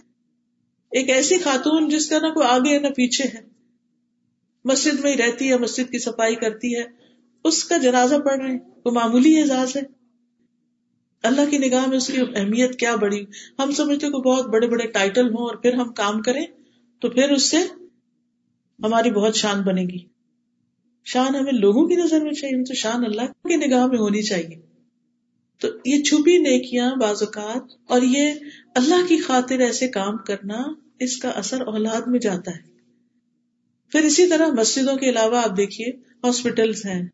ایک 0.92 1.10
ایسی 1.10 1.38
خاتون 1.38 1.90
جس 1.90 2.10
کا 2.10 2.20
نہ 2.20 2.28
کوئی 2.28 2.48
آگے 2.48 2.80
نہ 2.80 2.88
پیچھے 2.88 3.24
ہے۔ 3.24 3.42
مسجد 4.66 5.00
میں 5.00 5.12
ہی 5.12 5.18
رہتی 5.18 5.50
ہے، 5.50 5.58
مسجد 5.58 5.92
کی 5.92 6.00
صفائی 6.00 6.36
کرتی 6.36 6.76
ہے، 6.76 6.84
اس 7.44 7.64
کا 7.64 7.78
جنازہ 7.78 8.16
پڑھ 8.16 8.40
رہے 8.40 8.52
ہیں۔ 8.52 8.60
وہ 8.86 8.92
معمولی 8.92 9.42
اعزاز 9.42 9.76
ہے؟ 9.76 9.99
اللہ 11.24 11.50
کی 11.50 11.58
نگاہ 11.58 11.86
میں 11.86 11.98
اس 11.98 12.08
کی 12.08 12.22
اہمیت 12.36 12.80
کیا 12.80 12.96
بڑی؟ 12.96 13.26
ہم 13.60 13.72
سمجھتے 13.72 14.08
کہ 14.08 14.18
بہت 14.18 14.46
بڑے 14.46 14.68
بڑے 14.68 14.88
ٹائٹل 14.88 15.26
ہوں 15.26 15.48
اور 15.48 15.56
پھر 15.56 15.74
ہم 15.74 15.94
کام 15.94 16.22
کریں 16.22 16.46
تو 17.00 17.10
پھر 17.10 17.30
اس 17.30 17.50
سے 17.50 17.58
ہماری 18.84 19.12
بہت 19.12 19.36
شان 19.36 19.62
بنے 19.62 19.82
گی۔ 19.82 20.06
شان 21.06 21.36
ہمیں 21.36 21.52
لوگوں 21.52 21.88
کی 21.88 21.96
نظر 21.96 22.22
میں 22.22 22.32
چاہیے، 22.32 22.64
تو 22.64 22.74
شان 22.74 23.06
اللہ 23.06 23.22
کی 23.22 23.56
نگاہ 23.56 23.86
میں 23.86 23.98
ہونی 23.98 24.22
چاہیے۔ 24.22 24.62
تو 25.60 25.68
یہ 25.86 26.04
چھپی 26.04 26.38
نیکیاں 26.38 26.96
بعض 26.96 27.24
اوقات 27.24 27.64
اور 27.88 28.02
یہ 28.02 28.34
اللہ 28.76 29.08
کی 29.08 29.18
خاطر 29.18 29.60
ایسے 29.60 29.88
کام 29.88 30.18
کرنا 30.18 30.58
اس 31.00 31.18
کا 31.18 31.30
اثر 31.30 31.62
اولاد 31.62 32.02
میں 32.08 32.20
جاتا 32.20 32.52
ہے۔ 32.52 32.70
پھر 33.92 34.02
اسی 34.02 34.28
طرح 34.28 34.48
مسجدوں 34.48 34.98
کے 34.98 35.10
علاوہ 35.10 35.42
آپ 35.44 35.58
دیکھیے 35.58 35.88
ہاسپٹلس 36.24 36.86
ہیں، 36.86 37.08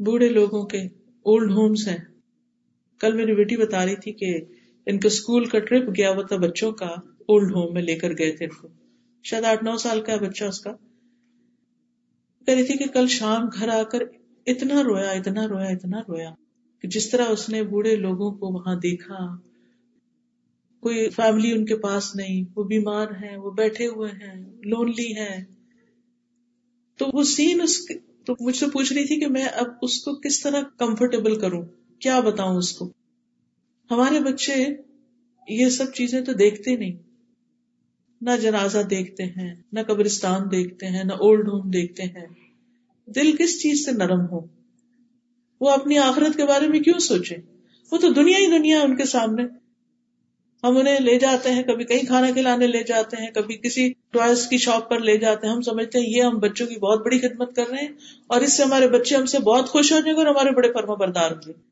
بوڑھے 0.00 0.28
لوگوں 0.28 0.62
کے 0.62 0.80
اولڈ 1.22 1.50
ہومس 1.50 1.88
ہیں۔ 1.88 2.09
کل 3.00 3.12
میری 3.12 3.34
بیٹی 3.34 3.56
بتا 3.56 3.86
رہی 3.86 3.96
تھی 3.96 4.12
کہ 4.12 4.40
ان 4.86 4.98
کا 4.98 5.06
اسکول 5.06 5.44
کا 5.44 5.58
ٹرپ 5.58 5.88
گیا 5.96 6.10
ہوا 6.10 6.22
تھا 6.22 6.36
بچوں 6.36 6.72
کا 6.72 6.86
اولڈ 7.18 7.50
ہوم 7.50 7.74
میں 7.74 7.82
لے 7.82 7.96
کر 7.96 8.10
گئے 8.18 8.32
تھے 8.32 8.44
ان 8.44 8.60
کو۔ 8.60 8.68
شاید 9.22 9.44
آٹھ 9.44 9.64
نو 9.64 9.76
سال 9.76 10.00
کا 10.00 10.12
ہے 10.12 10.18
بچہ 10.18 10.44
اس 10.44 10.60
کا۔ 10.60 10.72
کہہ 12.46 12.54
رہی 12.54 12.64
تھی 12.64 12.78
کہ 12.78 12.84
کل 12.84 13.06
شام 13.06 13.48
گھر 13.60 13.68
آ 13.68 13.82
کر 13.82 13.98
اتنا 14.46 14.82
رویا 14.82 15.10
اتنا 15.10 15.48
رویا 15.48 15.66
اتنا 15.66 16.00
رویا 16.08 16.30
کہ 16.82 16.88
جس 16.88 17.10
طرح 17.10 17.24
اس 17.28 17.48
نے 17.48 17.62
بوڑھے 17.62 17.96
لوگوں 17.96 18.30
کو 18.30 18.46
وہاں 18.46 18.74
دیکھا۔ 18.74 19.36
کوئی 20.80 21.10
فیملی 21.10 21.52
ان 21.52 21.64
کے 21.64 21.76
پاس 21.76 22.16
نہیں، 22.16 22.44
وہ 22.56 22.64
بیمار 22.64 23.06
ہیں، 23.08 23.36
وہ 23.36 23.50
بیٹھے 23.50 23.86
ہوئے 23.86 24.10
ہیں 24.10 24.44
لونلی 24.64 25.12
ہیں۔ 25.16 25.44
تو 26.96 27.06
وہ 27.12 27.22
سین 27.22 27.60
اس 27.60 27.86
تو 28.24 28.34
مجھ 28.40 28.56
سے 28.56 28.66
پوچھ 28.66 28.92
رہی 28.92 29.04
تھی 29.04 29.20
کہ 29.20 29.26
میں 29.26 29.44
اب 29.44 29.66
اس 29.82 30.04
کو 30.04 30.20
کس 30.20 30.42
طرح 30.42 30.62
کمفرٹیبل 30.78 31.40
کروں؟ 31.40 31.62
کیا 32.00 32.20
بتاؤں 32.20 32.56
اس 32.56 32.72
کو؟ 32.72 32.92
ہمارے 33.90 34.20
بچے 34.20 34.66
یہ 35.48 35.68
سب 35.68 35.92
چیزیں 35.94 36.20
تو 36.20 36.32
دیکھتے 36.32 36.76
نہیں۔ 36.76 36.92
نہ 38.20 38.30
جنازہ 38.42 38.78
دیکھتے 38.78 39.24
ہیں، 39.24 39.54
نہ 39.72 39.80
قبرستان 39.80 40.42
دیکھتے 40.50 40.86
ہیں، 40.86 41.04
نہ 41.04 41.12
اولڈ 41.12 41.48
ہوم 41.48 41.70
دیکھتے 41.70 42.02
ہیں۔ 42.02 42.26
دل 43.06 43.36
کس 43.36 43.62
چیز 43.62 43.84
سے 43.84 43.92
نرم 43.92 44.26
ہو؟ 44.32 44.40
وہ 45.60 45.70
اپنی 45.70 45.98
آخرت 45.98 46.36
کے 46.36 46.44
بارے 46.44 46.68
میں 46.68 46.80
کیوں 46.80 46.98
سوچے؟ 46.98 47.36
وہ 47.92 47.98
تو 47.98 48.12
دنیا 48.12 48.38
ہی 48.38 48.46
دنیا 48.46 48.78
ہے 48.78 48.84
ان 48.84 48.96
کے 48.96 49.04
سامنے۔ 49.04 49.42
ہم 50.62 50.76
انہیں 50.76 51.00
لے 51.00 51.18
جاتے 51.18 51.52
ہیں، 51.52 51.62
کبھی 51.62 51.84
کہیں 51.84 52.06
کھانا 52.06 52.30
کھلانے 52.30 52.66
لے 52.66 52.82
جاتے 52.82 53.16
ہیں، 53.22 53.30
کبھی 53.30 53.56
کسی 53.56 53.92
ٹوائس 54.10 54.46
کی 54.46 54.58
شاپ 54.58 54.90
پر 54.90 55.00
لے 55.00 55.18
جاتے 55.18 55.46
ہیں۔ 55.46 55.54
ہم 55.54 55.62
سمجھتے 55.62 55.98
ہیں 55.98 56.06
یہ 56.06 56.22
ہم 56.22 56.38
بچوں 56.38 56.66
کی 56.66 56.76
بہت 56.76 57.04
بڑی 57.04 57.18
خدمت 57.18 57.56
کر 57.56 57.68
رہے 57.70 57.78
ہیں 57.78 57.88
اور 58.26 58.40
اس 58.40 58.52
سے 58.52 58.62
ہمارے 58.62 58.88
بچے 58.88 59.16
ہم 59.16 59.26
سے 59.26 59.38
بہت 59.38 59.68
خوش 59.68 59.92
ہو 59.92 60.00
جائیں 60.00 60.16
گے 60.16 60.18
اور 60.18 60.26
ہمارے 60.26 60.50
بڑے 60.50 60.72
فرما 60.72 60.94
بردار 60.94 61.30
ہوں 61.30 61.40
گے 61.46 61.69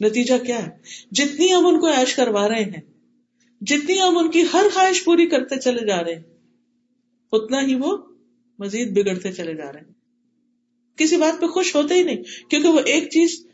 نتیجہ 0.00 0.34
کیا 0.44 0.66
ہے؟ 0.66 0.70
جتنی 1.12 1.52
ہم 1.54 1.66
ان 1.66 1.80
کو 1.80 1.86
ایش 1.86 2.14
کروا 2.14 2.48
رہے 2.48 2.64
ہیں، 2.64 2.80
جتنی 3.60 4.00
ہم 4.00 4.18
ان 4.18 4.30
کی 4.30 4.42
ہر 4.52 4.66
خواہش 4.74 5.04
پوری 5.04 5.26
کرتے 5.26 5.60
چلے 5.60 5.86
جا 5.86 6.02
رہے 6.04 6.14
ہیں، 6.14 6.22
اتنا 7.32 7.60
ہی 7.66 7.74
وہ 7.74 7.96
مزید 8.58 8.92
بگڑتے 8.92 9.32
چلے 9.32 9.54
جا 9.54 9.72
رہے 9.72 9.80
ہیں۔ 9.80 9.92
کسی 10.98 11.16
بات 11.16 11.40
پہ 11.40 11.46
خوش 11.46 11.74
ہوتے 11.74 11.94
ہی 11.94 12.02
نہیں، 12.02 12.22
کیونکہ 12.50 12.68
وہ 12.68 12.80
ایک 12.86 13.10
چیز 13.10 13.46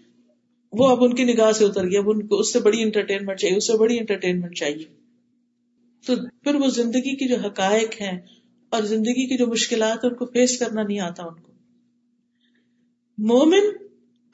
وہ 0.72 0.88
اب 0.88 1.04
ان 1.04 1.14
کی 1.14 1.24
نگاہ 1.24 1.52
سے 1.52 1.64
اتر 1.64 1.84
گئی، 1.84 1.96
اب 1.96 2.10
ان 2.10 2.26
کو 2.26 2.38
اس 2.38 2.52
سے 2.52 2.60
بڑی 2.60 2.82
انٹرٹینمنٹ 2.82 3.38
چاہیے، 3.38 3.56
اس 3.56 3.66
سے 3.66 3.78
بڑی 3.78 3.98
انٹرٹینمنٹ 3.98 4.56
چاہیے۔ 4.56 4.84
تو 6.06 6.14
پھر 6.42 6.54
وہ 6.54 6.68
زندگی 6.68 7.16
کی 7.16 7.28
جو 7.28 7.36
حقائق 7.36 8.00
ہیں 8.00 8.18
اور 8.68 8.82
زندگی 8.82 9.26
کی 9.26 9.36
جو 9.36 9.46
مشکلات 9.46 10.04
ہیں، 10.04 10.10
ان 10.10 10.16
کو 10.16 10.24
فیس 10.24 10.58
کرنا 10.58 10.82
نہیں 10.82 11.00
آتا 11.00 11.22
ان 11.22 11.34
کو۔ 11.34 11.52
مومن 13.18 13.83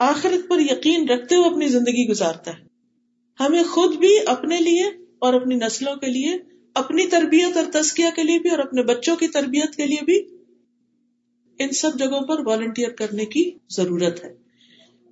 آخرت 0.01 0.49
پر 0.49 0.59
یقین 0.59 1.09
رکھتے 1.09 1.35
ہوئے 1.35 1.49
اپنی 1.49 1.67
زندگی 1.67 2.09
گزارتا 2.09 2.51
ہے۔ 2.51 2.63
ہمیں 3.39 3.63
خود 3.63 3.95
بھی 3.95 4.15
اپنے 4.25 4.57
لیے 4.57 4.83
اور 5.19 5.33
اپنی 5.33 5.55
نسلوں 5.55 5.95
کے 5.95 6.07
لیے، 6.07 6.37
اپنی 6.73 7.07
تربیت 7.07 7.57
اور 7.57 7.65
تسکیہ 7.73 8.05
کے 8.15 8.23
لیے 8.23 8.39
بھی 8.39 8.49
اور 8.49 8.59
اپنے 8.59 8.83
بچوں 8.83 9.15
کی 9.15 9.27
تربیت 9.27 9.75
کے 9.75 9.85
لیے 9.85 10.03
بھی 10.05 10.21
ان 11.59 11.71
سب 11.71 11.99
جگہوں 11.99 12.21
پر 12.21 12.47
والنٹیئر 12.47 12.89
کرنے 12.89 13.25
کی 13.25 13.51
ضرورت 13.69 14.23
ہے۔ 14.23 14.33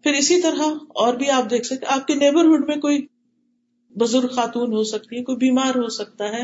پھر 0.04 0.14
اسی 0.14 0.42
طرح 0.42 0.62
اور 0.90 1.14
بھی 1.14 1.30
آپ 1.30 1.50
دیکھ 1.50 1.66
سکتے 1.66 1.86
آپ 1.86 2.08
کے 2.08 2.16
نیبرہڈ 2.16 2.68
میں 2.68 2.76
کوئی 2.76 3.06
بزرگ 3.96 4.28
خاتون 4.28 4.74
ہو 4.74 4.84
سکتی 4.84 5.18
ہے 5.18 5.24
کوئی 5.24 5.38
بیمار 5.38 5.76
ہو 5.76 5.90
سکتا 5.90 6.30
ہے، 6.30 6.44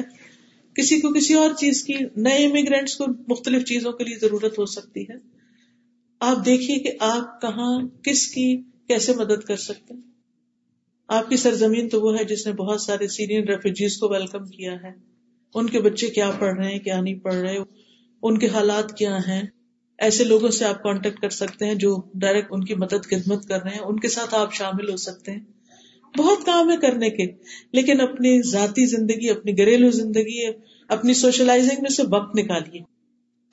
کسی 0.74 1.02
کو 1.02 1.14
کسی 1.14 1.34
اور 1.34 1.50
چیز 1.58 1.84
کی، 1.84 1.93
نئے 2.16 2.46
امیگرینٹس 2.46 2.96
کو 2.96 3.06
مختلف 3.28 3.66
چیزوں 3.66 3.91
کے 3.91 4.04
لیے 4.04 4.18
ضرورت 4.18 4.60
ہو 4.60 4.66
سکتی 4.66 5.04
ہے۔ 5.04 5.35
آپ 6.20 6.45
دیکھیے 6.45 6.80
کہ 6.80 6.91
آپ 6.99 7.41
کہاں 7.41 7.88
کس 8.03 8.28
کی 8.28 8.61
کیسے 8.88 9.13
مدد 9.13 9.43
کر 9.43 9.55
سکتے 9.55 9.93
ہیں۔ 9.93 10.01
آپ 11.07 11.30
کی 11.30 11.38
سرزمین 11.38 11.89
تو 11.89 12.01
وہ 12.01 12.20
ہے 12.20 12.24
جس 12.24 12.47
نے 12.47 12.53
بہت 12.53 12.82
سارے 12.82 13.07
سیرین 13.07 13.47
ریفیوجیز 13.47 13.97
کو 13.97 14.09
ویلکم 14.09 14.45
کیا 14.45 14.74
ہے۔ 14.74 14.91
ان 15.55 15.70
کے 15.70 15.82
بچے 15.82 16.07
کیا 16.07 16.32
پڑھ 16.39 16.57
رہے 16.57 16.72
ہیں، 16.72 16.80
کیا 16.80 17.01
نہیں 17.01 17.16
پڑھ 17.16 17.36
رہے، 17.36 17.57
ان 18.22 18.38
کے 18.38 18.47
حالات 18.47 18.97
کیا 18.97 19.18
ہیں۔ 19.18 19.43
ایسے 19.97 20.24
لوگوں 20.24 20.49
سے 20.49 20.66
آپ 20.66 20.84
کانٹیکٹ 20.84 21.20
کر 21.20 21.30
سکتے 21.30 21.66
ہیں 21.66 21.76
جو 21.76 22.01
ڈائریکٹ 22.13 22.47
ان 22.51 22.63
کی 22.63 22.76
مدد، 22.76 23.05
خدمت 23.05 23.47
کر 23.47 23.61
رہے 23.61 23.72
ہیں۔ 23.72 23.80
ان 23.80 23.99
کے 23.99 24.09
ساتھ 24.09 24.36
آپ 24.36 24.53
شامل 24.53 24.89
ہو 24.89 24.95
سکتے 24.95 25.32
ہیں۔ 25.32 25.39
بہت 26.18 26.45
کام 26.45 26.72
ہے 26.72 26.78
کرنے 26.78 27.09
کے، 27.09 27.26
لیکن 27.72 28.01
اپنی 28.01 28.41
ذاتی 28.41 28.86
زندگی، 28.86 29.30
اپنی 29.30 29.57
گھریلو 29.57 29.91
زندگی، 29.91 30.45
اپنی 30.88 31.13
سوشلائزنگ 31.13 31.82
میں 31.82 31.89
سے 31.89 32.03
وقت 32.09 32.36
نکالیے۔ 32.36 32.95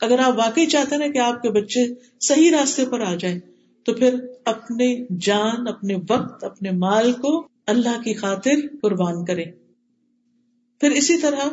اگر 0.02 0.18
آپ 0.18 0.38
واقعی 0.38 0.66
چاہتے 0.66 0.96
ہیں 0.96 1.12
کہ 1.12 1.18
آپ 1.18 1.42
کے 1.42 1.50
بچے 1.50 1.82
صحیح 2.20 2.50
راستے 2.50 2.86
پر 2.86 3.00
آ 3.00 3.14
جائیں، 3.14 3.38
تو 3.86 3.94
پھر 3.94 4.14
اپنے 4.44 5.16
جان، 5.16 5.68
اپنے 5.68 5.96
وقت، 6.08 6.44
اپنے 6.44 6.70
مال 6.70 7.12
کو 7.12 7.48
اللہ 7.66 8.00
کی 8.02 8.14
خاطر 8.14 8.66
قربان 8.82 9.24
کرے 9.24 9.44
پھر 10.80 10.90
اسی 10.90 11.18
طرح 11.18 11.48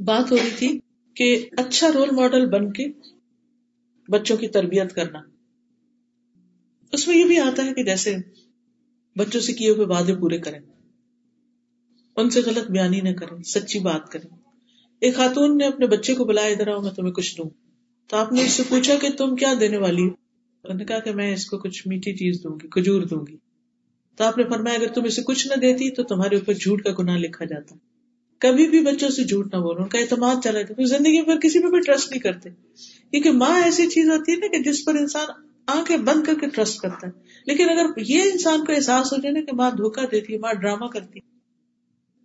بات 0.00 0.32
ہو 0.32 0.36
رہی 0.36 0.50
تھی 0.56 0.78
کہ 1.16 1.48
اچھا 1.56 1.88
رول 1.94 2.10
ماڈل 2.10 2.48
بن 2.50 2.72
کے 2.72 2.86
بچوں 4.08 4.36
کی 4.36 4.48
تربیت 4.48 4.94
کرنا۔ 4.94 5.20
اس 6.92 7.08
میں 7.08 7.16
یہ 7.16 7.24
بھی 7.24 7.38
آتا 7.38 7.64
ہے 7.66 7.74
کہ 7.74 7.84
جیسے 7.84 8.16
بچوں 9.16 9.40
سے 9.40 9.52
کیے 9.52 9.70
ہوئے 9.70 9.86
وعدے 9.86 10.14
پورے 10.14 10.38
کریں، 10.38 10.60
ان 12.16 12.30
سے 12.30 12.40
غلط 12.40 12.70
بیانی 12.70 13.00
نہ 13.00 13.12
کریں، 13.12 13.42
سچی 13.42 13.78
بات 13.78 14.10
کریں۔ 14.12 14.45
ایک 15.00 15.14
خاتون 15.14 15.58
نے 15.58 15.66
اپنے 15.66 15.86
بچے 15.86 16.14
کو 16.14 16.24
بلایا، 16.24 16.48
ادھر 16.48 16.68
آؤ، 16.68 16.80
میں 16.80 16.90
تمہیں 16.90 17.12
کچھ 17.12 17.36
دوں۔ 17.38 17.50
تو 18.06 18.16
آپ 18.16 18.32
نے 18.32 18.44
اس 18.44 18.50
سے 18.52 18.62
پوچھا 18.68 18.94
کہ 18.94 19.10
تم 19.10 19.36
کیا 19.36 19.54
دینے 19.60 19.76
والی 19.76 20.02
انہوں 20.02 20.74
نے 20.74 20.84
کہا 20.84 20.98
کہ 20.98 21.12
میں 21.12 21.32
اس 21.32 21.46
کو 21.46 21.58
کچھ 21.58 21.88
میٹھی 21.88 22.12
چیز 22.12 22.40
دوں 22.44 22.58
گی، 22.62 22.68
کھجور 22.68 23.02
دوں 23.02 23.26
گی۔ 23.28 23.36
تو 24.16 24.24
آپ 24.24 24.38
نے 24.38 24.44
فرمایا، 24.44 24.76
اگر 24.76 24.86
تم 24.86 25.04
اسے 25.04 25.22
کچھ 25.22 25.46
نہ 25.46 25.54
دیتی 25.54 25.90
تو 25.90 26.02
تمہارے 26.02 26.34
اوپر 26.34 26.52
جھوٹ 26.52 26.82
کا 26.82 26.90
گناہ 26.98 27.18
لکھا 27.18 27.44
جاتا۔ 27.44 27.76
کبھی 28.38 28.68
بھی 28.68 28.80
بچوں 28.80 29.10
سے 29.10 29.24
جھوٹ 29.24 29.54
نہ 29.54 29.58
بولو، 29.58 29.82
ان 29.82 29.88
کا 29.88 29.98
اعتماد 29.98 30.36
چلا 30.44 30.60
جاتا۔ 30.60 30.84
زندگی 30.84 31.22
پر 31.22 31.40
کسی 31.40 31.58
پہ 31.58 31.66
بھی 31.66 31.80
ٹرسٹ 31.80 32.10
نہیں 32.10 32.20
کرتے۔ 32.20 32.50
کیونکہ 33.10 33.32
ماں 33.32 33.62
ایسی 33.62 33.86
چیز 33.86 34.08
ہوتی 34.10 34.32
ہے 34.32 34.36
نا 34.36 34.46
کہ 34.46 34.58
جس 34.58 34.84
پر 34.84 34.94
انسان 34.94 35.26
آنکھیں 35.66 35.96
بند 35.96 36.24
کر 36.24 36.34
کے 36.40 36.46
ٹرسٹ 36.48 36.78
کرتا 36.78 37.06
ہے۔ 37.06 37.12
لیکن 37.46 37.70
اگر 37.70 37.86
یہ 37.96 38.22
انسان 38.22 38.64
کو 38.64 38.72
احساس 38.72 39.12
ہو 39.12 39.20
جائے 39.22 39.32
نا 39.32 39.40
کہ 39.40 39.56
ماں 39.56 39.70
دھوکا 39.70 40.02
دیتی 40.12 40.32
ہے، 40.32 40.38
ماں 40.38 40.52
ڈرامہ 40.52 40.86
کرتی 40.86 41.20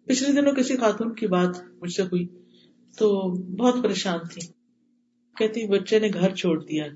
پچھلے 0.05 0.41
دنوں 0.41 0.53
کسی 0.53 0.77
خاتون 0.77 1.15
کی 1.15 1.27
بات 1.27 1.49
مجھ 1.81 1.91
سے 1.91 2.01
ہوئی۔ 2.01 2.27
تو 2.97 3.31
بہت 3.31 3.75
پریشان 3.83 4.19
تھی۔ 4.33 4.41
کہتی، 5.37 5.67
بچے 5.67 5.99
نے 5.99 6.09
گھر 6.13 6.35
چھوڑ 6.35 6.63
دیا۔ 6.63 6.87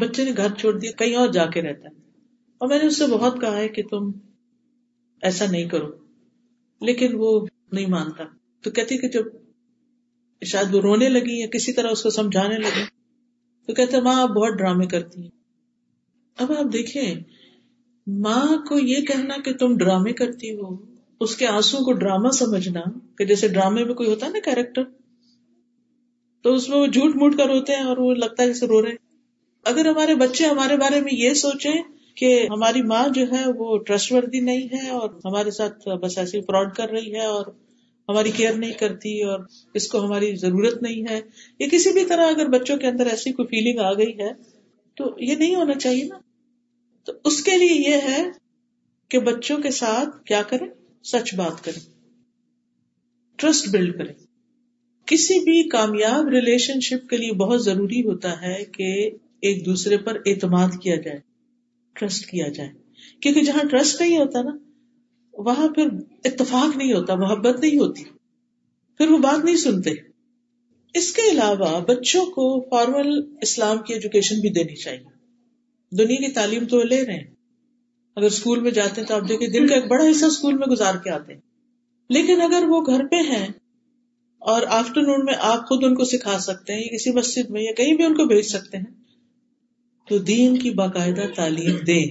بچے 0.00 0.24
نے 0.24 0.32
گھر 0.36 0.54
چھوڑ 0.58 0.78
دیا، 0.78 0.90
کہیں 0.90 1.14
اور 1.14 1.28
جا 1.28 1.46
کے 1.46 1.62
رہتا۔ 1.62 1.88
ہے 1.88 1.94
اور 2.58 2.68
میں 2.68 2.78
نے 2.78 2.86
اس 2.86 2.98
سے 2.98 3.06
بہت 3.06 3.40
کہا 3.40 3.56
ہے 3.56 3.68
کہ 3.68 3.82
تم 3.90 4.10
ایسا 5.22 5.44
نہیں 5.50 5.68
کرو۔ 5.68 5.88
لیکن 6.80 7.12
وہ 7.14 7.46
نہیں 7.72 7.86
مانتا۔ 7.86 8.24
تو 8.62 8.70
کہتی 8.70 8.98
کہ 8.98 9.08
جب 9.08 9.22
شاید 10.44 10.74
وہ 10.74 10.80
رونے 10.80 11.08
لگی 11.08 11.40
یا 11.40 11.46
کسی 11.46 11.72
طرح 11.72 11.88
اس 11.90 12.02
کو 12.02 12.10
سمجھانے 12.10 12.56
لگی، 12.56 12.84
تو 13.66 13.74
کہتے 13.74 14.00
ماں، 14.00 14.22
آپ 14.22 14.28
بہت 14.28 14.58
ڈرامے 14.58 14.86
کرتی 14.86 15.22
ہیں۔ 15.22 15.30
اب 16.38 16.52
آپ 16.52 16.72
دیکھیں، 16.72 17.14
ماں 18.06 18.66
کو 18.68 18.78
یہ 18.78 18.96
کہنا 18.96 19.40
کہ 19.42 19.52
تم 19.52 19.76
ڈرامے 19.76 20.12
کرتی 20.12 20.54
ہو، 20.54 20.76
اس 21.20 21.36
کے 21.36 21.46
آنسو 21.46 21.78
کو 21.78 21.92
ڈرامہ 21.92 22.28
سمجھنا، 22.28 22.80
کہ 23.18 23.24
جیسے 23.24 23.48
ڈرامے 23.48 23.84
میں 23.84 23.94
کوئی 23.94 24.08
ہوتا 24.08 24.26
ہے 24.26 24.30
نا 24.30 24.38
کیریکٹر 24.44 24.82
تو 26.42 26.54
اس 26.54 26.68
میں 26.68 26.78
وہ 26.78 26.86
جھوٹ 26.86 27.16
موٹ 27.16 27.36
کر 27.36 27.46
روتے 27.46 27.72
ہیں 27.72 27.82
اور 27.82 27.96
وہ 27.96 28.14
لگتا 28.14 28.42
ہے 28.42 28.48
جیسے 28.48 28.66
رو 28.66 28.82
رہے 28.82 28.90
اگر 29.64 29.86
ہمارے 29.86 30.14
بچے 30.14 30.46
ہمارے 30.46 30.76
بارے 30.76 31.00
میں 31.00 31.14
یہ 31.14 31.34
سوچیں 31.34 31.82
کہ 32.14 32.46
ہماری 32.50 32.82
ماں 32.82 33.08
جو 33.08 33.22
ہے 33.32 33.44
وہ 33.56 33.78
ٹرسٹ 33.78 34.12
وردی 34.12 34.40
نہیں 34.40 34.68
ہے 34.72 34.90
اور 34.90 35.10
ہمارے 35.24 35.50
ساتھ 35.50 35.88
بس 35.88 36.18
ایسی 36.18 36.40
فراڈ 36.40 36.74
کر 36.74 36.90
رہی 36.90 37.14
ہے 37.14 37.24
اور 37.24 37.46
ہماری 38.08 38.30
کیئر 38.30 38.52
نہیں 38.52 38.72
کرتی 38.72 39.22
اور 39.22 39.40
اس 39.74 39.88
کو 39.88 40.04
ہماری 40.04 40.36
ضرورت 40.36 40.82
نہیں 40.82 41.04
ہے۔ 41.10 41.20
یا 41.58 41.66
کسی 41.72 41.92
بھی 41.92 42.04
طرح 42.06 42.26
اگر 42.26 42.48
بچوں 42.48 42.76
کے 42.76 42.86
اندر 42.86 43.06
ایسی 43.06 43.32
کوئی 43.32 43.48
فیلنگ 43.48 43.78
آ 43.78 43.92
گئی 43.92 44.18
ہے 44.18 44.32
تو 44.96 45.04
یہ 45.18 45.34
نہیں 45.36 45.54
ہونا 45.54 45.74
چاہیے 45.74 46.04
نا۔ 46.04 46.18
تو 47.04 47.12
اس 47.24 47.42
کے 47.42 47.56
لیے 47.56 47.90
یہ 47.90 47.94
ہے 47.94 48.22
کہ 49.08 49.18
بچوں 49.18 49.58
کے 49.58 49.70
ساتھ 49.70 50.24
کیا 50.24 50.42
کریں؟ 50.42 50.66
سچ 51.04 51.34
بات 51.34 51.64
کریں۔ 51.64 51.80
ٹرسٹ 53.36 53.68
بلڈ 53.68 53.98
کریں۔ 53.98 54.14
کسی 55.06 55.38
بھی 55.38 55.68
کامیاب 55.68 56.28
ریلیشن 56.28 56.80
شپ 56.80 57.08
کے 57.08 57.16
لیے 57.16 57.32
بہت 57.32 57.64
ضروری 57.64 58.02
ہوتا 58.02 58.42
ہے 58.42 58.64
کہ 58.64 59.10
ایک 59.40 59.66
دوسرے 59.66 59.96
پر 59.96 60.16
اعتماد 60.26 60.68
کیا 60.82 60.96
جائے، 60.96 61.18
ٹرسٹ 61.92 62.26
کیا 62.26 62.48
جائے۔ 62.48 62.68
کیونکہ 63.20 63.42
جہاں 63.42 63.68
ٹرسٹ 63.70 64.00
نہیں 64.00 64.18
ہوتا 64.18 64.42
نا، 64.42 64.50
وہاں 65.32 65.68
پھر 65.68 65.86
اتفاق 66.24 66.76
نہیں 66.76 66.92
ہوتا، 66.92 67.14
محبت 67.14 67.60
نہیں 67.60 67.78
ہوتی۔ 67.78 68.02
پھر 68.98 69.10
وہ 69.10 69.18
بات 69.18 69.44
نہیں 69.44 69.56
سنتے۔ 69.56 69.90
اس 70.94 71.12
کے 71.12 71.22
علاوہ 71.30 71.80
بچوں 71.80 72.26
کو 72.26 72.60
فارمل 72.60 73.36
اسلام 73.40 73.78
کی 73.78 73.94
ایجوکیشن 73.94 74.40
بھی 74.40 74.48
دینی 74.48 74.76
چاہیے۔ 74.76 75.04
دنیا 75.96 76.16
کی 76.16 76.32
تعلیم 76.32 76.66
تو 76.66 76.82
لے 76.82 77.06
رہے 77.06 77.14
ہیں۔ 77.14 77.34
اگر 78.16 78.26
اسکول 78.26 78.60
میں 78.60 78.70
جاتے 78.70 79.00
ہیں 79.00 79.08
تو 79.08 79.14
آپ 79.14 79.28
دیکھیں 79.28 79.48
دن 79.48 79.66
کا 79.66 79.74
ایک 79.74 79.86
بڑا 79.86 80.04
حصہ 80.10 80.24
اسکول 80.24 80.54
میں 80.54 80.66
گزار 80.66 80.94
کے 80.94 81.10
آتے 81.10 81.32
ہیں۔ 81.34 81.40
لیکن 82.08 82.40
اگر 82.40 82.64
وہ 82.68 82.80
گھر 82.80 83.06
پہ 83.06 83.16
ہیں 83.16 83.48
اور 84.42 84.62
آفٹر 84.68 85.02
نون 85.02 85.24
میں 85.24 85.34
آپ 85.38 85.68
خود 85.68 85.84
ان 85.84 85.94
کو 85.94 86.04
سکھا 86.04 86.38
سکتے 86.38 86.72
ہیں 86.72 86.80
یا 86.80 86.96
کسی 86.96 87.10
مسجد 87.10 87.50
میں 87.50 87.62
یا 87.62 87.72
کہیں 87.72 87.94
بھی 87.94 88.04
ان 88.04 88.14
کو 88.14 88.24
بھیج 88.24 88.44
سکتے 88.44 88.78
ہیں۔ 88.78 89.02
تو 90.08 90.18
دین 90.18 90.58
کی 90.58 90.70
باقاعدہ 90.70 91.22
تعلیم 91.36 91.76
دیں۔ 91.86 92.06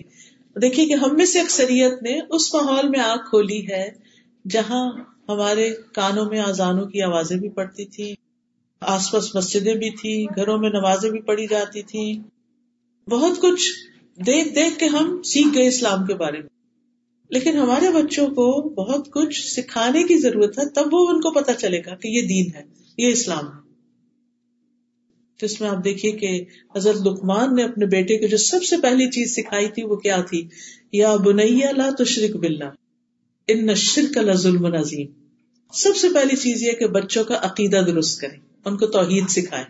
دیکھیے 0.60 0.86
کہ 0.86 0.94
ہم 0.94 1.16
میں 1.16 1.26
سے 1.26 1.40
اکثریت 1.40 2.04
نے 2.04 2.20
اس 2.30 2.54
ماحول 2.54 2.90
میں 2.90 3.00
آگ 3.00 3.18
کھولی 3.18 3.68
ہے 3.70 3.90
جہاں 4.50 4.92
ہمارے 5.30 5.74
کانوں 5.94 6.26
میں 6.26 6.40
آزانوں 6.40 6.86
کی 6.86 7.02
آوازیں 7.02 7.38
بھی 7.38 7.50
پڑتی 7.50 7.86
تھی 7.86 8.14
آس 8.80 9.12
پاس 9.12 9.36
مسجدیں 9.36 9.76
بھی 9.76 9.90
تھی 9.90 10.26
گھروں 10.36 10.58
میں 10.58 10.70
نمازیں 10.70 11.10
بھی 11.10 11.22
پڑھی 11.22 11.48
جاتی 11.48 11.82
تھی 11.82 12.22
بہت 13.08 13.42
کچھ 13.42 13.70
دیکھ 14.26 14.56
دیکھ 14.56 14.80
کے 14.80 14.86
ہم 14.86 15.22
سیکھ 15.22 15.48
گئے 15.56 15.68
اسلام 15.68 16.06
کے 16.06 16.14
بارے 16.14 16.40
میں۔ 16.40 16.61
لیکن 17.32 17.58
ہمارے 17.58 17.90
بچوں 17.90 18.28
کو 18.28 18.70
بہت 18.70 19.12
کچھ 19.12 19.48
سکھانے 19.48 20.04
کی 20.04 20.18
ضرورت 20.18 20.60
ہے، 20.60 20.70
تب 20.70 20.94
وہ 20.94 21.08
ان 21.10 21.22
کو 21.22 21.32
پتا 21.32 21.54
چلے 21.54 21.80
گا 21.80 21.96
کہ 21.96 22.08
یہ 22.08 22.28
دین 22.28 22.56
ہے، 22.56 22.64
یہ 22.98 23.08
اسلام 23.08 23.48
ہے۔ 23.48 23.62
تو 25.40 25.46
اس 25.46 25.62
میں 25.62 25.70
آپ 25.70 25.84
دیکھیے 25.84 26.12
کہ 26.12 26.46
حضرت 26.76 26.96
لکمان 26.96 27.56
نے 27.56 27.64
اپنے 27.64 27.86
بیٹے 27.86 28.18
کو 28.18 28.28
جو 28.28 28.38
سب 28.38 28.64
سے 28.64 28.78
پہلی 28.78 29.10
چیز 29.10 29.36
سکھائی 29.36 29.70
تھی، 29.70 29.84
وہ 29.84 29.96
کیا 29.96 30.22
تھی؟ 30.22 30.48
یا 30.92 31.16
بنیا 31.16 31.72
لا 31.72 31.90
تو 31.98 32.04
شرک 32.04 32.46
ان 33.48 33.66
نشر 33.66 34.02
کا 34.16 34.34
ظلم 34.34 34.68
نظیم 34.68 35.08
سب 35.74 35.96
سے 35.96 36.10
پہلی 36.10 36.36
چیز 36.36 36.64
یہ 36.64 36.72
کہ 36.72 36.88
بچوں 36.88 37.24
کا 37.24 37.40
عقیدہ 37.42 37.78
درست 37.78 38.22
کرے 38.22 38.38
ان 38.66 38.78
کو 38.78 38.86
توحید 38.86 39.30
سکھائے 39.30 39.64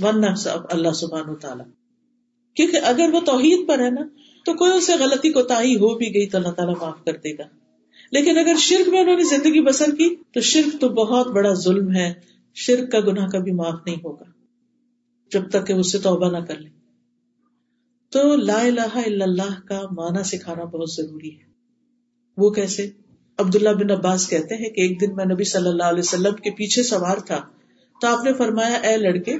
ون 0.00 0.24
اللہ 0.70 0.92
سبحان 0.92 1.28
و 1.28 1.34
تعالیٰ 1.34 1.66
کیونکہ 2.54 2.76
اگر 2.76 3.10
وہ 3.12 3.20
توحید 3.20 3.68
پر 3.68 3.78
ہے 3.78 3.90
نا 3.90 4.02
تو 4.44 4.54
کوئی 4.54 4.72
اسے 4.72 4.92
غلطی 4.94 5.32
کو 5.32 5.42
تاہی 5.42 5.74
ہو 5.74 5.98
بھی 5.98 6.14
گئی 6.14 6.28
تو 6.28 6.38
اللہ 6.38 6.48
تعالیٰ 6.48 6.74
معاف 6.80 7.04
کر 7.04 7.16
دے 7.16 7.38
گا۔ 7.38 7.42
لیکن 8.12 8.38
اگر 8.38 8.54
شرک 8.58 8.88
میں 8.88 9.00
انہوں 9.00 9.16
نے 9.16 9.24
زندگی 9.24 9.60
بسر 9.60 9.90
کی 9.90 10.16
تو 10.16 10.40
شرک 10.40 10.80
تو 10.80 10.88
بہت 10.88 11.26
بڑا 11.26 11.52
ظلم 11.52 11.94
ہے۔ 11.94 12.12
شرک 12.54 12.92
کا 12.92 13.00
گناہ 13.00 13.28
کبھی 13.28 13.52
معاف 13.52 13.80
نہیں 13.86 13.96
ہوگا۔ 13.96 14.24
جب 15.32 15.50
تک 15.50 15.66
کہ 15.66 15.72
اس 15.72 15.92
سے 15.92 15.98
توبہ 15.98 16.38
نہ 16.38 16.44
کر 16.44 16.56
لیں 16.56 16.70
تو 18.10 18.36
لا 18.36 18.60
الہ 18.60 18.98
الا 19.06 19.24
اللہ 19.24 19.60
کا 19.68 19.80
معنی 19.90 20.22
سکھانا 20.22 20.64
بہت 20.64 20.90
ضروری 20.90 21.34
ہے۔ 21.34 21.52
وہ 22.36 22.50
کیسے؟ 22.50 22.90
عبداللہ 23.38 23.68
بن 23.68 23.90
عباس 23.90 24.28
کہتے 24.28 24.54
ہیں 24.54 24.70
کہ 24.70 24.80
ایک 24.80 25.00
دن 25.00 25.16
میں 25.16 25.24
نبی 25.24 25.44
صلی 25.44 25.68
اللہ 25.68 25.82
علیہ 25.82 25.98
وسلم 25.98 26.34
کے 26.34 26.50
پیچھے 26.50 26.82
سوار 26.82 27.16
تھا 27.16 27.40
تو 28.00 28.06
آپ 28.08 28.24
نے 28.24 28.32
فرمایا، 28.32 28.74
اے 28.74 28.96
لڑکے، 28.96 29.36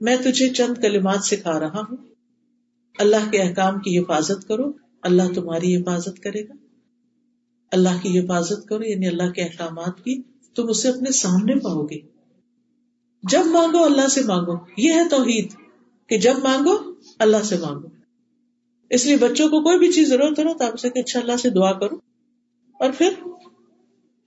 میں 0.00 0.16
تجھے 0.16 0.48
چند 0.48 0.82
کلمات 0.82 1.24
سکھا 1.24 1.60
رہا 1.60 1.80
ہوں۔ 1.80 2.09
اللہ 3.00 3.30
کے 3.30 3.38
احکام 3.38 3.80
کی 3.80 3.98
حفاظت 3.98 4.48
کرو، 4.48 4.72
اللہ 5.02 5.22
تمہاری 5.34 5.76
حفاظت 5.76 6.20
کرے 6.22 6.48
گا۔ 6.48 6.52
اللہ 7.72 8.02
کی 8.02 8.18
حفاظت 8.18 8.66
کرو 8.66 8.84
یعنی 8.84 9.08
اللہ 9.08 9.30
کے 9.30 9.42
احکامات 9.42 10.04
کی، 10.04 10.22
تم 10.54 10.68
اسے 10.68 10.88
اپنے 10.88 11.12
سامنے 11.12 11.54
پاؤ 11.54 11.84
گے۔ 11.84 11.98
جب 13.22 13.46
مانگو 13.46 13.84
اللہ 13.84 14.08
سے 14.08 14.22
مانگو۔ 14.22 14.54
یہ 14.76 14.92
ہے 14.92 15.08
توحید 15.08 15.52
کہ 16.06 16.18
جب 16.18 16.34
مانگو 16.42 16.76
اللہ 17.18 17.42
سے 17.42 17.56
مانگو۔ 17.56 17.86
اس 18.90 19.06
لیے 19.06 19.16
بچوں 19.16 19.48
کو 19.48 19.62
کوئی 19.62 19.78
بھی 19.78 19.92
چیز 19.92 20.08
ضرورت 20.08 20.38
ہو 20.38 20.44
نا، 20.44 20.52
تو 20.52 20.64
آپ 20.64 20.78
سے 20.78 20.90
کہ 20.90 20.98
اچھا 20.98 21.20
اللہ 21.20 21.36
سے 21.36 21.50
دعا 21.50 21.72
کرو۔ 21.72 21.96
اور 22.80 22.90
پھر 22.98 23.12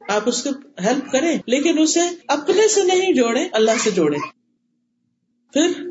آپ 0.09 0.21
اس 0.25 0.43
کو 0.43 0.49
ہیلپ 0.83 1.11
کریں، 1.11 1.39
لیکن 1.47 1.79
اسے 1.79 1.99
اپنے 2.27 2.67
سے 2.67 2.83
نہیں 2.83 3.13
جوڑے 3.13 3.47
اللہ 3.51 3.71
سے 3.83 3.91
جوڑے 3.91 4.17
پھر 5.53 5.82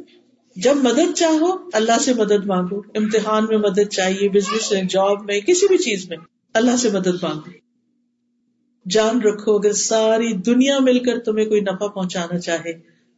جب 0.56 0.76
مدد 0.76 1.14
چاہو، 1.16 1.68
اللہ 1.72 2.00
سے 2.00 2.14
مدد 2.14 2.46
مانگو۔ 2.46 2.80
امتحان 2.94 3.46
میں 3.48 3.58
مدد 3.58 3.88
چاہیے 3.90 4.28
بزنس 4.28 4.72
میں 4.72 4.82
جاب 4.82 5.24
میں، 5.24 5.40
کسی 5.40 5.66
بھی 5.66 5.78
چیز 5.78 6.08
میں 6.08 6.16
اللہ 6.54 6.76
سے 6.76 6.90
مدد 6.90 7.22
مانگو۔ 7.22 7.50
جان 8.90 9.22
رکھو، 9.22 9.56
اگر 9.56 9.72
ساری 9.72 10.32
دنیا 10.32 10.78
مل 10.78 10.98
کر 10.98 11.18
تمہیں 11.18 11.46
کوئی 11.46 11.60
نفع 11.60 11.86
پہنچانا 11.86 12.38
چاہے، 12.38 12.72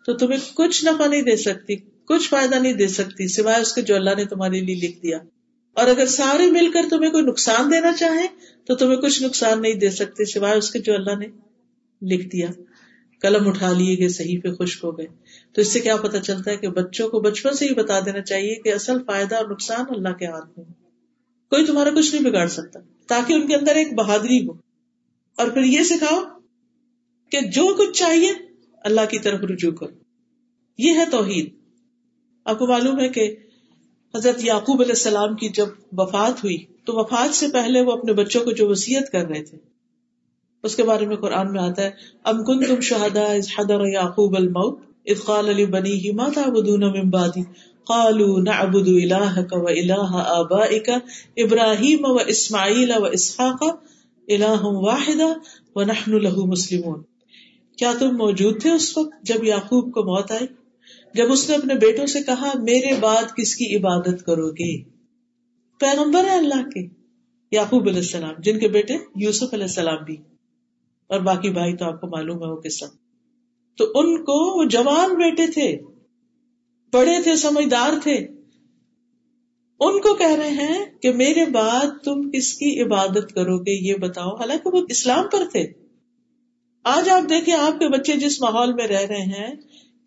تو 0.06 0.12
تمہیں 0.12 0.38
کچھ 0.54 0.84
نفع 0.84 1.06
نہیں 1.06 1.22
دے 1.22 1.36
سکتی، 1.36 1.76
کچھ 2.04 2.28
فائدہ 2.28 2.54
نہیں 2.54 2.72
دے 2.72 2.88
سکتی، 2.88 3.28
سوائے 3.28 3.62
اس 3.62 3.72
کے 3.72 3.82
جو 3.82 3.94
اللہ 3.94 4.10
نے 4.16 4.24
تمہارے 4.24 4.60
لیے 4.60 4.74
لکھ 4.74 5.02
دیا۔ 5.02 5.18
اور 5.72 5.88
اگر 5.88 6.06
سارے 6.06 6.50
مل 6.50 6.70
کر 6.70 6.82
تمہیں 6.90 7.10
کوئی 7.10 7.24
نقصان 7.24 7.72
دینا 7.72 7.92
چاہے 7.92 8.26
تو 8.66 8.74
تمہیں 8.74 8.96
کچھ 8.96 9.22
نقصان 9.22 9.62
نہیں 9.62 9.74
دے 9.74 9.90
سکتے، 9.90 10.24
سوائے 10.24 10.58
اس 10.58 10.70
کے 10.70 10.78
جو 10.78 10.94
اللہ 10.94 11.16
نے 11.18 11.26
لکھ 12.02 12.26
دیا۔ 12.28 12.46
قلم 13.24 13.48
اٹھا 13.48 13.72
لیے 13.72 13.98
گئے 13.98 14.08
صحیح 14.08 14.38
پہ 14.42 14.52
خشک 14.52 14.84
ہو 14.84 14.98
گئے۔ 14.98 15.06
تو 15.52 15.60
اس 15.60 15.72
سے 15.72 15.80
کیا 15.80 15.96
پتا 15.96 16.20
چلتا 16.20 16.50
ہے 16.50 16.56
کہ 16.56 16.68
بچوں 16.68 17.08
کو 17.08 17.20
بچپن 17.20 17.52
سے 17.52 17.68
ہی 17.68 17.74
بتا 17.74 18.00
دینا 18.00 18.20
چاہیے 18.20 18.54
کہ 18.54 18.72
اصل 18.72 18.98
فائدہ 19.06 19.36
اور 19.36 19.44
نقصان 19.50 19.84
اللہ 19.88 20.08
کے 20.08 20.26
ہاتھ 20.26 20.58
میں 20.58 20.64
کوئی 21.50 21.66
تمہارا 21.66 21.90
کچھ 21.90 22.14
نہیں 22.14 22.24
بگاڑ 22.24 22.46
سکتا، 22.46 22.80
تاکہ 23.06 23.32
ان 23.32 23.46
کے 23.46 23.54
اندر 23.54 23.76
ایک 23.76 23.94
بہادری 23.94 24.48
ہو۔ 24.48 24.52
اور 25.36 25.48
پھر 25.48 25.62
یہ 25.64 25.82
سکھاؤ 25.82 26.22
کہ 27.30 27.40
جو 27.40 27.74
کچھ 27.74 27.98
چاہیے، 27.98 28.32
اللہ 28.84 29.00
کی 29.10 29.18
طرف 29.18 29.40
رجوع 29.40 29.72
کرو۔ 29.72 29.94
یہ 30.78 30.92
ہے 30.92 31.04
توحید۔ 31.10 31.54
آپ 32.44 32.58
کو 32.58 32.66
معلوم 32.66 33.00
ہے 33.00 33.08
کہ 33.08 33.36
حضرت 34.14 34.44
یعقوب 34.44 34.80
علیہ 34.80 34.92
السلام 34.92 35.36
کی 35.36 35.48
جب 35.48 35.66
وفات 35.92 36.44
ہوئی، 36.44 36.64
تو 36.84 36.92
وفات 36.96 37.34
سے 37.34 37.46
پہلے 37.52 37.80
وہ 37.80 37.92
اپنے 37.92 38.12
بچوں 38.12 38.44
کو 38.44 38.50
جو 38.50 38.68
وسیعت 38.68 39.12
کر 39.12 39.26
رہے 39.26 39.42
تھے 39.42 39.73
اس 40.64 40.76
کے 40.76 40.82
بارے 40.82 41.06
میں 41.06 41.16
قرآن 41.16 41.52
میں 41.52 41.60
آتا 41.60 41.82
ہے، 41.82 41.90
ام 42.24 42.44
کن 42.44 42.64
تم 42.64 42.80
شہدا 42.80 43.32
حضر 43.58 43.86
یعقوب 43.86 44.36
الموت 44.36 44.78
اقال 45.06 45.48
علی 45.48 45.66
بنی 45.66 45.92
ہی 45.92 46.10
ماتا 46.10 46.50
بدون 46.50 46.80
ممبادی 46.80 47.42
قالو 47.84 48.38
نعبد 48.38 48.88
الہک 48.88 49.52
و 49.52 49.66
الہ 49.66 50.22
آبائک 50.26 50.88
ابراہیم 51.36 52.04
و 52.04 52.14
اسماعیل 52.14 52.90
و 52.96 53.04
اسحاق 53.04 53.62
واحد 54.64 55.20
و 55.74 55.82
نحن 55.82 56.12
له 56.22 56.46
مسلمون۔ 56.46 57.02
کیا 57.78 57.92
تم 57.98 58.16
موجود 58.16 58.60
تھے 58.62 58.70
اس 58.70 58.98
وقت 58.98 59.22
جب 59.22 59.44
یعقوب 59.44 59.92
کو 59.94 60.02
موت 60.02 60.30
آئی؟ 60.32 60.46
جب 61.14 61.32
اس 61.32 61.50
نے 61.50 61.56
اپنے 61.56 61.74
بیٹوں 61.74 62.06
سے 62.06 62.20
کہا، 62.22 62.52
میرے 62.58 62.94
بعد 63.00 63.36
کس 63.36 63.56
کی 63.56 63.76
عبادت 63.76 64.26
کرو 64.26 64.50
گے؟ 64.50 64.82
پیغمبر 65.80 66.24
ہے 66.24 66.36
اللہ 66.36 66.62
کے، 66.68 66.86
یعقوب 67.52 67.88
علیہ 67.88 68.00
السلام، 68.00 68.34
جن 68.38 68.58
کے 68.58 68.68
بیٹے 68.68 68.94
یوسف 69.16 69.54
علیہ 69.54 69.64
السلام 69.64 70.04
بھی۔ 70.06 70.16
اور 71.06 71.20
باقی 71.20 71.50
بھائی 71.50 71.76
تو 71.76 71.84
آپ 71.84 72.00
کو 72.00 72.06
معلوم 72.06 72.44
ہے 72.44 72.48
وہ 72.48 72.60
قصہ 72.64 72.84
تو 73.78 73.84
ان 73.94 74.24
کو 74.24 74.58
وہ 74.58 74.64
جوان 74.64 75.14
بیٹے 75.14 75.46
تھے، 75.46 75.80
بڑے 76.92 77.22
تھے، 77.22 77.36
سمجھدار 77.36 77.90
تھے۔ 78.02 78.16
ان 79.80 80.00
کو 80.00 80.14
کہہ 80.14 80.34
رہے 80.34 80.50
ہیں 80.50 80.84
کہ 81.02 81.12
میرے 81.12 81.44
بعد 81.46 82.04
تم 82.04 82.30
کس 82.30 82.54
کی 82.54 82.82
عبادت 82.82 83.34
کرو 83.34 83.58
گے 83.58 83.88
یہ 83.88 83.94
بتاؤ۔ 83.94 84.34
حالانکہ 84.34 84.76
وہ 84.76 84.86
اسلام 84.88 85.28
پر 85.32 85.42
تھے۔ 85.52 85.66
آج 86.84 87.08
آپ 87.08 87.28
دیکھیں، 87.28 87.54
آپ 87.54 87.72
کے 87.72 87.88
بچے 87.88 88.12
جس 88.12 88.40
ماحول 88.42 88.72
میں 88.72 88.86
رہ 88.86 89.00
رہے 89.00 89.22
ہیں، 89.22 89.54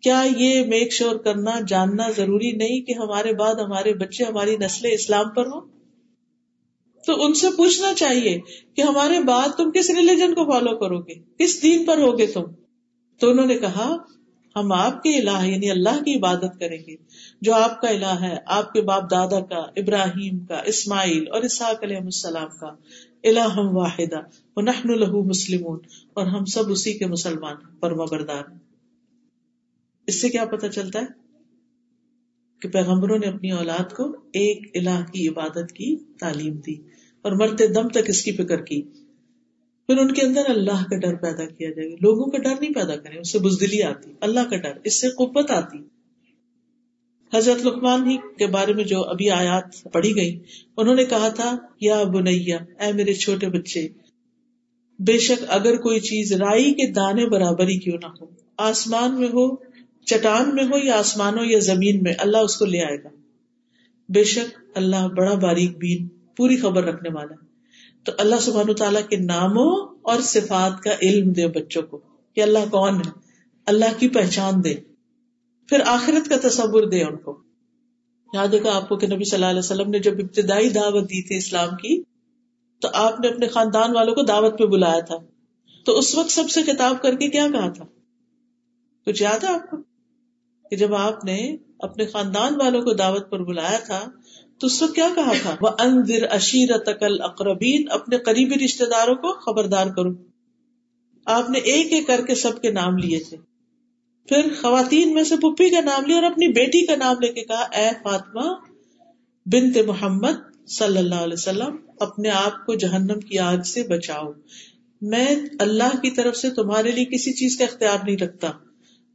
کیا 0.02 0.24
یہ 0.36 0.64
میک 0.64 0.92
شور 0.92 1.16
کرنا، 1.16 1.50
جاننا 1.68 2.10
ضروری 2.16 2.52
نہیں 2.52 2.80
کہ 2.80 2.92
ہمارے 2.92 3.32
بعد 3.32 3.54
ہمارے 3.54 3.94
بچے، 3.94 4.24
ہماری 4.24 4.56
نسل 4.56 4.88
اسلام 4.92 5.28
پر 5.28 5.46
ہوں؟ 5.46 5.77
تو 7.08 7.24
ان 7.24 7.34
سے 7.34 7.46
پوچھنا 7.56 7.94
چاہیے 7.94 8.40
کہ 8.74 8.82
ہمارے 8.82 9.20
بعد 9.20 9.48
تم 9.56 9.70
کس 9.70 9.90
ریلیجن 9.90 10.34
کو 10.34 10.52
فالو 10.52 10.76
کرو 10.76 11.00
گے 11.00 11.14
کس 11.38 11.62
دین 11.62 11.84
پر 11.84 11.98
ہوگے 11.98 12.26
تم؟ 12.26 12.42
تو 13.18 13.30
انہوں 13.30 13.46
نے 13.46 13.58
کہا، 13.58 13.96
ہم 14.56 14.72
آپ 14.72 15.02
کے 15.02 15.18
الہ 15.18 15.46
یعنی 15.46 15.70
اللہ 15.70 16.02
کی 16.04 16.14
عبادت 16.14 16.60
کریں 16.60 16.78
گے۔ 16.86 16.96
جو 17.40 17.54
آپ 17.54 17.80
کا 17.80 17.88
الہ 17.88 18.20
ہے، 18.20 18.36
آپ 18.46 18.72
کے 18.72 18.80
باپ 18.80 19.10
دادا 19.10 19.40
کا، 19.40 19.56
ابراہیم 19.56 20.38
کا، 20.38 20.56
اسماعیل 20.56 21.24
اور 21.30 21.42
اسحاق 21.42 21.84
علیہ 21.84 21.96
السلام 21.96 22.48
کا۔ 22.60 22.66
الہ 23.24 23.58
واحدہ 23.58 24.20
نحن 24.60 24.90
له 24.90 25.26
مسلمون۔ 25.26 25.78
اور 26.14 26.26
ہم 26.26 26.44
سب 26.44 26.70
اسی 26.70 26.92
کے 26.92 27.06
مسلمان 27.06 27.56
پرما 27.80 28.04
بردار 28.04 28.42
اس 30.06 30.20
سے 30.20 30.28
کیا 30.28 30.44
پتا 30.44 30.68
چلتا 30.68 31.00
ہے؟ 31.00 31.06
کہ 32.60 32.68
پیغمبروں 32.68 33.18
نے 33.18 33.26
اپنی 33.26 33.52
اولاد 33.52 33.92
کو 33.92 34.10
ایک 34.12 34.70
الہ 34.74 35.04
کی 35.12 35.28
عبادت 35.28 35.72
کی 35.72 35.96
تعلیم 35.96 36.54
دی۔ 36.54 36.97
اور 37.22 37.32
مرتے 37.32 37.66
دم 37.66 37.88
تک 37.88 38.08
اس 38.08 38.22
کی 38.22 38.32
فکر 38.32 38.62
کی۔ 38.62 38.82
پھر 39.86 39.98
ان 39.98 40.12
کے 40.12 40.26
اندر 40.26 40.42
اللہ 40.48 40.84
کا 40.90 40.96
ڈر 40.96 41.14
پیدا 41.14 41.46
کیا 41.46 41.70
جائے 41.70 41.90
گا۔ 41.90 41.96
لوگوں 42.00 42.30
کا 42.30 42.38
ڈر 42.38 42.54
نہیں 42.60 42.74
پیدا 42.74 42.96
کریں، 42.96 43.18
اس 43.18 43.32
سے 43.32 43.38
بزدلی 43.38 43.82
آتی، 43.82 44.10
اللہ 44.20 44.40
کا 44.50 44.56
ڈر، 44.56 44.72
اس 44.84 45.00
سے 45.00 45.08
قوت 45.08 45.50
آتی۔ 45.50 45.78
حضرت 47.34 47.66
لکمان 47.66 48.10
ہی 48.10 48.16
کے 48.16 48.46
بارے 48.46 48.72
میں 48.72 48.84
جو 48.84 49.02
ابھی 49.02 49.30
آیات 49.30 49.92
پڑھی 49.92 50.16
گئی 50.16 50.38
انہوں 50.76 50.94
نے 50.94 51.04
کہا 51.04 51.28
تھا، 51.28 51.56
یا 51.80 52.02
بنیا، 52.02 52.58
اے 52.80 52.92
میرے 52.92 53.14
چھوٹے 53.14 53.48
بچے، 53.48 53.88
بے 54.98 55.18
شک 55.18 55.44
اگر 55.48 55.76
کوئی 55.76 56.00
چیز 56.00 56.32
رائی 56.32 56.72
کے 56.72 56.92
دانے 56.92 57.26
برابر 57.26 57.68
ہی 57.68 57.78
کیوں 57.78 57.98
نہ 58.02 58.06
ہو، 58.20 58.26
آسمان 58.56 59.20
میں 59.20 59.28
ہو، 59.28 59.56
چٹان 60.04 60.54
میں 60.54 60.64
ہو 60.64 60.78
یا 60.84 60.98
آسمانوں 60.98 61.44
یا 61.44 61.58
زمین 61.58 62.02
میں، 62.02 62.14
اللہ 62.18 62.36
اس 62.36 62.56
کو 62.56 62.64
لے 62.64 62.82
آئے 62.82 63.04
گا۔ 63.04 63.08
بے 64.08 64.24
شک 64.24 64.58
اللہ 64.74 65.08
بڑا 65.08 65.34
باریک 65.34 65.78
بین 65.78 66.17
پوری 66.38 66.56
خبر 66.56 66.84
رکھنے 66.84 67.08
والا 67.14 67.34
تو 68.04 68.12
اللہ 68.18 68.36
سبحان 68.40 68.74
تعالیٰ 68.74 69.08
کے 69.08 69.16
ناموں 69.16 69.98
اور 70.02 70.20
صفات 70.20 70.82
کا 70.82 70.90
علم 71.02 71.32
دے 71.32 71.46
بچوں 71.46 71.82
کو 71.82 71.98
کہ 72.34 72.40
اللہ 72.40 72.58
کون 72.70 72.94
ہے، 72.94 73.10
اللہ 73.66 73.98
کی 73.98 74.08
پہچان 74.08 74.64
دے۔ 74.64 74.74
پھر 75.68 75.80
آخرت 75.86 76.28
کا 76.28 76.48
تصور 76.48 76.82
دے 76.82 77.02
ان 77.02 77.16
کو۔ 77.16 77.40
یاد 78.32 78.48
ہوگا 78.48 78.76
آپ 78.76 78.88
کو 78.88 78.96
کہ 78.96 79.06
نبی 79.06 79.24
صلی 79.24 79.36
اللہ 79.36 79.46
علیہ 79.46 79.58
وسلم 79.58 79.90
نے 79.90 79.98
جب 79.98 80.14
ابتدائی 80.18 80.70
دعوت 80.70 81.04
دی 81.04 81.22
تھی 81.22 81.36
اسلام 81.36 81.76
کی، 81.76 82.02
تو 82.80 82.88
آپ 82.92 83.20
نے 83.20 83.28
اپنے 83.28 83.48
خاندان 83.48 83.94
والوں 83.94 84.14
کو 84.14 84.22
دعوت 84.22 84.58
پہ 84.58 84.64
بلایا 84.64 85.00
تھا۔ 85.00 85.16
تو 85.84 85.98
اس 85.98 86.14
وقت 86.14 86.30
سب 86.30 86.50
سے 86.50 86.62
خطاب 86.62 87.02
کر 87.02 87.14
کے 87.14 87.28
کیا 87.28 87.46
کہا 87.52 87.68
تھا؟ 87.68 87.84
کچھ 89.06 89.22
یاد 89.22 89.44
ہے 89.44 89.48
آپ 89.48 89.70
کو 89.70 89.76
کہ 90.70 90.76
جب 90.76 90.94
آپ 90.94 91.24
نے 91.24 91.56
اپنے 91.78 92.06
خاندان 92.06 92.60
والوں 92.60 92.82
کو 92.82 92.92
دعوت 92.92 93.30
پر 93.30 93.44
بلایا 93.44 93.78
تھا 93.78 94.10
تو 94.58 94.66
اس 94.66 94.82
وقت 94.82 94.94
کیا 94.94 95.08
کہا 95.14 95.32
تھا؟ 95.42 95.56
وہ 95.60 95.68
اندر 95.78 96.22
اشیر 96.30 96.78
تقل 96.78 97.22
اقربین 97.22 97.86
اپنے 97.90 98.18
قریبی 98.18 98.64
رشتے 98.64 98.84
داروں 98.84 99.14
کو 99.14 99.32
خبردار 99.32 99.86
کرو۔ 99.86 100.10
آپ 101.24 101.50
نے 101.50 101.58
ایک 101.58 101.92
ایک 101.92 102.06
کر 102.06 102.20
کے 102.26 102.34
سب 102.34 102.62
کے 102.62 102.70
نام 102.70 102.98
لیے 102.98 103.20
تھے۔ 103.28 103.36
پھر 104.28 104.54
خواتین 104.60 105.14
میں 105.14 105.24
سے 105.24 105.36
پپی 105.36 105.70
کا 105.70 105.80
نام 105.80 106.04
لیا 106.04 106.16
اور 106.16 106.24
اپنی 106.24 106.48
بیٹی 106.48 106.86
کا 106.86 106.96
نام 106.96 107.16
لے 107.20 107.32
کے 107.32 107.44
کہا، 107.44 107.62
اے 107.62 107.90
فاطمہ 108.02 108.54
بنت 109.46 109.76
محمد 109.86 110.68
صلی 110.68 110.98
اللہ 110.98 111.14
علیہ 111.14 111.32
وسلم، 111.32 111.76
اپنے 112.00 112.28
آپ 112.28 112.66
کو 112.66 112.74
جہنم 112.74 113.20
کی 113.20 113.38
آگ 113.38 113.62
سے 113.62 113.82
بچاؤ۔ 113.82 114.32
میں 115.02 115.36
اللہ 115.58 115.96
کی 116.02 116.10
طرف 116.10 116.36
سے 116.36 116.50
تمہارے 116.50 116.90
لیے 116.90 117.04
کسی 117.04 117.32
چیز 117.32 117.56
کا 117.56 117.64
اختیار 117.64 117.98
نہیں 118.04 118.16
رکھتا۔ 118.16 118.50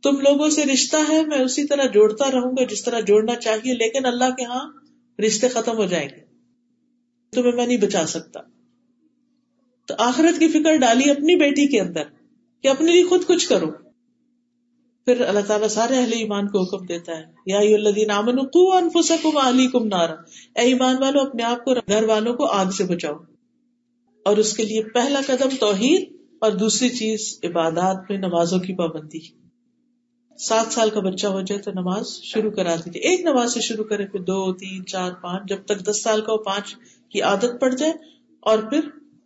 تم 0.03 0.19
لوگوں 0.19 0.49
سے 0.49 0.65
رشتہ 0.65 0.97
ہے، 1.09 1.25
میں 1.25 1.37
اسی 1.37 1.67
طرح 1.67 1.83
جوڑتا 1.85 2.31
رہوں 2.31 2.51
گا 2.51 2.63
جس 2.63 2.83
طرح 2.83 2.99
جوڑنا 2.99 3.35
چاہیے، 3.35 3.73
لیکن 3.73 4.05
اللہ 4.05 4.29
کے 4.29 4.45
ہاں 4.45 4.82
رشتے 5.19 5.49
ختم 5.49 5.77
ہو 5.77 5.85
جائیں 5.85 6.09
گے۔ 6.09 6.21
تمہیں 7.31 7.51
میں 7.51 7.67
نہیں 7.67 7.77
بچا 7.77 8.05
سکتا۔ 8.05 8.39
تو 9.87 9.93
آخرت 9.97 10.39
کی 10.39 10.47
فکر 10.47 10.75
ڈالی 10.75 11.11
اپنی 11.11 11.35
بیٹی 11.35 11.67
کے 11.67 11.81
اندر 11.81 12.03
کہ 12.63 12.67
اپنے 12.67 12.91
لیے 12.91 13.03
خود 13.03 13.25
کچھ 13.27 13.49
کرو۔ 13.49 13.71
پھر 15.05 15.21
اللہ 15.21 15.39
تعالیٰ 15.39 15.67
سارے 15.67 15.95
اہل 15.97 16.13
ایمان 16.13 16.47
کو 16.47 16.63
حکم 16.63 16.85
دیتا 16.85 17.17
ہے۔ 17.17 17.23
یا 17.45 17.59
الذین 17.59 18.11
آمنوا 18.11 18.43
قوا 18.43 18.77
انفسکم 18.77 19.37
اہلیکم 19.37 19.87
نارا۔ 19.87 20.13
اے 20.55 20.61
ایمان 20.61 20.95
والو، 20.99 21.19
اپنے 21.19 21.43
آپ 21.43 21.65
کو، 21.65 21.73
گھر 21.73 22.03
والوں 22.03 22.33
کو 22.33 22.45
آگ 22.45 22.71
سے 22.71 22.83
بچاؤ۔ 22.83 23.15
اور 24.25 24.37
اس 24.37 24.53
کے 24.53 24.63
لیے 24.63 24.83
پہلا 24.83 25.21
قدم 25.27 25.49
توحید 25.59 26.13
اور 26.39 26.51
دوسری 26.51 26.89
چیز 26.89 27.39
عبادات 27.43 27.97
میں 28.09 28.17
نمازوں 28.17 28.59
کی 28.59 28.73
پابندی۔ 28.73 29.42
سات 30.37 30.73
سال 30.73 30.89
کا 30.89 30.99
بچہ 30.99 31.27
ہو 31.27 31.41
جائے 31.41 31.61
تو 31.61 31.71
نماز 31.71 32.07
شروع 32.23 32.51
کرا 32.51 32.75
دیجیے۔ 32.75 33.01
ایک 33.01 33.21
نماز 33.21 33.53
سے 33.53 33.61
شروع 33.61 33.83
کرے 33.83 34.05
پھر 34.05 34.19
دو، 34.19 34.53
تین، 34.53 34.85
چار، 34.85 35.11
پانچ، 35.11 35.49
جب 35.49 35.57
تک 35.65 35.85
دس 35.87 36.03
سال 36.03 36.21
کا 36.21 36.35
پانچ 36.35 36.75
کی 37.09 37.21
عادت 37.21 37.59
پڑ 37.61 37.69
جائے 37.69 37.91
اور 38.39 38.59
پھر 38.59 38.79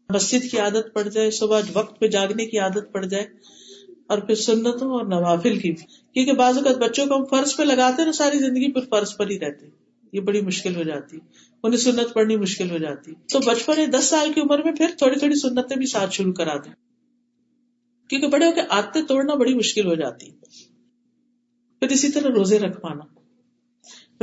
مسجد 0.09 0.51
کی 0.51 0.59
عادت 0.59 0.93
پڑ 0.93 1.03
جائے، 1.03 1.31
صبح 1.31 1.61
وقت 1.73 1.99
پہ 1.99 2.07
جاگنے 2.07 2.45
کی 2.45 2.59
عادت 2.59 2.91
پڑ 2.91 3.05
جائے 3.05 3.25
اور 4.07 4.17
پھر 4.17 4.35
سنتوں 4.35 4.91
اور 4.91 5.05
نوافل 5.05 5.59
کی۔ 5.59 5.71
بھی 5.71 5.85
کیونکہ 6.13 6.33
بعض 6.33 6.57
اوقات 6.57 6.77
بچوں 6.77 7.05
کو 7.05 7.15
ہم 7.15 7.25
فرض 7.25 7.55
پہ 7.55 7.63
لگاتے 7.63 8.05
نا 8.05 8.11
ساری 8.11 8.39
زندگی 8.39 8.71
پھر 8.71 8.81
فرض 8.89 9.17
پر 9.17 9.29
ہی 9.29 9.39
رہتے 9.39 9.67
یہ 10.13 10.19
بڑی 10.19 10.41
مشکل 10.41 10.75
ہو 10.75 10.83
جاتی 10.83 11.17
انہیں 11.63 11.79
سنت 11.79 12.13
پڑھنی 12.13 12.35
مشکل 12.35 12.71
ہو 12.71 12.77
جاتی 12.77 13.13
تو 13.33 13.39
بچپن 13.39 13.79
دس 13.93 14.05
سال 14.05 14.33
کی 14.33 14.41
عمر 14.41 14.63
میں 14.63 14.71
پھر 14.71 14.87
تھوڑی 14.97 15.19
تھوڑی 15.19 15.35
سنتیں 15.35 15.77
بھی 15.77 15.85
ساتھ 15.85 16.13
شروع 16.13 16.33
کرا 16.33 16.55
دیں۔ 16.57 16.73
کیونکہ 18.09 18.27
بڑے 18.27 18.45
ہو 18.45 18.51
کے 18.51 18.61
آتے 18.69 19.01
توڑنا 19.01 19.33
بڑی 19.33 19.53
مشکل 19.53 19.87
ہو 19.87 19.95
جاتی 19.95 20.29
پھر 21.79 21.89
اسی 21.89 22.11
طرح 22.11 22.29
روزے 22.29 22.59
رکھ 22.59 22.81
پانا 22.81 23.19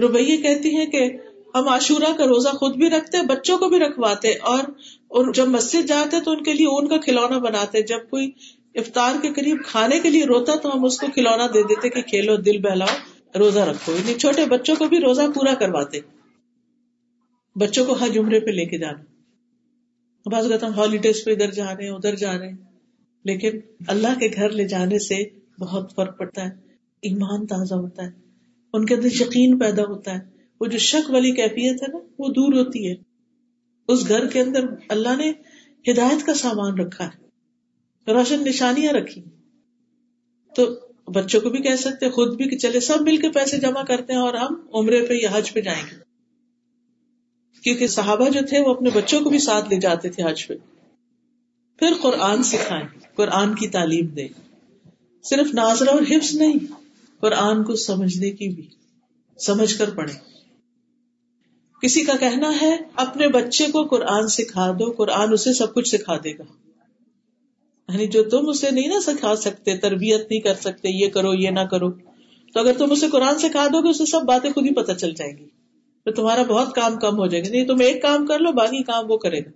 روبیے 0.01 0.37
کہتی 0.37 0.77
ہیں 0.77 0.87
کہ 0.87 1.11
ہم 1.55 1.69
عاشورہ 1.69 2.13
کا 2.19 2.25
روزہ 2.25 2.49
خود 2.49 2.77
بھی 2.77 2.91
رکھتے 2.91 3.27
بچوں 3.27 3.59
کو 3.59 3.69
بھی 3.69 3.79
رکھواتے 3.79 4.29
اور 4.29 5.33
جب 5.33 5.47
مسجد 5.49 5.89
جاتے 5.89 6.21
تو 6.21 6.31
ان 6.31 6.43
کے 6.43 6.53
لیے 6.53 6.67
اون 6.67 6.89
کا 6.89 6.97
کھلونا 6.97 7.39
بناتے 7.39 7.83
جب 7.83 7.99
کوئی 8.11 8.31
افطار 8.75 9.15
کے 9.23 9.33
قریب 9.33 9.57
کھانے 9.67 10.01
کے 10.01 10.11
لیے 10.11 10.25
روتا 10.25 10.55
تو 10.57 10.77
ہم 10.77 10.85
اس 10.85 11.01
کو 11.01 11.07
کھلونا 11.15 11.47
دے 11.55 11.63
دیتے 11.63 11.89
کہ 11.89 12.03
کھیلو، 12.03 12.37
دل 12.37 12.59
بہلاؤ، 12.61 12.97
روزہ 13.39 13.59
رکھو۔ 13.59 13.93
یعنی 13.93 14.15
چھوٹے 14.15 14.47
بچوں 14.47 14.77
کو 14.77 14.89
بھی 14.89 15.01
روزہ 15.01 15.23
پورا 15.35 15.55
کرواتے 15.55 15.99
بچوں 17.57 17.87
کو 17.87 17.93
ہر 17.93 18.19
عمرے 18.19 18.41
پہ 18.41 18.51
لے 18.51 18.67
کے 18.67 18.79
جانا۔ 18.79 19.03
بعض 20.27 20.53
ہم 20.63 20.73
ہالیڈیز 20.73 21.25
پہ 21.25 21.31
ادھر 21.31 21.51
جا 21.51 21.75
رہے 21.77 21.85
ہیں، 21.85 21.91
ادھر 21.91 22.15
جا 22.15 22.39
رہے 22.39 22.49
ہیں، 22.49 22.57
لیکن 23.25 23.61
اللہ 23.89 24.19
کے 24.19 24.29
گھر 24.37 24.51
لے 24.51 24.65
جانے 24.65 24.99
سے 24.99 25.25
بہت 25.59 25.95
فرق 25.97 26.19
پڑتا 26.19 26.45
ہے۔ 26.45 26.64
ایمان 27.05 27.47
تازہ 27.47 27.75
ہوتا 27.75 28.03
ہے۔ 28.03 28.11
ان 28.73 28.87
کے 28.87 28.95
اندر 28.95 29.07
یقین 29.07 29.59
پیدا 29.59 29.83
ہوتا 29.83 30.15
ہے۔ 30.15 30.19
وہ 30.61 30.67
جو 30.67 30.79
شک 30.79 31.11
والی 31.11 31.33
کیفیت 31.33 31.83
ہے 31.83 31.93
نا، 31.93 31.99
وہ 32.19 32.29
دور 32.29 32.53
ہوتی 32.53 32.91
ہے۔ 32.91 32.95
اس 33.89 34.09
گھر 34.09 34.27
کے 34.27 34.41
اندر 34.41 34.65
اللہ 34.89 35.17
نے 35.17 35.33
ہدایت 35.93 36.27
کا 36.27 36.35
سامان 36.35 36.79
رکھا 36.79 37.07
ہے۔ 37.07 37.25
روشن 38.13 38.45
نشانیاں 38.45 38.93
رکھی۔ 38.93 39.23
تو 40.57 40.75
بچوں 41.13 41.41
کو 41.41 41.51
بھی 41.51 41.59
کہہ 41.59 41.77
سکتے 41.77 42.11
خود 42.11 42.37
بھی 42.37 42.45
کہ 42.45 42.59
چلے، 42.59 42.81
سب 42.81 43.01
مل 43.01 43.17
کے 43.17 43.31
پیسے 43.31 43.57
جمع 43.57 43.83
کرتے 43.83 44.13
ہیں 44.13 44.21
اور 44.21 44.35
ہم 44.35 44.55
عمرے 44.75 45.07
پہ 45.07 45.15
یا 45.15 45.29
حج 45.33 45.53
پہ 45.53 45.61
جائیں 45.61 45.83
گے۔ 45.83 45.97
کیونکہ 47.63 47.87
صحابہ 47.87 48.29
جو 48.29 48.41
تھے، 48.49 48.61
وہ 48.61 48.75
اپنے 48.75 48.91
بچوں 48.95 49.21
کو 49.21 49.31
بھی 49.31 49.39
ساتھ 49.39 49.69
لے 49.69 49.81
جاتے 49.81 50.09
تھے 50.09 50.23
حج 50.23 50.47
پہ۔ 50.47 50.55
پھر 51.79 51.93
قرآن 52.03 52.43
سکھائیں، 52.43 52.87
قرآن 53.15 53.55
کی 53.55 53.69
تعلیم 53.69 54.07
دیں۔ 54.07 54.29
صرف 55.25 55.55
ناظرہ 55.55 55.91
اور 55.91 56.03
حفظ 56.03 56.35
نہیں 56.35 56.84
قرآن 57.25 57.65
کو 57.65 57.77
سمجھنے 57.77 58.31
کی 58.31 58.49
بھی، 58.49 58.69
سمجھ 59.39 59.79
کر 59.79 59.91
پڑھے 59.91 60.15
کسی 61.83 62.05
کا 62.05 62.13
کہنا 62.21 62.53
ہے، 62.63 62.77
اپنے 62.97 63.29
بچے 63.29 63.67
کو 63.67 63.85
قرآن 63.85 64.29
سکھا 64.29 64.71
دو، 64.73 64.93
قرآن 64.93 65.33
اسے 65.33 65.53
سب 65.53 65.75
کچھ 65.75 65.89
سکھا 65.89 66.17
دے 66.17 66.39
گا۔ 66.39 66.43
یعنی 67.93 68.07
جو 68.07 68.25
تم 68.25 68.49
اسے 68.49 68.71
نہیں 68.71 68.89
نہ 68.89 69.01
سکھا 69.01 69.37
سکتے، 69.37 69.77
تربیت 69.77 70.21
نہیں 70.21 70.41
کر 70.41 70.55
سکتے، 70.55 70.89
یہ 70.89 71.09
کرو، 71.09 71.35
یہ 71.35 71.51
نہ 71.51 71.61
کرو، 71.61 71.91
تو 72.53 72.61
اگر 72.61 72.73
تم 72.79 72.93
اسے 72.93 73.09
قرآن 73.09 73.39
سکھا 73.39 73.67
دو 73.67 73.83
گے، 73.83 73.89
اسے 73.89 74.07
سب 74.07 74.23
باتیں 74.23 74.51
خود 74.51 74.65
ہی 74.65 74.75
پتہ 74.75 74.93
چل 74.93 75.15
جائیں 75.15 75.39
گی۔ 75.39 75.47
تو 76.05 76.11
تمہارا 76.11 76.43
بہت 76.43 76.75
کام 76.75 76.99
کم 76.99 77.19
ہو 77.19 77.27
جائے 77.27 77.45
گا۔ 77.45 77.51
نہیں، 77.51 77.65
تم 77.65 77.77
ایک 77.81 78.03
کام 78.03 78.27
کر 78.27 78.39
لو، 78.39 78.53
باقی 78.53 78.83
کام 78.83 79.11
وہ 79.11 79.17
کرے 79.17 79.39
گا۔ 79.39 79.51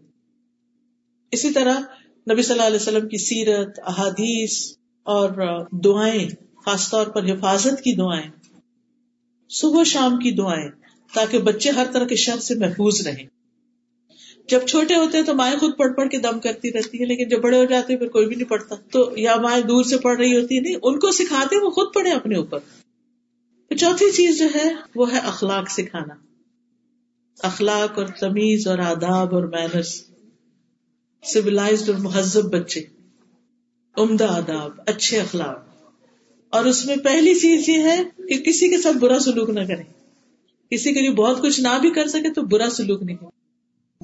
اسی 1.30 1.50
طرح 1.50 1.80
نبی 2.32 2.42
صلی 2.42 2.54
اللہ 2.54 2.66
علیہ 2.66 2.76
وسلم 2.76 3.08
کی 3.08 3.18
سیرت، 3.18 3.80
احادیث 3.86 4.72
اور 5.02 5.30
دعائیں۔ 5.70 6.47
خاص 6.68 6.90
طور 6.90 7.06
پر 7.06 7.24
حفاظت 7.24 7.82
کی 7.84 7.94
دعائیں، 7.94 8.30
صبح 9.48 9.82
شام 9.84 10.18
کی 10.18 10.30
دعائیں، 10.30 10.68
تاکہ 11.14 11.38
بچے 11.38 11.70
ہر 11.70 11.86
طرح 11.92 12.04
کے 12.04 12.16
شر 12.16 12.38
سے 12.38 12.54
محفوظ 12.54 13.06
رہیں۔ 13.06 13.26
جب 14.48 14.66
چھوٹے 14.66 14.94
ہوتے 14.94 15.18
ہیں 15.18 15.24
تو 15.24 15.34
مائیں 15.34 15.58
خود 15.58 15.70
پڑھ 15.78 15.92
پڑھ 15.96 16.08
کے 16.08 16.18
دم 16.18 16.40
کرتی 16.40 16.72
رہتی 16.72 17.00
ہے 17.00 17.06
لیکن 17.06 17.28
جب 17.28 17.40
بڑے 17.40 17.58
ہو 17.58 17.64
جاتے 17.64 17.92
ہیں 17.92 18.00
پھر 18.00 18.08
کوئی 18.08 18.26
بھی 18.26 18.36
نہیں 18.36 18.48
پڑھتا۔ 18.48 18.74
تو 18.92 19.12
یا 19.16 19.36
مائیں 19.36 19.62
دور 19.62 19.84
سے 19.84 19.98
پڑھ 19.98 20.18
رہی 20.18 20.40
ہوتی 20.40 20.60
نہیں، 20.60 20.74
ان 20.82 20.98
کو 20.98 21.10
سکھاتے 21.10 21.64
وہ 21.64 21.70
خود 21.70 21.94
پڑھے 21.94 22.10
اپنے 22.10 22.36
اوپر۔ 22.36 22.58
تو 23.68 23.76
چوتھی 23.76 24.12
چیز 24.12 24.38
جو 24.38 24.46
ہے، 24.54 24.74
وہ 24.94 25.12
ہے 25.12 25.18
اخلاق 25.18 25.70
سکھانا۔ 25.70 26.14
اخلاق 27.42 27.98
اور 27.98 28.06
تمیز 28.06 28.66
اور 28.66 28.78
آداب 28.78 29.34
اور 29.34 29.42
مینرس 29.42 30.04
سویلائزڈ 31.24 31.90
اور 31.90 31.98
مہذب 31.98 32.44
بچے۔ 32.44 32.84
عمدہ 33.96 34.26
آداب، 34.26 34.80
اچھے 34.86 35.20
اخلاق۔ 35.20 35.67
اور 36.50 36.64
اس 36.64 36.86
میں 36.86 36.96
پہلی 36.96 37.34
چیز 37.34 37.68
یہ 37.68 37.78
ہے 37.78 38.02
کہ 38.28 38.42
کسی 38.42 38.68
کے 38.68 38.78
ساتھ 38.78 38.96
برا 38.96 39.18
سلوک 39.18 39.50
نہ 39.50 39.60
کریں 39.60 39.84
کسی 40.70 40.92
کے 40.92 41.00
لیے 41.00 41.10
بہت 41.10 41.42
کچھ 41.42 41.60
نہ 41.60 41.78
بھی 41.80 41.90
کر 41.90 42.06
سکے 42.06 42.32
تو 42.32 42.42
برا 42.42 42.70
سلوک 42.70 43.02
نہیں 43.02 43.16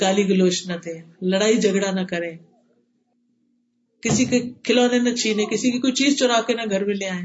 گالی 0.01 0.29
گلوچ 0.29 0.67
نہ 0.67 0.73
دے، 0.85 0.99
لڑائی 1.23 1.57
جھگڑا 1.57 1.91
نہ 1.91 2.01
کرے۔ 2.01 2.33
کسی 4.01 4.25
کے 4.25 4.43
کھلونے 4.63 4.99
نہ 4.99 5.15
چھینے، 5.15 5.45
کسی 5.45 5.71
کی 5.71 5.79
کوئی 5.79 5.93
چیز 5.93 6.17
چرا 6.17 6.41
کے 6.47 6.55
نہ 6.55 6.63
گھر 6.71 6.85
میں 6.85 6.95
لے 6.95 7.09
آئے۔ 7.09 7.23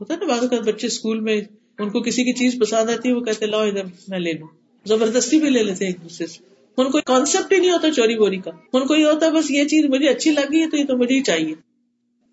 ہوتا 0.00 0.16
نا 0.16 0.26
بعض 0.26 0.38
اوقات 0.38 0.60
بچے 0.60 0.86
اسکول 0.86 1.20
میں 1.20 1.40
ان 1.78 1.90
کو 1.90 2.00
کسی 2.00 2.24
کی 2.24 2.32
چیز 2.32 2.60
پسند 2.60 2.90
آتی 2.90 3.08
ہے، 3.08 3.14
وہ 3.14 3.20
کہتے 3.20 3.46
لاؤ 3.46 3.66
ادھر 3.66 3.84
میں 4.08 4.18
لے 4.18 4.32
لوں۔ 4.32 4.48
زبردستی 4.86 5.38
بھی 5.38 5.50
لے 5.50 5.62
لیتے 5.62 5.86
ایک 5.86 5.96
دوسرے 6.02 6.26
سے۔ 6.26 6.38
ان 6.76 6.90
کو 6.90 7.00
کانسیپٹ 7.00 7.52
ہی 7.52 7.58
نہیں 7.58 7.70
ہوتا 7.70 7.90
چوری 7.90 8.16
بوری 8.16 8.36
کا۔ 8.36 8.50
ان 8.72 8.86
کو 8.86 8.96
یہ 8.96 9.06
ہوتا 9.06 9.28
بس 9.28 9.50
یہ 9.50 9.64
چیز 9.64 9.84
مجھے 9.84 10.08
اچھی 10.08 10.30
لگی 10.30 10.62
ہے 10.62 10.70
تو 10.70 10.76
یہ 10.76 10.84
تو 10.84 10.96
مجھے 10.96 11.14
ہی 11.14 11.22
چاہیے۔ 11.22 11.54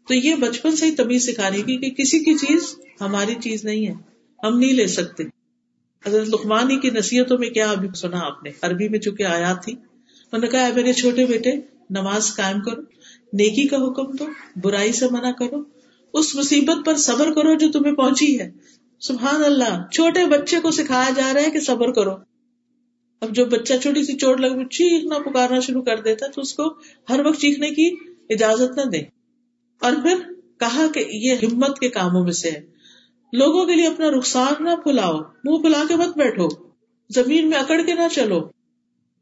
تو 0.08 0.14
یہ 0.14 0.36
بچپن 0.36 0.76
سے 0.76 0.86
ہی 0.86 0.92
تمیز 0.92 1.30
سکھانے 1.30 1.62
کی 1.62 1.78
کہ 1.78 1.90
کسی 1.90 2.20
کی 2.20 2.34
چیز 2.34 2.76
ہماری 3.02 3.36
چیز 3.42 3.66
نہیں 3.66 3.88
ہے، 3.88 3.94
ہم 4.44 4.60
نہیں 4.60 4.74
لے 4.74 4.88
سکتے۔ 4.88 5.24
حضرت 6.06 6.28
لقمانی 6.28 6.80
کی 6.80 6.90
نصیحتوں 6.90 7.38
میں 7.38 7.50
کیا 7.50 7.72
ابھی 7.72 7.88
سنا 7.96 8.20
آپ 8.20 8.44
نے؟ 8.44 8.52
عربی 8.62 8.90
میں 8.90 9.00
چونکہ 9.00 9.24
آیا 9.24 9.54
تھی، 9.54 9.74
انہوں 9.74 10.42
نے 10.42 10.48
کہا 10.48 10.70
میرے 10.76 10.94
چھوٹے 10.94 11.26
بیٹے، 11.26 11.52
نماز 11.90 12.36
قائم 12.36 12.60
کرو، 12.62 12.82
نیکی 13.34 13.68
کا 13.68 13.78
حکم 13.78 14.12
دو، 14.12 14.28
برائی 14.56 14.92
سے 14.92 15.06
منع 15.12 15.32
کرو، 15.32 15.64
اس 16.14 16.36
مصیبت 16.36 16.86
پر 16.86 16.96
صبر 16.96 17.34
کرو 17.34 17.58
جو 17.58 17.72
تمہیں 17.72 17.94
پہنچی 17.94 18.40
ہے۔ 18.40 18.52
سبحان 19.00 19.44
اللہ، 19.44 19.88
چھوٹے 19.92 20.26
بچے 20.26 20.60
کو 20.60 20.72
سکھایا 20.72 21.10
جا 21.16 21.34
رہا 21.34 21.42
ہے 21.42 21.52
کہ 21.52 21.60
صبر 21.60 21.92
کرو۔ 21.92 22.12
اب 23.22 23.36
جو 23.36 23.46
بچہ 23.46 23.74
چھوٹی 23.82 24.04
سی 24.04 24.14
چوٹ 24.18 24.40
لگ 24.40 24.68
چیخنا 24.68 25.18
پکارنا 25.20 25.60
شروع 25.60 25.82
کر 25.82 26.02
دیتا 26.02 26.28
تو 26.28 26.42
اس 26.42 26.54
کو 26.54 26.64
ہر 27.10 27.26
وقت 27.26 27.40
چیخنے 27.40 27.70
کی 27.70 27.96
اجازت 28.30 28.78
نہ 28.78 28.90
دے۔ 28.90 29.13
اور 29.84 29.94
پھر 30.02 30.34
کہا 30.60 30.88
کہ 30.94 31.06
یہ 31.10 31.34
ہمت 31.34 31.80
کے 31.80 31.90
کاموں 31.90 32.24
میں 32.24 32.32
سے 32.32 32.52
ہے۔ 32.52 32.62
لوگوں 33.34 33.66
کے 33.66 33.76
لیے 33.76 33.88
اپنا 33.88 34.10
رخسار 34.10 34.62
نہ 34.62 34.70
پھلاؤ، 34.84 35.18
منہ 35.44 35.58
پھلا 35.62 35.84
کے 35.88 35.96
مت 35.96 36.18
بیٹھو۔ 36.18 36.48
زمین 37.10 37.50
میں 37.50 37.58
اکڑ 37.58 37.82
کے 37.86 37.94
نہ 37.94 38.08
چلو۔ 38.12 38.50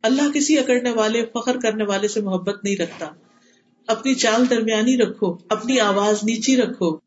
اللہ 0.01 0.31
کسی 0.33 0.59
اکڑنے 0.59 0.91
والے، 0.91 1.25
فخر 1.33 1.57
کرنے 1.63 1.83
والے 1.83 2.07
سے 2.07 2.21
محبت 2.21 2.63
نہیں 2.63 2.75
رکھتا۔ 2.75 3.05
اپنی 3.87 4.15
چال 4.15 4.49
درمیانی 4.49 4.97
رکھو، 4.97 5.37
اپنی 5.49 5.79
آواز 5.79 6.23
نیچی 6.23 6.57
رکھو۔ 6.57 6.97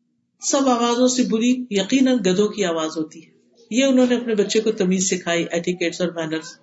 سب 0.41 0.69
آوازوں 0.69 1.07
سے 1.07 1.23
بری، 1.23 1.65
یقیناً 1.69 2.17
گدوں 2.25 2.47
کی 2.47 2.65
آواز 2.65 2.97
ہوتی 2.97 3.25
ہے۔ 3.25 3.35
یہ 3.71 3.85
انہوں 3.85 4.05
نے 4.09 4.15
اپنے 4.15 4.35
بچے 4.35 4.61
کو 4.61 4.71
تمیز 4.71 5.09
سکھائی 5.09 5.45
ایٹیکیٹس 5.51 6.01
اور 6.01 6.09
مینرس 6.09 6.57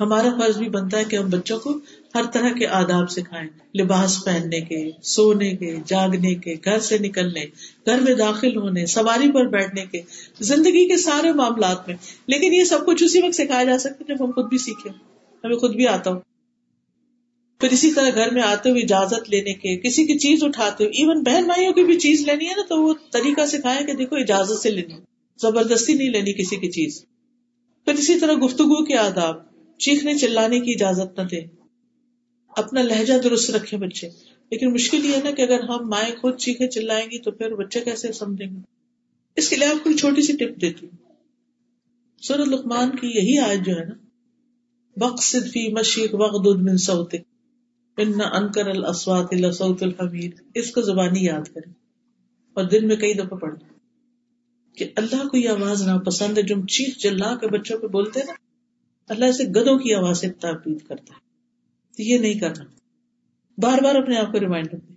ہمارا 0.00 0.28
فرض 0.40 0.56
بھی 0.56 0.68
بنتا 0.68 0.98
ہے 0.98 1.04
کہ 1.04 1.16
ہم 1.16 1.30
بچوں 1.30 1.58
کو 1.58 1.78
ہر 2.14 2.22
طرح 2.32 2.48
کے 2.48 2.66
آداب 2.66 3.10
سکھائیں۔ 3.10 3.78
لباس 3.78 4.24
پہننے 4.24 4.60
کے، 4.60 4.90
سونے 5.02 5.50
کے، 5.56 5.76
جاگنے 5.86 6.34
کے، 6.34 6.54
گھر 6.64 6.78
سے 6.78 6.98
نکلنے، 6.98 7.40
گھر 7.86 8.00
میں 8.00 8.14
داخل 8.14 8.56
ہونے، 8.56 8.86
سواری 8.86 9.32
پر 9.32 9.46
بیٹھنے 9.46 9.84
کے، 9.92 10.00
زندگی 10.40 10.88
کے 10.88 10.96
سارے 10.96 11.32
معاملات 11.32 11.88
میں۔ 11.88 11.96
لیکن 12.26 12.54
یہ 12.54 12.64
سب 12.64 12.86
کچھ 12.86 13.04
اسی 13.04 13.18
وقت 13.22 13.34
سکھایا 13.34 13.64
جا 13.64 13.78
سکتا 13.78 14.04
جب 14.08 14.24
ہم 14.24 14.30
خود 14.30 14.48
بھی 14.48 14.58
سیکھیں۔ 14.58 14.92
ہمیں 15.44 15.56
خود 15.56 15.76
بھی 15.76 15.86
آتا 15.86 16.10
ہو 16.10 16.18
پھر 17.60 17.68
اسی 17.70 17.92
طرح 17.92 18.08
گھر 18.14 18.30
میں 18.30 18.42
آتے 18.42 18.70
ہوئے 18.70 18.82
اجازت 18.82 19.30
لینے 19.30 19.54
کے، 19.54 19.76
کسی 19.76 20.06
کی 20.06 20.18
چیز 20.18 20.44
اٹھاتے 20.44 20.84
ہوئے 20.84 21.00
ایون 21.00 21.22
بہن 21.22 21.44
بھائیوں 21.44 21.72
کی 21.72 21.84
بھی 21.84 21.98
چیز 21.98 22.20
لینی 22.20 22.46
ہے 22.46 22.54
نا، 22.56 22.62
تو 22.68 22.82
وہ 22.82 22.94
طریقہ 23.12 23.46
سکھایا 23.46 23.80
کہ 23.86 23.94
دیکھو 23.94 24.16
اجازت 24.16 24.62
سے 24.62 24.70
لینی۔ 24.70 24.94
زبردستی 25.42 25.94
نہیں 25.94 26.10
لینی 26.10 26.32
کسی 26.32 26.56
کی 26.56 26.70
چیز۔ 26.70 27.04
پھر 27.84 27.94
اسی 27.94 28.20
طرح 28.20 28.32
گفتگو 28.32 28.84
کے 28.84 28.96
آداب، 28.96 29.36
چیخنے 29.78 30.18
چلانے 30.18 30.60
کی 30.60 30.72
اجازت 30.72 31.18
نہ 31.18 31.24
دے 31.24 31.61
اپنا 32.56 32.82
لہجہ 32.82 33.18
درست 33.24 33.50
رکھے 33.50 33.76
بچے۔ 33.76 34.08
لیکن 34.50 34.72
مشکل 34.72 35.04
یہ 35.04 35.12
ہے 35.12 35.20
نا 35.24 35.30
کہ 35.30 35.42
اگر 35.42 35.60
ہم 35.60 35.88
مائیں 35.88 36.16
خود 36.16 36.38
چیخے 36.38 36.68
چلائیں 36.68 37.06
گی 37.06 37.18
تو 37.18 37.30
پھر 37.30 37.54
بچے 37.54 37.80
کیسے 37.80 38.12
سمجھیں 38.12 38.46
گے؟ 38.46 38.60
اس 39.36 39.48
کے 39.48 39.56
لیے 39.56 39.68
آپ 39.68 39.84
کو 39.84 39.92
چھوٹی 39.92 40.22
سی 40.22 40.32
ٹپ 40.32 40.60
دیتی 40.60 40.86
ہوں۔ 40.86 40.96
سورت 42.22 42.48
لقمان 42.48 42.90
کی 42.90 43.06
یہی 43.06 43.38
آیت 43.38 43.66
جو 43.66 43.72
ہے 43.72 43.84
نا، 43.84 43.94
بقصد 44.96 45.46
فی 45.46 45.72
مشیق 45.72 46.14
وغدد 46.14 46.62
من 46.62 46.76
صوتک، 46.76 47.16
ان 47.96 48.12
انکر 48.32 48.66
الاسوات 48.66 49.34
لصوت 49.34 49.82
الحمیر 49.82 50.30
اس 50.54 50.70
کو 50.70 50.80
زبانی 50.80 51.24
یاد 51.24 51.54
کریں۔ 51.54 51.72
اور 52.52 52.64
دن 52.64 52.88
میں 52.88 52.96
کئی 52.96 53.14
دفعہ 53.14 53.38
پڑھیں۔ 53.38 53.72
کہ 54.76 54.88
اللہ 54.96 55.28
کو 55.28 55.36
یہ 55.36 55.48
آواز 55.48 55.82
ناپسند 55.82 56.38
ہے، 56.38 56.42
جو 56.42 56.54
ہم 56.54 56.66
چیخ 56.66 56.98
چلا 56.98 57.36
کے 57.36 57.48
بچوں 57.48 57.78
پہ 57.78 57.86
بولتے 57.86 58.20
ہیں 58.20 58.26
نا، 58.26 58.32
اللہ 59.08 59.24
اسے 59.24 59.44
گدوں 59.44 59.78
کی 59.78 59.94
آواز 59.94 60.20
سے 60.20 60.30
تعبیر 60.30 60.76
کرتا 60.88 61.14
ہے۔ 61.14 61.31
یہ 61.98 62.18
نہیں 62.18 62.34
کرنا۔ 62.34 62.64
بار 63.58 63.78
بار 63.82 63.94
اپنے 63.94 64.16
آپ 64.16 64.32
کو 64.32 64.40
ریمائنڈ 64.40 64.74
رکھتے 64.74 64.92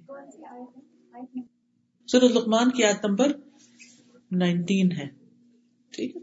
سورت 2.07 2.31
لقمان 2.31 2.71
کی 2.71 2.83
آیت 2.83 3.05
نمبر 3.05 3.27
نائنٹین 4.31 4.91
ہے۔ 4.91 5.07
ٹھیک 5.91 6.15
ہے۔ 6.15 6.21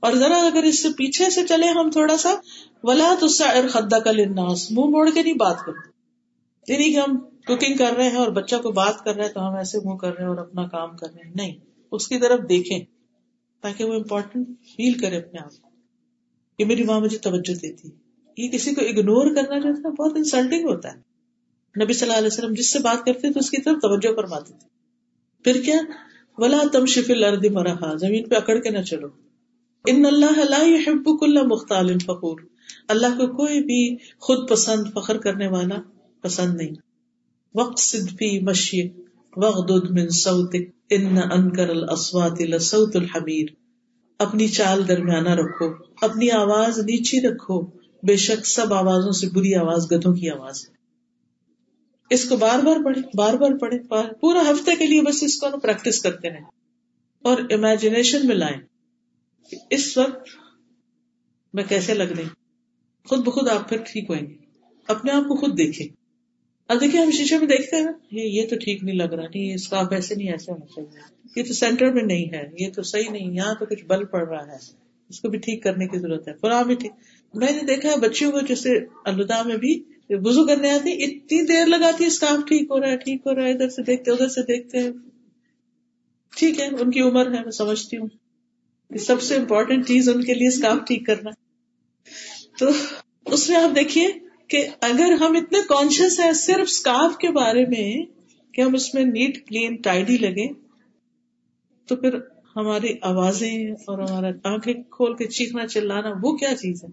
اور 0.00 0.12
ذرا 0.12 0.36
اگر 0.36 0.62
اس 0.62 0.82
سے 0.82 0.88
پیچھے 0.88 1.30
سے 1.30 1.46
چلے 1.46 1.66
ہم 1.66 1.90
تھوڑا 1.90 2.16
سا، 2.16 2.34
ولا 2.82 3.14
تو 3.20 3.28
خدا 3.68 3.98
کا 3.98 4.12
لناس 4.12 4.70
منہ 4.70 4.84
موڑ 4.84 5.10
کے 5.10 5.22
نہیں 5.22 5.34
بات 5.34 5.56
کرتے۔ 5.66 5.90
یعنی 6.72 6.92
کہ 6.92 6.98
ہم 6.98 7.18
کوکنگ 7.18 7.76
کر 7.76 7.92
رہے 7.96 8.08
ہیں 8.08 8.16
اور 8.16 8.28
بچہ 8.28 8.56
کو 8.62 8.72
بات 8.72 9.04
کر 9.04 9.14
رہے 9.14 9.26
ہیں 9.26 9.32
تو 9.32 9.48
ہم 9.48 9.54
ایسے 9.54 9.78
منہ 9.84 9.96
کر 9.96 10.14
رہے 10.14 10.22
ہیں 10.22 10.30
اور 10.30 10.38
اپنا 10.38 10.66
کام 10.66 10.96
کر 10.96 11.06
رہے 11.14 11.24
ہیں۔ 11.24 11.32
نہیں، 11.34 11.54
اس 11.92 12.08
کی 12.08 12.18
طرف 12.18 12.48
دیکھیں۔ 12.48 12.80
تاکہ 13.60 13.84
وہ 13.84 13.94
امپورٹنٹ 13.94 14.48
فیل 14.48 14.92
کرے 14.98 15.16
اپنے 15.16 15.40
آپ 15.40 15.62
کو۔ 15.62 15.70
کہ 16.58 16.64
میری 16.64 16.84
ماں 16.84 17.00
مجھے 17.00 17.18
توجہ 17.18 17.54
دیتی 17.54 17.88
ہے۔ 17.88 18.03
یہ 18.36 18.48
کسی 18.48 18.74
کو 18.74 18.80
اگنور 18.80 19.34
کرنا 19.34 19.58
جو 19.58 19.68
ہے 19.68 19.90
بہت 19.90 20.12
انسلٹنگ 20.16 20.68
ہوتا 20.68 20.88
ہے۔ 20.88 21.14
نبی 21.84 21.92
صلی 21.92 22.08
اللہ 22.08 22.18
علیہ 22.18 22.26
وسلم 22.26 22.54
جس 22.54 22.72
سے 22.72 22.78
بات 22.78 23.06
کرتے 23.06 23.32
تو 23.32 23.40
اس 23.40 23.50
کی 23.50 23.62
طرف 23.62 23.74
توجہ 23.74 24.16
فرماتے 24.16 24.52
تھے۔ 24.52 24.68
پھر 25.44 25.62
کیا؟ 25.62 25.76
ولا 26.38 26.62
تم 26.72 26.86
شفل 26.86 27.24
اردی 27.24 27.48
مرحا۔ 27.48 27.94
زمین 27.96 28.28
پہ 28.28 28.34
اکڑ 28.34 28.58
کے 28.58 28.70
نہ 28.70 28.82
چلو۔ 28.82 29.08
ان 29.86 30.04
اللہ 30.06 30.64
يحب 30.64 31.20
كل 31.20 31.46
مختال 31.46 31.98
فخور۔ 31.98 32.40
اللہ 32.88 33.06
کو 33.06 33.36
کوئی 33.36 33.60
بھی 33.60 33.96
خود 34.18 34.50
پسند، 34.50 34.84
فخر 34.94 35.18
کرنے 35.18 35.48
والا 35.48 35.74
پسند 36.22 36.54
نہیں۔ 36.54 36.74
وقت 37.54 37.78
صدفی 37.78 38.40
مشیق 38.40 38.92
وغدد 39.36 39.90
من 39.90 40.08
صوتك 40.08 40.62
ان 40.90 41.18
انکر 41.32 41.68
الاصوات 41.68 42.40
لصوت 42.40 42.96
الحمیر 42.96 43.46
اپنی 44.18 44.48
چال 44.48 44.88
درمیانہ 44.88 45.28
رکھو۔ 45.28 45.66
اپنی 46.00 46.30
آواز 46.30 46.78
نیچی 46.78 47.20
رکھو۔ 47.20 47.83
بے 48.06 48.16
شک 48.16 48.46
سب 48.46 48.74
آوازوں 48.74 49.12
سے 49.12 49.26
بری 49.28 49.54
آواز، 49.54 49.92
گدھوں 49.92 50.14
کی 50.14 50.30
آواز 50.30 50.70
اس 52.10 52.28
کو 52.28 52.36
بار 52.36 52.58
بار 52.58 52.76
پڑھے 52.84 53.00
بار 53.14 53.34
بار 53.34 53.50
پڑھے 53.58 53.78
پورا 54.20 54.40
ہفتے 54.50 54.76
کے 54.76 54.86
لیے 54.86 55.02
بس 55.02 55.22
اس 55.22 55.36
کو 55.36 55.60
پریکٹس 55.60 56.02
کرتے 56.02 56.30
رہے 56.30 56.40
اور 57.22 57.36
امیجنیشن 57.50 58.26
میں 58.26 58.36
لائیں۔ 58.36 58.60
اس 59.70 59.98
وقت 59.98 60.28
میں 61.54 61.64
کیسے 61.68 61.94
لگ 61.94 62.02
رہی؟ 62.02 62.24
خود 63.04 63.18
بخود 63.18 63.48
آپ 63.48 63.68
پھر 63.68 63.76
ٹھیک 63.76 64.04
ہوئیں 64.08 64.22
گے۔ 64.22 64.34
اپنے 64.88 65.12
آپ 65.12 65.22
کو 65.22 65.36
خود 65.36 65.58
دیکھیں۔ 65.58 65.86
اب 66.68 66.80
دیکھیں، 66.80 67.00
ہم 67.00 67.10
شیشے 67.10 67.38
میں 67.38 67.46
دیکھتے 67.46 67.76
ہیں 67.76 67.86
یہ 68.10 68.42
یہ 68.42 68.48
تو 68.48 68.56
ٹھیک 68.56 68.84
نہیں 68.84 68.96
لگ 68.96 69.14
رہا۔ 69.14 69.26
نہیں، 69.34 69.54
اس 69.54 69.68
کا 69.68 69.82
ایسے 69.90 70.14
نہیں، 70.14 70.30
ایسے 70.30 70.52
ہونا 70.52 70.66
چاہیے۔ 70.66 71.00
یہ 71.36 71.44
تو 71.44 71.52
سینٹر 71.52 71.92
میں 71.92 72.02
نہیں 72.02 72.34
ہے۔ 72.34 72.50
یہ 72.58 72.72
تو 72.72 72.82
صحیح 72.82 73.10
نہیں، 73.10 73.32
یہاں 73.32 73.54
تو 73.54 73.66
کچھ 73.66 73.84
بل 73.84 74.04
پڑ 74.04 74.28
رہا 74.28 74.46
ہے۔ 74.46 74.56
اس 75.08 75.20
کو 75.20 75.28
بھی 75.28 75.38
ٹھیک 75.38 75.62
کرنے 75.62 75.86
کی 75.86 75.98
ضرورت 75.98 76.28
ہے۔ 76.28 76.32
فلاں 76.40 76.64
بھی 76.64 76.74
ٹھیک 76.74 76.92
میں 77.34 77.52
نے 77.52 77.66
دیکھا 77.66 77.90
ہے 77.90 77.96
بچیوں 77.96 78.32
کو 78.32 78.40
جیسے 78.40 78.78
الوداع 79.04 79.42
میں 79.42 79.56
بھی 79.56 79.82
وزو 80.10 80.46
کرنے 80.46 80.70
آتی 80.70 81.04
اتنی 81.04 81.46
دیر 81.46 81.66
لگاتی 81.66 82.04
اسکاف 82.04 82.48
ٹھیک 82.48 82.70
ہو 82.70 82.80
رہا 82.80 82.88
ہے، 82.88 82.96
ٹھیک 82.96 83.22
ہو 83.26 83.34
رہا 83.34 83.44
ہے، 83.44 83.52
ادھر 83.52 83.68
سے 83.68 83.82
دیکھتے، 83.82 84.10
ادھر 84.10 84.28
سے 84.28 84.42
دیکھتے۔ 84.42 84.78
ٹھیک 86.36 86.60
ہے، 86.60 86.66
ان 86.80 86.90
کی 86.90 87.00
عمر 87.00 87.26
ہے، 87.26 87.42
میں 87.42 87.50
سمجھتی 87.50 87.96
ہوں۔ 87.96 88.08
سب 88.98 89.22
سے 89.22 89.36
امپورٹینٹ 89.36 89.88
چیز 89.88 90.08
ان 90.08 90.24
کے 90.24 90.34
لیے 90.34 90.48
اسکاف 90.48 90.78
ٹھیک 90.86 91.06
کرنا۔ 91.06 91.30
تو 92.58 92.66
اس 93.24 93.50
میں 93.50 93.56
آپ 93.56 93.76
دیکھیے 93.76 94.08
کہ 94.48 94.66
اگر 94.80 95.12
ہم 95.12 95.36
اتنے 95.36 95.58
کانشیس 95.68 96.20
ہیں 96.20 96.32
صرف 96.32 96.68
اسکارف 96.68 97.18
کے 97.18 97.28
بارے 97.28 97.64
میں 97.64 98.04
کہ 98.54 98.60
ہم 98.60 98.74
اس 98.74 98.94
میں 98.94 99.04
نیٹ 99.04 99.48
کلین 99.48 99.76
ٹائڈی 99.76 100.16
لگے 100.16 100.52
تو 101.88 101.96
پھر 101.96 102.18
ہماری 102.56 102.88
آوازیں 103.02 103.70
اور 103.70 103.98
ہمارا 103.98 104.28
آنکھیں 104.44 104.74
کھول 104.90 105.16
کے 105.16 105.26
چیخنا 105.26 105.66
چلانا، 105.66 106.10
وہ 106.22 106.36
کیا 106.36 106.56
چیز 106.56 106.84
ہے؟ 106.84 106.88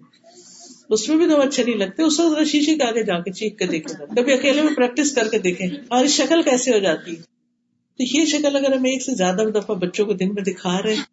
اس 0.89 1.09
میں 1.09 1.18
بھی 1.18 1.26
تو 1.26 1.41
اچھے 1.41 1.64
نہیں 1.64 1.76
لگتے، 1.76 2.03
اس 2.03 2.20
وقت 2.20 2.47
شیشے 2.47 2.76
کے 2.76 2.84
آگے 2.84 3.03
جا 3.03 3.20
کے 3.20 3.32
چیخ 3.32 3.57
کے 3.57 3.66
دیکھیں۔ 3.66 4.05
کبھی 4.16 4.34
اکیلے 4.34 4.62
میں 4.62 4.76
پریکٹس 4.76 5.16
کر 5.16 5.28
کے 5.28 5.39
دیکھیں 5.39 5.68
اور 5.88 6.05
شکل 6.05 6.41
کیسے 6.41 6.74
ہو 6.74 6.80
جاتی۔ 6.80 7.12
ہے 7.12 7.22
تو 7.97 8.20
یہ 8.20 8.26
شکل 8.26 8.55
اگر 8.55 8.76
ہم 8.76 8.84
ایک 8.84 9.03
سے 9.03 9.16
زیادہ 9.16 9.41
دفعہ 9.55 9.76
بچوں 9.76 10.05
کو 10.05 10.14
دن 10.14 10.34
میں 10.34 10.43
دکھا 10.43 10.82
رہے 10.82 10.93
ہیں، 10.93 11.03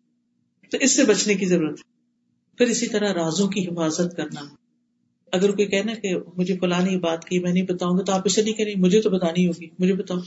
تو 0.71 0.77
اس 0.81 0.97
سے 0.97 1.05
بچنے 1.05 1.35
کی 1.35 1.47
ضرورت 1.47 1.79
ہے۔ 1.79 1.99
پھر 2.59 2.67
اسی 2.67 2.87
طرح 2.87 3.15
رازوں 3.15 3.49
کی 3.49 3.69
حفاظت 3.69 4.17
کرنا۔ 4.17 4.41
اگر 5.33 5.51
کوئی 5.51 5.69
کہنا 5.69 5.95
کہ 5.95 6.15
مجھے 6.37 6.57
فلانی 6.57 6.97
بات 6.97 7.25
کی 7.25 7.39
میں 7.39 7.53
نہیں 7.53 7.65
بتاؤں 7.65 7.99
گا، 7.99 8.03
تو 8.03 8.13
آپ 8.13 8.23
اسے 8.25 8.43
نہیں 8.43 8.55
کریں 8.55 8.75
مجھے 8.77 9.01
تو 9.01 9.11
بتانی 9.11 9.47
ہوگی، 9.47 9.67
مجھے 9.79 9.95
بتاؤ۔ 9.95 10.19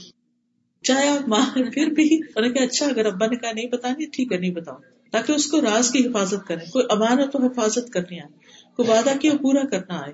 چاہے 0.82 1.08
آپ 1.08 1.28
ماں، 1.28 1.46
پھر 1.54 1.86
بھی 1.86 2.20
انہیں 2.36 2.52
کہ 2.52 2.58
اچھا 2.58 2.86
اگر 2.86 3.06
ابا 3.06 3.26
نے 3.26 3.36
کہا، 3.36 3.52
نہیں 3.52 3.68
بتانی 3.68 4.06
ٹھیک 4.06 4.32
ہے، 4.32 4.38
نہیں 4.38 4.50
بتاؤ 4.50 4.76
تاکہ 5.10 5.32
اس 5.32 5.46
کو 5.46 5.60
راز 5.60 5.90
کی 5.90 6.06
حفاظت 6.06 6.46
کریں۔ 6.46 6.70
کوئی 6.70 6.84
امانت 6.90 7.32
تو 7.32 7.46
حفاظت 7.46 7.90
کرنی 7.90 8.20
آئے۔ 8.20 8.38
کوئی 8.76 8.88
وعدہ 8.88 9.10
کیا 9.20 9.32
پورا 9.42 9.64
کرنا 9.70 9.94
آئے۔ 9.94 10.12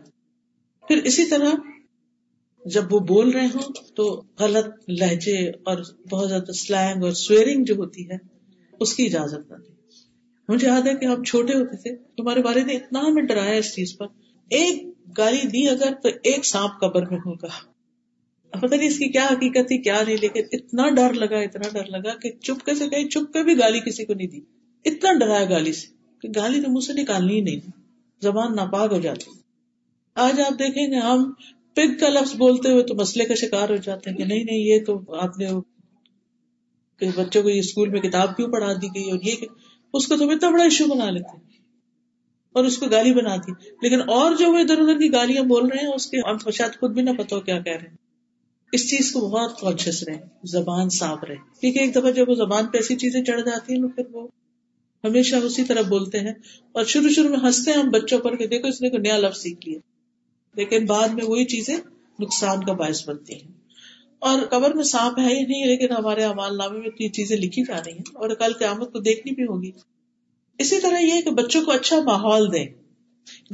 پھر 0.88 1.02
اسی 1.04 1.26
طرح 1.26 1.50
جب 2.64 2.82
وہ 2.90 2.98
بول 2.98 3.30
رہے 3.30 3.46
ہوں 3.46 3.72
تو 3.96 4.22
غلط 4.40 4.66
لہجے 4.88 5.48
اور 5.48 5.78
بہت 6.10 6.28
زیادہ 6.28 6.52
سلینگ 6.52 7.04
اور 7.04 7.12
سویرنگ 7.12 7.64
جو 7.64 7.74
ہوتی 7.74 8.10
ہے، 8.10 8.16
اس 8.80 8.94
کی 8.94 9.06
اجازت 9.06 9.52
نہ 9.52 9.56
دیں 9.56 9.74
مجھے 10.48 10.68
یاد 10.68 10.86
ہے 10.86 10.94
کہ 10.94 11.04
ہم 11.04 11.24
چھوٹے 11.24 11.52
ہوتے 11.54 11.76
تھے، 11.76 11.96
تمہارے 11.96 12.40
والد 12.44 12.66
نے 12.66 12.72
اتنا 12.72 13.00
ہمیں 13.00 13.22
ڈرایا 13.22 13.52
اس 13.52 13.74
چیز 13.74 13.96
پر۔ 13.98 14.06
ایک 14.50 14.94
گالی 15.18 15.48
دی 15.48 15.68
اگر 15.68 15.92
تو 16.02 16.08
ایک 16.08 16.46
سانپ 16.46 16.80
قبر 16.80 17.10
میں 17.10 17.18
ہوگا 17.18 17.77
پتہ 18.50 18.74
نہیں 18.74 18.88
اس 18.88 18.98
کی 18.98 19.08
کیا 19.08 19.24
حقیقت 19.24 19.68
تھی، 19.68 19.78
کیا 19.78 20.02
نہیں، 20.06 20.16
لیکن 20.20 20.42
اتنا 20.52 20.88
ڈر 20.88 21.12
لگا، 21.12 21.38
اتنا 21.38 21.68
ڈر 21.72 21.84
لگا 21.84 22.14
کہ 22.14 22.32
چپ 22.32 22.70
سے 22.78 22.88
کہیں، 22.88 23.08
چپ 23.08 23.32
کے 23.32 23.42
بھی 23.42 23.58
گالی 23.58 23.80
کسی 23.80 24.04
کو 24.04 24.14
نہیں 24.14 24.26
دی۔ 24.26 24.40
اتنا 24.84 25.12
ڈرایا 25.12 25.44
گالی 25.44 25.72
سے 25.72 25.86
کہ 26.22 26.28
گالی 26.36 26.62
تو 26.62 26.70
منہ 26.70 26.80
سے 26.80 26.92
نکالنی 26.92 27.34
ہی 27.34 27.40
نہیں۔ 27.40 27.70
زبان 28.22 28.56
ناپاک 28.56 28.92
ہو 28.92 29.00
جاتی۔ 29.00 29.30
آج 30.14 30.40
آپ 30.40 30.58
دیکھیں 30.58 30.86
گے 30.86 30.96
ہم 30.96 31.32
پگ 31.74 31.98
کا 32.00 32.08
لفظ 32.08 32.36
بولتے 32.36 32.70
ہوئے 32.70 32.82
تو 32.82 32.94
مسئلے 32.94 33.24
کا 33.24 33.34
شکار 33.34 33.68
ہو 33.68 33.76
جاتے 33.76 34.10
ہیں 34.10 34.16
کہ 34.16 34.24
نہیں 34.24 34.44
نہیں، 34.44 34.58
یہ 34.58 34.84
تو 34.84 35.14
آپ 35.14 35.38
نے 35.38 35.46
بچوں 37.16 37.42
کو 37.42 37.48
یہ 37.48 37.58
اسکول 37.58 37.88
میں 37.88 38.00
کتاب 38.00 38.36
کیوں 38.36 38.48
پڑھا 38.48 38.72
دی 38.72 38.86
گئی 38.86 39.10
اور 39.10 39.18
یہ 39.22 39.34
کہ 39.36 39.46
اس 39.94 40.06
کو 40.06 40.16
تم 40.16 40.30
اتنا 40.30 40.50
بڑا 40.50 40.62
ایشو 40.62 40.86
بنا 40.86 41.10
لیتے 41.10 41.36
اور 42.52 42.64
اس 42.64 42.78
کو 42.78 42.86
گالی 42.86 43.14
بناتی 43.14 43.52
لیکن 43.82 44.00
اور 44.00 44.36
جو 44.36 44.52
وہ 44.52 44.58
ادھر 44.58 44.78
ادھر 44.78 44.94
کی 44.94 45.12
گالیاں 45.12 45.42
بول 45.42 45.66
رہے 45.66 45.84
ہیں، 45.86 45.94
اس 45.94 46.06
کے 46.06 46.16
ہم 46.30 46.50
شاید 46.50 46.80
خود 46.80 46.90
بھی 46.90 47.02
نہ 47.02 47.10
پتا 47.18 47.36
ہو 47.36 47.40
کیا 47.40 47.58
کہہ 47.58 47.72
رہے 47.72 47.88
ہیں۔ 47.88 48.07
اس 48.72 48.90
چیز 48.90 49.12
کو 49.12 49.20
بہت 49.20 49.60
کانشیس 49.60 50.02
رہے 50.02 50.20
زبان 50.44 50.88
صاف 50.90 51.24
رہے۔ 51.24 51.34
کیونکہ 51.60 51.78
ایک 51.78 51.94
دفعہ 51.94 52.10
جب 52.10 52.28
وہ 52.28 52.34
زبان 52.34 52.66
پہ 52.66 52.78
ایسی 52.78 52.96
چیزیں 52.96 53.24
چڑھ 53.24 53.40
جاتی 53.40 53.74
ہیں 53.74 53.82
پھر 53.88 54.02
وہ 54.12 54.28
ہمیشہ 55.04 55.36
اسی 55.36 55.64
طرح 55.64 55.82
بولتے 55.82 56.20
ہیں۔ 56.20 56.32
اور 56.72 56.84
شروع 56.84 57.10
شروع 57.10 57.30
میں 57.30 57.38
ہنستے 57.42 57.70
ہیں 57.70 57.78
ہم 57.78 57.90
بچوں 57.90 58.18
پر 58.18 58.36
کہ 58.36 58.46
دیکھو 58.46 58.68
اس 58.68 58.82
نے 58.82 58.90
کوئی 58.90 59.02
نیا 59.02 59.18
لفظ 59.18 59.38
سیکھ 59.40 59.68
لیا۔ 59.68 59.78
لیکن 60.54 60.86
بعد 60.86 61.08
میں 61.08 61.24
وہی 61.24 61.44
چیزیں 61.44 61.76
نقصان 62.20 62.64
کا 62.64 62.72
باعث 62.72 63.08
بنتی 63.08 63.34
ہیں۔ 63.34 63.52
اور 64.18 64.40
قبر 64.40 64.74
میں 64.74 64.84
سانپ 64.84 65.18
ہے 65.18 65.34
ہی 65.34 65.46
نہیں، 65.46 65.66
لیکن 65.66 65.92
ہمارے 65.92 66.24
امال 66.24 66.56
نامے 66.56 66.78
میں 66.78 66.88
یہ 67.00 67.08
چیزیں 67.08 67.36
لکھی 67.36 67.62
جا 67.62 67.78
رہی 67.86 67.92
ہیں۔ 67.92 68.02
اور 68.14 68.28
کل 68.28 68.52
قیامت 68.52 68.92
کو 68.92 68.98
دیکھنی 68.98 69.34
بھی 69.34 69.44
ہوگی۔ 69.44 69.70
اسی 70.58 70.80
طرح 70.80 70.98
یہ 70.98 71.20
کہ 71.22 71.30
بچوں 71.30 71.64
کو 71.64 71.70
اچھا 71.72 72.02
ماحول 72.02 72.52
دیں۔ 72.52 72.66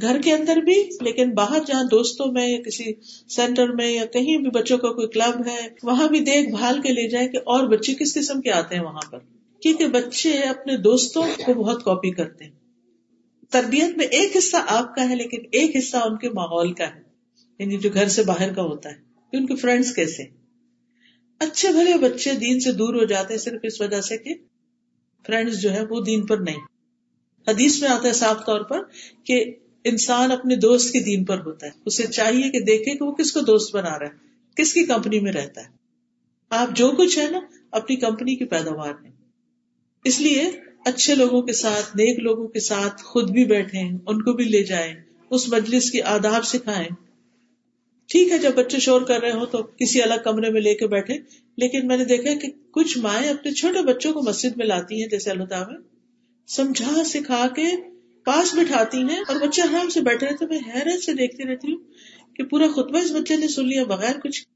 گھر 0.01 0.21
کے 0.21 0.33
اندر 0.33 0.55
بھی، 0.55 0.89
لیکن 1.01 1.31
باہر 1.31 1.59
جہاں 1.67 1.83
دوستوں 1.83 2.31
میں 2.31 2.47
یا 2.47 2.61
کسی 2.61 2.83
سینٹر 3.29 3.67
میں 3.69 3.91
یا 3.91 4.05
کہیں 4.05 4.37
بھی 4.37 4.49
بچوں 4.49 4.77
کا 4.77 4.93
کوئی 4.93 5.07
کلب 5.07 5.47
ہے، 5.47 5.67
وہاں 5.83 6.07
بھی 6.07 6.19
دیکھ 6.19 6.49
بھال 6.49 6.81
کے 6.81 6.93
لے 6.93 7.09
جائے 7.09 7.27
کہ 7.27 7.37
اور 7.37 7.63
بچے 7.63 7.93
کس 7.93 8.13
قسم 8.13 8.41
کے 8.41 8.51
آتے 8.51 8.75
ہیں 8.75 8.83
وہاں 8.83 9.11
پر۔ 9.11 9.19
کیونکہ 9.61 9.87
بچے 9.87 10.33
اپنے 10.33 10.77
دوستوں 10.77 11.23
کو 11.45 11.53
بہت 11.53 11.83
کاپی 11.83 12.11
کرتے 12.11 12.43
ہیں۔ 12.43 12.51
تربیت 13.49 13.97
میں 13.97 14.05
ایک 14.05 14.37
حصہ 14.37 14.57
آپ 14.67 14.95
کا 14.95 15.09
ہے، 15.09 15.15
لیکن 15.15 15.37
ایک 15.51 15.75
حصہ 15.75 15.97
ان 15.97 16.17
کے 16.17 16.29
ماحول 16.29 16.73
کا 16.73 16.95
ہے۔ 16.95 17.01
یعنی 17.59 17.77
جو 17.77 17.89
گھر 17.93 18.07
سے 18.07 18.23
باہر 18.23 18.53
کا 18.53 18.61
ہوتا 18.61 18.89
ہے۔ 18.89 18.95
کہ 19.31 19.37
ان 19.37 19.45
کے 19.45 19.55
فرینڈس 19.55 19.95
کیسے 19.95 20.23
اچھے 21.39 21.69
بھلے 21.69 21.93
بچے 21.93 22.33
دین 22.33 22.59
سے 22.59 22.71
دور 22.71 22.93
ہو 22.93 23.05
جاتے 23.05 23.33
ہیں 23.33 23.41
صرف 23.41 23.59
اس 23.63 23.81
وجہ 23.81 24.01
سے 24.01 24.17
کہ 24.17 24.33
فرینڈس 25.27 25.61
جو 25.61 25.73
ہے 25.73 25.85
وہ 25.89 26.01
دین 26.01 26.25
پر 26.25 26.37
نہیں۔ 26.37 26.55
حدیث 27.47 27.81
میں 27.81 27.89
آتا 27.89 28.07
ہے 28.07 28.13
صاف 28.13 28.45
طور 28.45 28.61
پر 28.61 28.79
کہ 29.23 29.45
انسان 29.85 30.31
اپنے 30.31 30.55
دوست 30.55 30.93
کے 30.93 30.99
دین 30.99 31.23
پر 31.23 31.39
ہوتا 31.39 31.65
ہے۔ 31.65 31.71
اسے 31.85 32.07
چاہیے 32.07 32.51
کہ 32.51 32.59
دیکھے 32.59 32.97
کہ 32.97 33.05
وہ 33.05 33.11
کس 33.11 33.31
کو 33.31 33.39
دوست 33.39 33.75
بنا 33.75 33.99
رہا 33.99 34.05
ہے، 34.05 34.11
کس 34.55 34.73
کی 34.73 34.83
کمپنی 34.83 35.19
میں 35.19 35.31
رہتا 35.31 35.61
ہے۔ 35.61 35.67
آپ 36.49 36.69
جو 36.75 36.89
کچھ 36.89 37.19
ہے 37.19 37.25
نا، 37.31 37.39
اپنی 37.71 37.95
کمپنی 37.95 38.35
کی 38.35 38.45
پیداوار 38.45 38.93
ہے۔ 39.03 39.09
اس 40.03 40.21
لیے 40.21 40.43
اچھے 40.85 41.15
لوگوں 41.15 41.41
کے 41.41 41.53
ساتھ، 41.53 41.95
نیک 41.95 42.19
لوگوں 42.19 42.47
کے 42.47 42.59
ساتھ 42.59 43.03
خود 43.03 43.31
بھی 43.31 43.45
بیٹھے 43.45 43.79
ان 43.79 44.21
کو 44.21 44.33
بھی 44.33 44.43
لے 44.43 44.63
جائیں، 44.63 44.93
اس 45.29 45.49
مجلس 45.49 45.91
کی 45.91 46.01
آداب 46.01 46.45
سکھائیں۔ 46.45 46.89
ٹھیک 48.07 48.31
ہے، 48.31 48.37
جب 48.37 48.51
بچے 48.55 48.79
شور 48.79 49.01
کر 49.01 49.21
رہے 49.21 49.31
ہوں 49.31 49.45
تو 49.45 49.63
کسی 49.63 50.01
الگ 50.01 50.13
کمرے 50.23 50.49
میں 50.49 50.61
لے 50.61 50.75
کے 50.75 50.87
بیٹھے۔ 50.87 51.13
لیکن 51.57 51.87
میں 51.87 51.97
نے 51.97 52.05
دیکھا 52.05 52.33
کہ 52.33 52.47
کچھ 52.71 52.97
مائیں 52.97 53.29
اپنے 53.29 53.51
چھوٹے 53.51 53.81
بچوں 53.81 54.13
کو 54.13 54.21
مسجد 54.21 54.57
میں 54.57 54.65
لاتی 54.65 55.01
ہیں، 55.01 55.09
جیسے 55.09 55.31
اللہ 55.31 55.43
تعالیٰ 55.43 55.79
سمجھا، 56.47 57.03
سکھا 57.05 57.47
کے 57.55 57.94
پاس 58.25 58.55
بٹھاتی 58.55 58.97
ہیں 58.97 59.19
اور 59.27 59.47
بچے 59.47 59.61
آرام 59.61 59.89
سے 59.89 60.01
بیٹھے 60.01 60.27
رہتے 60.27 60.45
میں 60.45 60.59
حیرت 60.75 61.03
سے 61.03 61.13
دیکھتی 61.13 61.43
رہتی 61.43 61.71
ہوں 61.71 61.79
کہ 62.35 62.43
پورا 62.43 62.67
خطبہ 62.67 62.97
اس 62.97 63.11
بچے 63.11 63.35
نے 63.35 63.47
سن 63.47 63.67
لیا، 63.67 63.83
بغیر 63.83 64.19
کچھ 64.19 64.47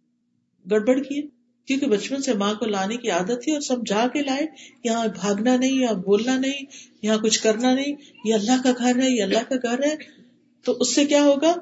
گڑبڑ 0.72 1.00
کیے۔ 1.00 1.22
کیونکہ 1.66 1.88
بچپن 1.88 2.22
سے 2.22 2.34
ماں 2.34 2.54
کو 2.54 2.66
لانے 2.66 2.98
کی 2.98 3.10
عادت 3.10 3.44
تھی 3.44 3.52
اور 3.52 3.62
سمجھا 3.62 4.08
کے 4.14 4.20
لائے۔ 4.20 4.46
یہاں 4.84 5.08
بھاگنا 5.08 5.58
نہیں 5.58 5.74
یا 5.74 5.92
بولنا 5.92 6.38
نہیں، 6.38 6.66
یہاں 7.02 7.18
کچھ 7.18 7.42
کرنا 7.42 7.76
نہیں۔ 7.76 7.96
یہ 8.26 8.34
اللہ 8.34 8.64
کا 8.64 8.72
گھر 8.78 9.04
ہے، 9.04 9.10
یہ 9.10 9.24
اللہ 9.24 9.50
کا 9.50 9.56
گھر 9.56 9.86
ہے۔ 9.86 9.96
تو 10.64 10.72
اس 10.72 10.96
سے 10.96 11.06
کیا 11.06 11.24
ہوگا 11.24 11.54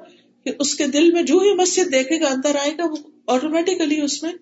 کہ 0.44 0.50
اس 0.60 0.74
کے 0.74 0.86
دل 0.86 1.12
میں 1.12 1.22
جو 1.22 1.38
ہی 1.38 1.54
مسجد 1.54 1.92
دیکھے 1.92 2.20
گا، 2.20 2.26
اندر 2.26 2.56
آئے 2.60 2.72
گا، 2.78 2.84
وہ 2.90 2.96
آٹومیٹیکلی 3.26 4.00
اس 4.00 4.22
میں 4.22 4.32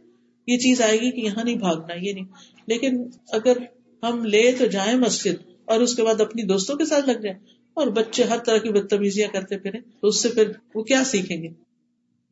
یہ 0.46 0.58
چیز 0.58 0.82
آئے 0.82 1.00
گی 1.00 1.10
کہ 1.10 1.20
یہاں 1.20 1.44
نہیں 1.44 1.56
بھاگنا، 1.56 1.94
یہ 1.94 2.12
نہیں۔ 2.12 2.24
لیکن 2.66 3.06
اگر 3.32 3.56
ہم 4.02 4.24
لے 4.24 4.52
تو 4.58 4.66
جائیں 4.66 4.96
مسجد 4.96 5.50
اور 5.64 5.80
اس 5.80 5.94
کے 5.94 6.02
بعد 6.02 6.20
اپنی 6.20 6.42
دوستوں 6.42 6.76
کے 6.76 6.84
ساتھ 6.84 7.08
لگ 7.08 7.18
جائیں۔ 7.18 7.55
اور 7.76 7.86
بچے 7.86 8.24
ہر 8.24 8.38
طرح 8.38 8.58
کی 8.58 8.68
بدتمیزیاں 8.68 9.28
کرتے 9.32 9.58
پھرے 9.58 9.78
تو 10.00 10.08
اس 10.08 10.22
سے 10.22 10.28
پھر 10.28 10.52
وہ 10.74 10.82
کیا 10.82 11.04
سیکھیں 11.04 11.42
گے؟ 11.42 11.48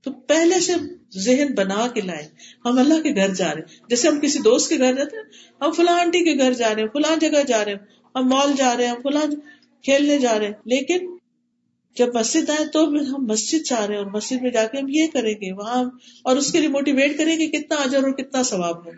تو 0.03 0.13
پہلے 0.13 0.61
سے 0.61 0.73
ذہن 1.19 1.55
بنا 1.55 1.87
کے 1.95 2.01
لائیں، 2.01 2.29
ہم 2.65 2.79
اللہ 2.79 3.03
کے 3.03 3.15
گھر 3.15 3.35
جا 3.35 3.55
رہے 3.55 3.61
ہیں۔ 3.61 3.89
جیسے 3.89 4.09
ہم 4.09 4.21
کسی 4.21 4.39
دوست 4.39 4.69
کے 4.69 4.79
گھر 4.79 4.95
جاتے 4.95 5.17
ہیں، 5.17 5.25
ہم 5.61 5.71
فلاں 5.71 6.01
آنٹی 6.01 6.25
کے 6.25 6.39
گھر 6.39 6.53
جا 6.53 6.75
رہے 6.75 6.83
ہیں، 6.83 6.89
فلاں 6.89 7.17
جگہ 7.17 7.43
جا 7.49 7.65
رہے 7.65 7.73
ہیں، 7.73 7.79
ہم 8.15 8.29
مال 8.29 8.53
جا 8.57 8.77
رہے 8.77 8.87
ہیں 8.87 8.95
فلاں 9.03 9.27
کھیلنے 9.85 10.19
جا 10.19 10.39
رہے 10.39 10.47
ہیں۔ 10.47 10.53
لیکن 10.65 11.17
جب 11.97 12.15
مسجد 12.15 12.51
آئے 12.51 12.67
تو 12.67 12.85
ہم 12.85 13.27
مسجد 13.27 13.69
جا 13.71 13.87
رہے 13.87 13.95
ہیں 13.95 14.03
اور 14.03 14.11
مسجد 14.11 14.43
میں 14.43 14.51
جا 14.51 14.65
کے 14.67 14.79
ہم 14.79 14.87
یہ 14.89 15.07
کریں 15.13 15.35
گے، 15.35 15.53
وہاں 15.53 15.85
اور 16.23 16.37
اس 16.37 16.53
کے 16.53 16.61
لیے 16.61 16.69
موٹیویٹ 16.69 17.19
کریں 17.19 17.41
گے 17.41 17.47
کتنا 17.47 17.77
اجر 17.77 18.05
اور 18.05 18.13
کتنا 18.13 18.43
ثواب 18.43 18.87
ہو 18.87 18.91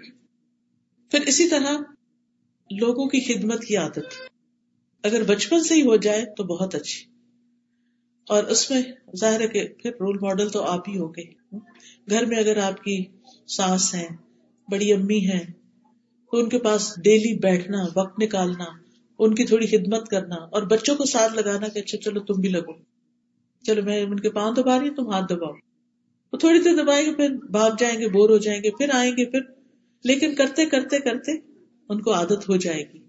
پھر 1.10 1.20
اسی 1.26 1.48
طرح 1.48 1.72
لوگوں 2.70 3.06
کی 3.06 3.20
خدمت 3.20 3.64
کی 3.64 3.76
عادت۔ 3.76 4.35
اگر 5.06 5.22
بچپن 5.22 5.62
سے 5.62 5.74
ہی 5.74 5.82
ہو 5.82 5.96
جائے 5.96 6.24
تو 6.36 6.44
بہت 6.44 6.74
اچھی۔ 6.74 7.06
اور 8.28 8.44
اس 8.44 8.70
میں 8.70 8.82
ظاہر 9.16 9.40
ہے 9.40 9.48
کہ 9.48 9.68
پھر 9.82 9.90
رول 9.90 10.18
ماڈل 10.22 10.48
تو 10.48 10.62
آپ 10.62 10.88
ہی 10.88 10.98
ہو 10.98 11.08
گئے۔ 11.08 11.56
گھر 12.10 12.26
میں 12.26 12.38
اگر 12.38 12.56
آپ 12.56 12.82
کی 12.82 13.04
ساس 13.46 13.94
ہے 13.94 14.06
بڑی 14.70 14.92
امی 14.92 15.28
ہے 15.28 15.44
تو 16.30 16.38
ان 16.38 16.48
کے 16.48 16.58
پاس 16.58 16.92
ڈیلی 17.04 17.38
بیٹھنا، 17.38 17.84
وقت 17.96 18.22
نکالنا، 18.22 18.64
ان 19.18 19.34
کی 19.34 19.44
تھوڑی 19.44 19.66
خدمت 19.66 20.08
کرنا 20.08 20.34
اور 20.34 20.62
بچوں 20.62 20.96
کو 20.96 21.04
ساتھ 21.04 21.34
لگانا 21.34 21.68
کہ 21.68 21.78
اچھا 21.78 21.98
چلو 21.98 22.20
تم 22.20 22.40
بھی 22.40 22.48
لگو۔ 22.48 22.72
چلو 23.62 23.82
میں 23.82 24.02
ان 24.02 24.20
کے 24.20 24.30
پاؤں 24.30 24.54
دبا 24.54 24.78
رہی 24.78 24.88
ہوں، 24.88 24.96
تم 24.96 25.10
ہاتھ 25.10 25.32
دباؤ۔ 25.32 25.52
وہ 26.32 26.38
تھوڑی 26.38 26.58
دیر 26.58 26.82
دبائیں 26.82 27.06
گے، 27.06 27.14
پھر 27.14 27.28
بھاگ 27.50 27.70
جائیں 27.78 28.00
گے، 28.00 28.08
بور 28.08 28.30
ہو 28.30 28.38
جائیں 28.38 28.62
گے، 28.62 28.70
پھر 28.70 28.88
آئیں 28.92 29.12
گے، 29.16 29.24
پھر۔ 29.24 29.40
لیکن 30.04 30.34
کرتے 30.34 30.66
کرتے 30.66 30.98
کرتے 30.98 31.32
ان 31.88 32.00
کو 32.02 32.12
عادت 32.14 32.48
ہو 32.48 32.56
جائے 32.56 32.84
گی۔ 32.92 33.05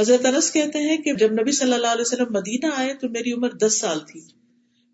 حضرت 0.00 0.26
انس 0.26 0.52
کہتے 0.52 0.78
ہیں 0.78 0.96
کہ 0.96 1.12
جب 1.12 1.32
نبی 1.32 1.50
صلی 1.50 1.72
اللہ 1.72 1.86
علیہ 1.86 2.00
وسلم 2.00 2.26
مدینہ 2.30 2.66
آئے 2.76 2.94
تو 2.94 3.08
میری 3.08 3.32
عمر 3.32 3.50
دس 3.50 3.80
سال 3.80 4.00
تھی۔ 4.00 4.20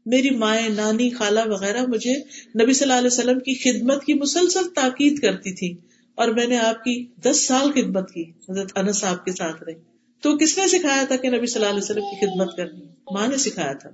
میری 0.07 0.31
مائیں، 0.31 0.69
نانی، 0.69 1.11
خالہ 1.11 1.41
وغیرہ 1.47 1.83
مجھے 1.89 2.15
نبی 2.63 2.73
صلی 2.73 2.83
اللہ 2.83 2.99
علیہ 2.99 3.07
وسلم 3.07 3.39
کی 3.39 3.55
خدمت 3.55 4.05
کی 4.05 4.15
مسلسل 4.15 4.69
تاکید 4.75 5.19
کرتی 5.19 5.53
تھی 5.53 5.77
اور 6.15 6.29
میں 6.29 6.47
نے 6.47 6.59
آپ 6.59 6.85
کی 6.85 7.07
دس 7.23 7.47
سال 7.47 7.73
خدمت 7.73 8.13
کی۔ 8.13 8.25
حضرت 8.49 8.79
انس 8.79 9.05
آپ 9.05 9.25
کے 9.25 9.33
ساتھ 9.33 9.63
رہے۔ 9.63 9.75
تو 10.21 10.39
کس 10.39 10.59
نے 10.59 10.69
سکھایا 10.69 11.05
تھا 11.05 11.17
کہ 11.17 11.31
نبی 11.31 11.47
صلی 11.47 11.65
اللہ 11.65 11.75
علیہ 11.75 11.85
وسلم 11.85 12.03
کی 12.03 12.27
خدمت 12.27 12.57
کرنی 12.57 12.87
ماں 13.11 13.29
نے 13.29 13.37
سکھایا 13.37 13.73
تھا۔ 13.73 13.91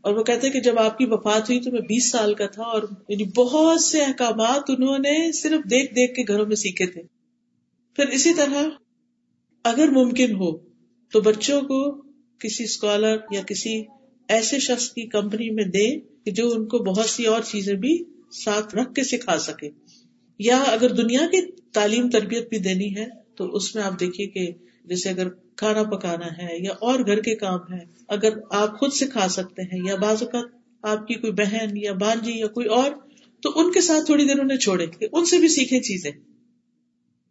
اور 0.00 0.14
وہ 0.14 0.24
کہتے 0.24 0.50
کہ 0.50 0.60
جب 0.60 0.78
آپ 0.78 0.98
کی 0.98 1.04
وفات 1.04 1.50
ہوئی 1.50 1.60
تو 1.60 1.70
میں 1.70 1.80
بیس 1.80 2.10
سال 2.10 2.34
کا 2.34 2.46
تھا 2.46 2.62
اور 2.62 2.82
یعنی 3.08 3.24
بہت 3.24 3.80
سے 3.80 4.00
احکامات 4.00 4.62
انہوں 4.68 4.98
نے 4.98 5.32
صرف 5.32 5.70
دیکھ 5.70 5.94
دیکھ 5.94 6.14
کے 6.14 6.22
گھروں 6.28 6.46
میں 6.46 6.56
سیکھے 6.56 6.86
تھے۔ 6.86 7.02
پھر 7.96 8.06
اسی 8.06 8.34
طرح 8.34 8.62
اگر 9.66 9.88
ممکن 9.88 10.32
ہو، 10.32 10.56
تو 11.12 11.20
بچوں 11.20 11.60
کو 11.60 12.02
کسی 12.38 12.64
اسکالر 12.64 13.16
یا 13.30 13.42
کسی 13.42 13.82
ایسے 14.28 14.58
شخص 14.58 14.88
کی 14.88 15.06
کمپنی 15.06 15.50
میں 15.50 15.64
دے 15.64 16.00
کہ 16.24 16.30
جو 16.30 16.52
ان 16.52 16.66
کو 16.66 16.78
بہت 16.78 17.06
سی 17.06 17.24
اور 17.24 17.42
چیزیں 17.42 17.74
بھی 17.74 18.04
ساتھ 18.44 18.74
رکھ 18.74 18.94
کے 18.94 19.04
سکھا 19.04 19.38
سکے۔ 19.38 19.70
یا 20.38 20.56
اگر 20.56 20.92
دنیا 20.92 21.20
کی 21.20 21.50
تعلیم 21.50 22.10
تربیت 22.10 22.48
بھی 22.48 22.58
دینی 22.58 22.96
ہے، 22.96 23.06
تو 23.34 23.56
اس 23.56 23.74
میں 23.74 23.82
آپ 23.82 24.00
دیکھیے 24.00 24.26
کہ 24.26 24.52
جیسے 24.84 25.08
اگر 25.10 25.28
کھانا 25.56 25.82
پکانا 25.82 26.26
ہے 26.26 26.56
یا 26.58 26.72
اور 26.72 27.00
گھر 27.06 27.20
کے 27.20 27.36
کام 27.36 27.72
ہے 27.72 27.84
اگر 28.08 28.28
آپ 28.50 28.78
خود 28.78 28.92
سکھا 28.92 29.28
سکتے 29.28 29.62
ہیں 29.62 29.80
یا 29.84 29.94
بعض 29.94 30.22
اوقات 30.22 30.44
آپ 30.82 31.06
کی 31.06 31.14
کوئی 31.14 31.32
بہن 31.32 31.76
یا 31.76 31.92
بانجی 31.92 32.38
یا 32.38 32.46
کوئی 32.46 32.66
اور، 32.66 32.90
تو 33.40 33.52
ان 33.54 33.72
کے 33.72 33.80
ساتھ 33.80 34.06
تھوڑی 34.06 34.24
دیر 34.24 34.40
انہیں 34.40 34.58
چھوڑے 34.58 34.86
ان 35.12 35.24
سے 35.24 35.38
بھی 35.38 35.48
سیکھے 35.48 35.80
چیزیں۔ 35.80 36.10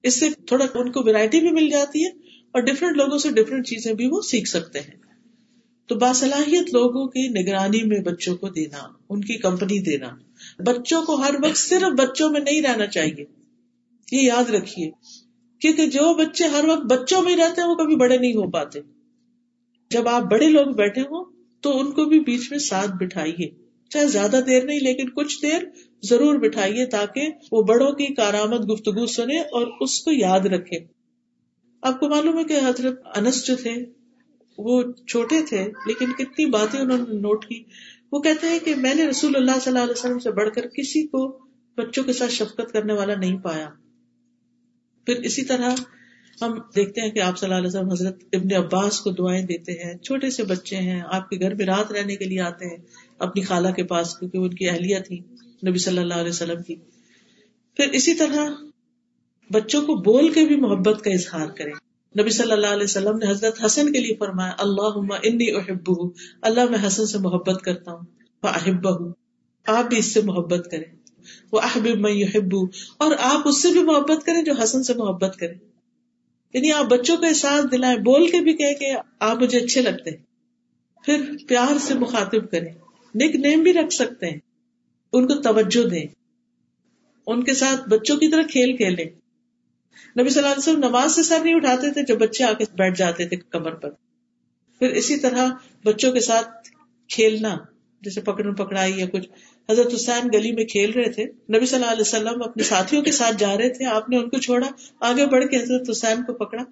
اس 0.03 0.19
سے 0.19 0.29
تھوڑا 0.47 0.65
ان 0.73 0.91
کو 0.91 1.03
ویرائٹی 1.03 1.39
بھی 1.39 1.51
مل 1.51 1.69
جاتی 1.69 2.05
ہے 2.05 2.24
اور 2.55 2.63
ڈفرینٹ 2.63 2.97
لوگوں 2.97 3.17
سے 3.17 3.29
ڈفرینٹ 3.29 3.67
چیزیں 3.67 3.93
بھی 3.93 4.07
وہ 4.07 4.21
سیکھ 4.21 4.49
سکتے 4.49 4.79
ہیں۔ 4.79 4.95
تو 5.87 5.95
باصلاحیت 5.95 6.73
لوگوں 6.73 7.07
کی 7.07 7.27
نگرانی 7.27 7.83
میں 7.83 7.99
بچوں 7.99 8.35
کو 8.35 8.49
دینا، 8.49 8.77
ان 9.09 9.21
کی 9.21 9.37
کمپنی 9.37 9.79
دینا۔ 9.79 10.07
بچوں 10.59 11.01
کو 11.01 11.15
ہر 11.15 11.35
وقت 11.43 11.57
صرف 11.57 11.99
بچوں 11.99 12.29
میں 12.29 12.39
نہیں 12.39 12.61
رہنا 12.61 12.87
چاہیے۔ 12.87 13.25
یہ 14.11 14.21
یاد 14.21 14.49
رکھیے۔ 14.49 14.91
کیونکہ 15.59 15.85
جو 15.85 16.13
بچے 16.13 16.43
ہر 16.43 16.65
وقت 16.67 16.85
بچوں 16.85 17.21
میں 17.21 17.35
رہتے 17.35 17.61
ہیں، 17.61 17.67
وہ 17.67 17.75
کبھی 17.75 17.95
بڑے 17.95 18.17
نہیں 18.17 18.33
ہو 18.33 18.51
پاتے۔ 18.51 18.79
جب 19.91 20.07
آپ 20.07 20.21
بڑے 20.21 20.49
لوگ 20.49 20.65
بیٹھے 20.65 21.01
ہوں، 21.01 21.25
تو 21.61 21.79
ان 21.79 21.91
کو 21.91 22.05
بھی 22.05 22.19
بیچ 22.19 22.51
میں 22.51 22.59
ساتھ 22.59 22.91
بٹھائیے۔ 22.91 23.49
چاہے 23.89 24.07
زیادہ 24.07 24.39
دیر 24.47 24.63
نہیں، 24.63 24.79
لیکن 24.79 25.09
کچھ 25.09 25.41
دیر 25.41 25.63
ضرور 26.03 26.35
بٹھائیے 26.35 26.85
تاکہ 26.85 27.29
وہ 27.51 27.63
بڑوں 27.63 27.91
کی 27.91 28.13
کارآمد 28.13 28.71
گفتگو 28.71 29.05
سنے 29.05 29.39
اور 29.39 29.67
اس 29.81 30.01
کو 30.01 30.11
یاد 30.11 30.39
رکھے 30.39 30.94
آپ 31.87 31.99
کو 31.99 32.09
معلوم 32.09 32.39
ہے 32.39 32.43
کہ 32.43 32.53
حضرت 32.53 33.01
انس 33.15 33.47
جو 33.47 33.55
تھے، 33.55 33.85
وہ 34.57 34.83
چھوٹے 35.07 35.35
تھے، 35.49 35.65
لیکن 35.85 36.11
کتنی 36.11 36.45
باتیں 36.45 36.79
انہوں 36.79 36.97
نے 36.97 37.03
نوٹ 37.03 37.45
کی۔ 37.45 37.63
وہ 38.11 38.21
کہتے 38.21 38.47
ہیں 38.47 38.59
کہ 38.59 38.75
میں 38.75 38.95
نے 38.95 39.07
رسول 39.07 39.35
اللہ 39.35 39.51
صلی 39.51 39.71
اللہ 39.71 39.79
علیہ 39.79 39.93
وسلم 39.97 40.19
سے 40.19 40.31
بڑھ 40.31 40.49
کر 40.55 40.67
کسی 40.67 41.07
کو 41.07 41.39
بچوں 41.77 42.03
کے 42.03 42.13
ساتھ 42.13 42.31
شفقت 42.31 42.73
کرنے 42.73 42.93
والا 42.93 43.15
نہیں 43.15 43.37
پایا۔ 43.37 43.69
پھر 45.05 45.15
اسی 45.15 45.45
طرح 45.45 45.69
ہم 46.41 46.59
دیکھتے 46.75 47.01
ہیں 47.01 47.11
کہ 47.11 47.19
آپ 47.19 47.37
صلی 47.37 47.47
اللہ 47.47 47.57
علیہ 47.57 47.67
وسلم 47.67 47.91
حضرت 47.91 48.23
ابن 48.33 48.55
عباس 48.55 49.01
کو 49.01 49.11
دعائیں 49.11 49.45
دیتے 49.45 49.71
ہیں۔ 49.71 49.97
چھوٹے 49.97 50.29
سے 50.29 50.43
بچے 50.43 50.75
ہیں، 50.75 51.01
آپ 51.05 51.29
کے 51.29 51.39
گھر 51.39 51.53
میں 51.53 51.65
رات 51.65 51.91
رہنے 51.91 52.15
کے 52.15 52.25
لیے 52.25 52.41
آتے 52.41 52.65
ہیں، 52.65 52.77
اپنی 53.19 53.41
خالہ 53.41 53.69
کے 53.69 53.83
پاس، 53.83 54.17
کیونکہ 54.17 54.37
ان 54.37 54.53
کی 54.53 54.69
اہلیہ 54.69 54.99
تھی 54.99 55.19
نبی 55.67 55.77
صلی 55.77 55.97
اللہ 55.97 56.13
علیہ 56.13 56.29
وسلم 56.29 56.63
کی۔ 56.63 56.75
پھر 57.75 57.89
اسی 57.89 58.13
طرح 58.13 58.49
بچوں 59.51 59.81
کو 59.81 59.95
بول 59.95 60.33
کے 60.33 60.43
بھی 60.45 60.55
محبت 60.55 61.01
کا 61.03 61.11
اظہار 61.11 61.47
کرے 61.47 61.71
نبی 62.21 62.29
صلی 62.29 62.51
اللہ 62.51 62.67
علیہ 62.67 62.83
وسلم 62.83 63.17
نے 63.17 63.31
حضرت 63.31 63.65
حسن 63.65 63.91
کے 63.91 63.99
لیے 63.99 64.15
فرمایا 64.15 64.51
اللہ 64.57 65.13
انی 65.23 65.51
احب 65.51 65.91
اللہ 66.41 66.65
میں 66.65 66.87
حسن 66.87 67.05
سے 67.05 67.17
محبت 67.17 67.61
کرتا 67.61 67.91
ہوں 67.91 68.01
وہ 68.43 68.49
احب 68.49 68.87
آپ 69.67 69.85
بھی 69.85 69.97
اس 69.97 70.13
سے 70.13 70.21
محبت 70.21 70.67
کریں۔ 70.71 70.95
وہ 71.51 71.59
احبب 71.59 71.99
میں 71.99 72.11
یحب 72.11 72.55
اور 72.97 73.11
آپ 73.19 73.47
اس 73.47 73.61
سے 73.61 73.71
بھی 73.71 73.83
محبت 73.83 74.25
کریں 74.25 74.41
جو 74.41 74.53
حسن 74.63 74.83
سے 74.83 74.93
محبت 74.93 75.37
کریں 75.37 75.53
یعنی 76.53 76.71
آپ 76.71 76.85
بچوں 76.85 77.17
کا 77.17 77.27
احساس 77.27 77.71
دلائیں، 77.71 77.97
بول 77.97 78.29
کے 78.31 78.39
بھی 78.39 78.53
کہ 78.53 78.73
کہ 78.73 78.93
آپ 79.19 79.41
مجھے 79.41 79.59
اچھے 79.59 79.81
لگتے 79.81 80.09
ہیں۔ 80.09 80.17
پھر 81.05 81.31
پیار 81.47 81.77
سے 81.79 81.93
مخاطب 81.93 82.51
کریں۔ 82.51 82.73
نک 83.15 83.35
نیم 83.35 83.63
بھی 83.63 83.73
رکھ 83.73 83.93
سکتے 83.93 84.29
ہیں۔ 84.29 84.37
ان 85.13 85.27
کو 85.27 85.41
توجہ 85.41 85.89
دیں۔ 85.89 86.05
ان 87.27 87.43
کے 87.43 87.53
ساتھ 87.53 87.89
بچوں 87.89 88.17
کی 88.17 88.27
طرح 88.27 88.41
کھیل 88.41 88.77
کھیلیں۔ 88.77 89.05
نبی 90.19 90.29
صلی 90.29 90.39
اللہ 90.39 90.53
علیہ 90.53 90.69
وسلم 90.69 90.89
نماز 90.89 91.15
سے 91.15 91.23
سر 91.23 91.39
نہیں 91.43 91.55
اٹھاتے 91.55 91.91
تھے، 91.91 92.03
جب 92.03 92.17
بچے 92.17 92.43
آ 92.43 92.53
کے 92.53 92.63
بیٹھ 92.77 92.97
جاتے 92.97 93.25
تھے 93.25 93.35
کمر 93.35 93.73
پر۔ 93.73 93.89
پھر 94.79 94.89
اسی 94.89 95.17
طرح 95.17 95.47
بچوں 95.85 96.11
کے 96.11 96.19
ساتھ 96.19 96.47
کھیلنا، 97.09 97.57
جیسے 98.01 98.21
پکڑ 98.21 98.53
پکڑائی 98.53 98.99
یا 98.99 99.05
کچھ۔ 99.05 99.29
حضرت 99.71 99.93
حسین 99.93 100.29
گلی 100.33 100.51
میں 100.51 100.65
کھیل 100.65 100.91
رہے 100.91 101.09
تھے۔ 101.09 101.23
نبی 101.25 101.65
صلی 101.65 101.75
اللہ 101.75 101.91
علیہ 101.91 102.01
وسلم 102.01 102.41
اپنے 102.41 102.63
ساتھیوں 102.63 103.03
کے 103.03 103.11
ساتھ 103.11 103.35
جا 103.37 103.57
رہے 103.57 103.69
تھے۔ 103.69 103.85
آپ 103.85 104.09
نے 104.09 104.17
ان 104.17 104.29
کو 104.29 104.37
چھوڑا، 104.37 104.67
آگے 104.99 105.25
بڑھ 105.25 105.45
کے 105.45 105.57
حضرت 105.57 105.89
حسین 105.89 106.23
کو 106.23 106.33
پکڑا 106.33 106.63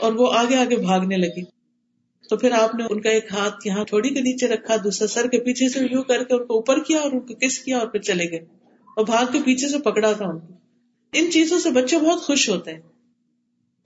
اور 0.00 0.12
وہ 0.12 0.32
آگے 0.32 0.56
آگے 0.56 0.76
بھاگنے 0.76 1.16
لگی۔ 1.16 1.42
تو 2.30 2.36
پھر 2.36 2.52
آپ 2.52 2.74
نے 2.74 2.84
ان 2.90 3.00
کا 3.00 3.10
ایک 3.10 3.24
ہاتھ 3.32 3.66
یہاں 3.66 3.84
تھوڑی 3.84 4.08
کے 4.08 4.20
نیچے 4.20 4.46
رکھا، 4.46 4.76
دوسرا 4.84 5.08
سر 5.08 5.26
کے 5.26 5.38
پیچھے 5.38 5.68
سے 5.68 5.80
یوں 5.90 6.02
کر 6.02 6.24
کے 6.24 6.34
ان 6.34 6.46
کو 6.46 6.54
اوپر 6.54 6.82
کیا 6.82 6.98
اور 6.98 7.12
ان 7.12 7.20
کو 7.20 7.34
کس 7.34 7.58
کیا 7.58 7.78
اور 7.78 7.86
پھر 7.86 8.00
چلے 8.00 8.30
گئے۔ 8.30 8.40
اور 8.96 9.04
بھاگ 9.04 9.24
کے 9.32 9.38
پیچھے 9.44 9.68
سے 9.68 9.78
پکڑا 9.78 10.12
تھا 10.12 10.24
ان 10.24 10.38
کو۔ 10.38 10.57
ان 11.12 11.30
چیزوں 11.30 11.58
سے 11.58 11.70
بچے 11.70 11.98
بہت 11.98 12.22
خوش 12.22 12.48
ہوتے 12.48 12.72
ہیں۔ 12.72 12.80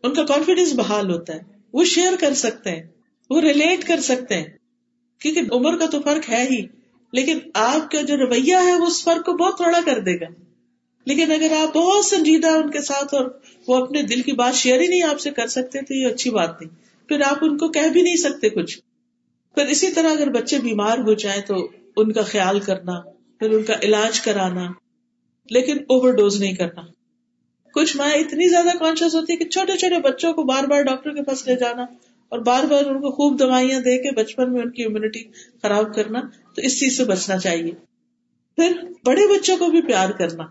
ان 0.02 0.14
کا 0.14 0.24
کانفیڈینس 0.24 0.72
بحال 0.72 1.10
ہوتا 1.10 1.34
ہے۔ 1.34 1.40
وہ 1.72 1.84
شیئر 1.84 2.12
کر 2.20 2.34
سکتے 2.34 2.70
ہیں۔ 2.70 2.82
وہ 3.30 3.40
ریلیٹ 3.40 3.84
کر 3.84 4.00
سکتے 4.00 4.36
ہیں۔ 4.36 4.44
کیونکہ 5.18 5.40
عمر 5.52 5.78
کا 5.78 5.86
تو 5.86 6.02
فرق 6.02 6.30
ہے 6.30 6.48
ہی۔ 6.50 6.66
لیکن 7.12 7.38
آپ 7.54 7.90
کا 7.90 8.00
جو 8.00 8.16
رویہ 8.16 8.56
ہے، 8.56 8.76
وہ 8.78 8.86
اس 8.86 9.04
فرق 9.04 9.26
کو 9.26 9.32
بہت 9.32 9.56
تھوڑا 9.56 9.78
کر 9.84 10.00
دے 10.00 10.20
گا۔ 10.20 10.26
لیکن 11.04 11.32
اگر 11.32 11.52
آپ 11.60 11.76
بہت 11.76 12.04
سنجیدہ 12.04 12.46
ان 12.46 12.70
کے 12.70 12.80
ساتھ 12.80 13.14
اور 13.14 13.38
وہ 13.66 13.76
اپنے 13.76 14.02
دل 14.02 14.22
کی 14.22 14.32
بات 14.32 14.54
شیئر 14.54 14.80
ہی 14.80 14.86
نہیں 14.86 15.02
آپ 15.02 15.20
سے 15.20 15.30
کر 15.30 15.46
سکتے، 15.46 15.82
تو 15.82 15.94
یہ 15.94 16.06
اچھی 16.06 16.30
بات 16.30 16.62
نہیں۔ 16.62 16.74
پھر 17.08 17.20
آپ 17.20 17.38
ان 17.42 17.58
کو 17.58 17.68
کہہ 17.68 17.88
بھی 17.92 18.02
نہیں 18.02 18.16
سکتے 18.16 18.48
کچھ۔ 18.48 18.78
پھر 19.54 19.66
اسی 19.66 19.90
طرح 19.90 20.10
اگر 20.10 20.30
بچے 20.30 20.58
بیمار 20.58 20.98
ہو 20.98 21.14
جائیں 21.14 21.42
تو 21.42 21.70
ان 21.96 22.12
کا 22.12 22.22
خیال 22.22 22.60
کرنا، 22.60 23.00
پھر 23.38 23.50
ان 23.50 23.62
کا 23.62 23.74
علاج 23.82 24.20
کرانا۔ 24.20 24.72
لیکن 25.50 25.76
اوور 25.78 26.12
ڈوز 26.12 26.40
نہیں 26.40 26.52
کرنا۔ 26.52 26.82
کچھ 27.74 27.96
مائیں 27.96 28.14
اتنی 28.14 28.48
زیادہ 28.48 28.78
کانشیس 28.78 29.14
ہوتی 29.14 29.32
ہے 29.32 29.36
کہ 29.38 29.44
چھوٹے 29.44 29.76
چھوٹے 29.76 30.00
بچوں 30.00 30.32
کو 30.32 30.42
بار 30.42 30.64
بار 30.64 30.82
ڈاکٹر 30.82 31.10
کے 31.10 31.22
پاس 31.22 31.46
لے 31.46 31.56
جانا 31.56 31.82
اور 32.28 32.38
بار 32.38 32.64
بار 32.64 32.84
ان 32.84 33.00
کو 33.00 33.10
خوب 33.10 33.38
دوائیاں 33.38 33.80
دے 33.80 33.98
کے 33.98 34.10
بچپن 34.10 34.52
میں 34.52 34.62
ان 34.62 34.70
کی 34.70 34.84
امیونٹی 34.84 35.24
خراب 35.62 35.94
کرنا، 35.94 36.20
تو 36.56 36.62
اس 36.62 36.80
چیز 36.80 36.96
سے 36.96 37.04
بچنا 37.04 37.38
چاہیے۔ 37.38 37.72
پھر 38.56 38.72
بڑے 39.04 39.38
بچوں 39.38 39.56
کو 39.56 39.66
بھی 39.66 39.82
پیار 39.82 40.10
کرنا۔ 40.10 40.42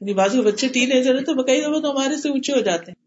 یعنی 0.00 0.14
بازو 0.14 0.42
بچے 0.42 0.68
ٹین 0.68 0.92
ایجر 0.92 1.14
ہیں 1.14 1.24
تو 1.24 1.42
کئی 1.42 1.60
دفعہ 1.60 1.80
تو 1.80 1.90
ہمارے 1.90 2.16
سے 2.16 2.28
اونچے 2.28 2.52
ہو 2.52 2.60
جاتے 2.60 2.92
ہیں۔ 2.92 3.04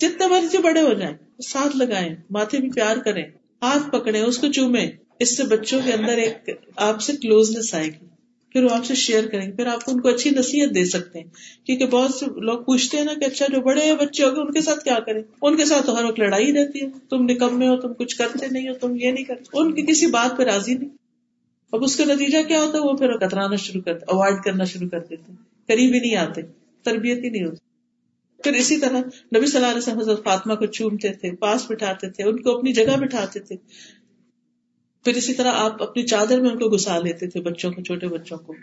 جتنے 0.00 0.26
مرضی 0.26 0.58
بڑے 0.58 0.80
ہو 0.80 0.92
جائیں، 0.92 1.16
ساتھ 1.42 1.76
لگائیں، 1.76 2.14
ماتھے 2.30 2.58
بھی 2.58 2.70
پیار 2.70 2.96
کریں، 2.96 3.24
ہاتھ 3.62 3.90
پکڑے 3.90 4.20
اس 4.20 4.38
کو 4.38 4.46
چومے 4.46 4.90
اس 5.18 5.36
سے 5.36 5.44
بچوں 5.44 5.80
کے 5.84 5.92
اندر 5.92 6.12
ایک 6.12 6.50
آپ 6.76 7.02
سے 7.02 7.12
کلوزنس 7.16 7.74
آئے 7.74 7.86
گی۔ 7.86 8.15
پھر 8.56 8.64
وہ 8.64 8.76
آپ 8.76 8.84
سے 8.84 8.94
شیئر 8.94 9.26
کریں 9.26 9.46
گے۔ 9.46 9.52
پھر 9.52 9.66
آپ 9.66 9.80
ان 9.86 10.00
کو 10.00 10.08
اچھی 10.08 10.30
نصیحت 10.30 10.74
دے 10.74 10.84
سکتے 10.84 11.18
ہیں۔ 11.18 11.26
کیونکہ 11.66 11.86
بہت 11.86 12.14
سے 12.14 12.26
لوگ 12.40 12.62
پوچھتے 12.62 12.96
ہیں 12.96 13.04
نا 13.04 13.14
کہ 13.14 13.24
اچھا 13.24 13.46
جو 13.54 13.60
بڑے 13.60 13.94
بچے 14.00 14.24
ہو 14.24 14.30
گئے 14.30 14.40
ان 14.40 14.52
کے 14.52 14.60
ساتھ 14.60 14.84
کیا 14.84 14.98
کریں؟ 15.06 15.22
ان 15.42 15.56
کے 15.56 15.64
ساتھ 15.64 15.86
تو 15.86 15.98
ہر 15.98 16.04
وقت 16.04 16.20
لڑائی 16.20 16.52
رہتی 16.52 16.80
ہے۔ 16.80 16.86
تم 17.10 17.24
نکمے 17.24 17.68
ہو، 17.68 17.76
تم 17.76 17.94
کچھ 17.94 18.16
کرتے 18.16 18.46
نہیں 18.50 18.68
ہو، 18.68 18.74
تم 18.74 18.96
یہ 19.00 19.10
نہیں 19.10 19.24
کرتے۔ 19.24 19.44
ان 19.52 19.74
کی 19.74 19.82
کسی 19.82 20.06
بات 20.06 20.38
پہ 20.38 20.42
راضی 20.42 20.74
نہیں۔ 20.74 20.88
اب 21.72 21.84
اس 21.84 21.96
کا 21.96 22.04
نتیجہ 22.04 22.38
کیا 22.48 22.62
ہوتا 22.62 22.78
ہے؟ 22.78 22.82
وہ 22.82 22.92
پھر 22.92 23.16
کترانا 23.16 23.56
شروع 23.56 23.82
کرتے 23.82 24.04
اوائڈ 24.08 24.34
کرنا 24.44 24.64
شروع 24.64 24.88
کر 24.88 25.00
دیتے 25.00 25.32
قریب 25.66 25.94
ہی 25.94 26.00
نہیں 26.00 26.16
آتے، 26.16 26.42
تربیت 26.82 27.24
ہی 27.24 27.30
نہیں 27.30 27.44
ہوتی۔ 27.44 27.66
پھر 28.42 28.52
اسی 28.52 28.76
طرح 28.76 28.98
نبی 29.36 29.46
صلی 29.46 29.56
اللہ 29.56 29.66
علیہ 29.66 29.78
وسلم 29.78 29.98
حضرت 29.98 30.24
فاطمہ 30.24 30.54
کو 30.54 30.66
چومتے 30.66 31.08
تھے، 31.08 31.36
پاس 31.36 31.70
بٹھاتے 31.70 32.10
تھے، 32.10 32.24
ان 32.24 32.42
کو 32.42 32.58
اپنی 32.58 32.72
جگہ 32.72 32.96
بٹھاتے 33.00 33.40
تھے۔ 33.40 33.56
پھر 35.06 35.16
اسی 35.16 35.34
طرح 35.34 35.52
آپ 35.52 35.82
اپنی 35.82 36.02
چادر 36.02 36.40
میں 36.40 36.50
ان 36.50 36.58
کو 36.58 36.68
گسا 36.68 36.98
لیتے 36.98 37.26
تھے 37.26 37.40
بچوں 37.40 37.72
کو، 37.72 37.82
چھوٹے 37.82 38.06
بچوں 38.08 38.38
کو۔ 38.38 38.54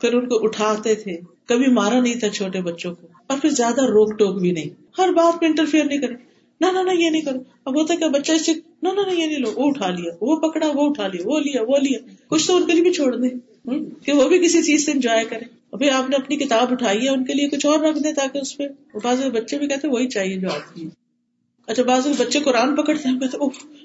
پھر 0.00 0.14
ان 0.14 0.28
کو 0.28 0.44
اٹھاتے 0.44 0.94
تھے۔ 0.94 1.16
کبھی 1.46 1.66
مارا 1.66 2.00
نہیں 2.00 2.14
تھا 2.14 2.28
چھوٹے 2.28 2.60
بچوں 2.60 2.94
کو۔ 2.94 3.06
اور 3.26 3.38
پھر 3.42 3.50
زیادہ 3.50 3.84
روک 3.84 4.18
ٹوک 4.18 4.40
بھی 4.40 4.52
نہیں۔ 4.52 4.84
ہر 4.98 5.08
بات 5.12 5.42
میں 5.42 5.50
انٹرفیئر 5.50 5.84
نہیں 5.84 5.98
کرے۔ 5.98 6.14
نہ 6.60 6.66
نہ 6.66 6.90
یہ 6.98 7.10
نہیں 7.10 7.22
کرو۔ 7.22 7.38
اب 7.64 7.80
ہوتا 7.80 7.94
کہ 7.94 8.08
بچہ 8.08 8.32
اس 8.32 8.48
نہ 8.82 8.88
نہ 8.88 9.12
یہ 9.12 9.26
نہیں 9.26 9.38
لو۔ 9.38 9.52
وہ 9.56 9.68
اٹھا 9.68 9.90
لیا، 9.90 10.12
وہ 10.20 10.36
پکڑا، 10.36 10.66
وہ 10.74 10.88
اٹھا 10.90 11.08
لیا، 11.08 11.22
وہ 11.24 11.40
لیا 11.40 11.62
وہ 11.62 11.78
لیا۔ 11.78 11.98
کچھ 12.28 12.46
تو 12.46 12.56
ان 12.56 12.66
کے 12.66 12.72
لیے 12.72 12.82
بھی 12.82 12.92
چھوڑ 12.92 13.16
دیں۔ 13.16 13.68
کہ 14.04 14.12
وہ 14.12 14.28
بھی 14.28 14.38
کسی 14.38 14.62
چیز 14.62 14.86
سے 14.86 14.92
انجوائے 14.92 15.24
کرے۔ 15.24 15.44
ابھی 15.72 15.90
آپ 15.90 16.10
نے 16.10 16.16
اپنی 16.16 16.36
کتاب 16.36 16.68
اٹھائی 16.70 17.04
ہے، 17.04 17.10
ان 17.10 17.24
کے 17.24 17.34
لیے 17.34 17.48
کچھ 17.48 17.66
اور 17.66 17.78
رکھ 17.80 17.98
دیں 18.04 18.12
تاکہ 18.12 18.38
اس 18.38 18.56
پہ۔ 18.56 18.64
بعض 19.02 19.24
بچے 19.24 19.58
بھی 19.58 19.68
کہتے 19.68 19.88
وہی 19.88 20.08
چاہیے 20.08 20.36
جو 20.36 20.48
آپ 20.48 20.74
کی۔ 20.74 20.88
اچھا 21.66 21.82
بعض 21.82 22.06
بچے 22.18 22.40
قرآن 22.40 22.74
پکڑتے 22.76 23.08
ہیں 23.08 23.20
کہتے 23.20 23.36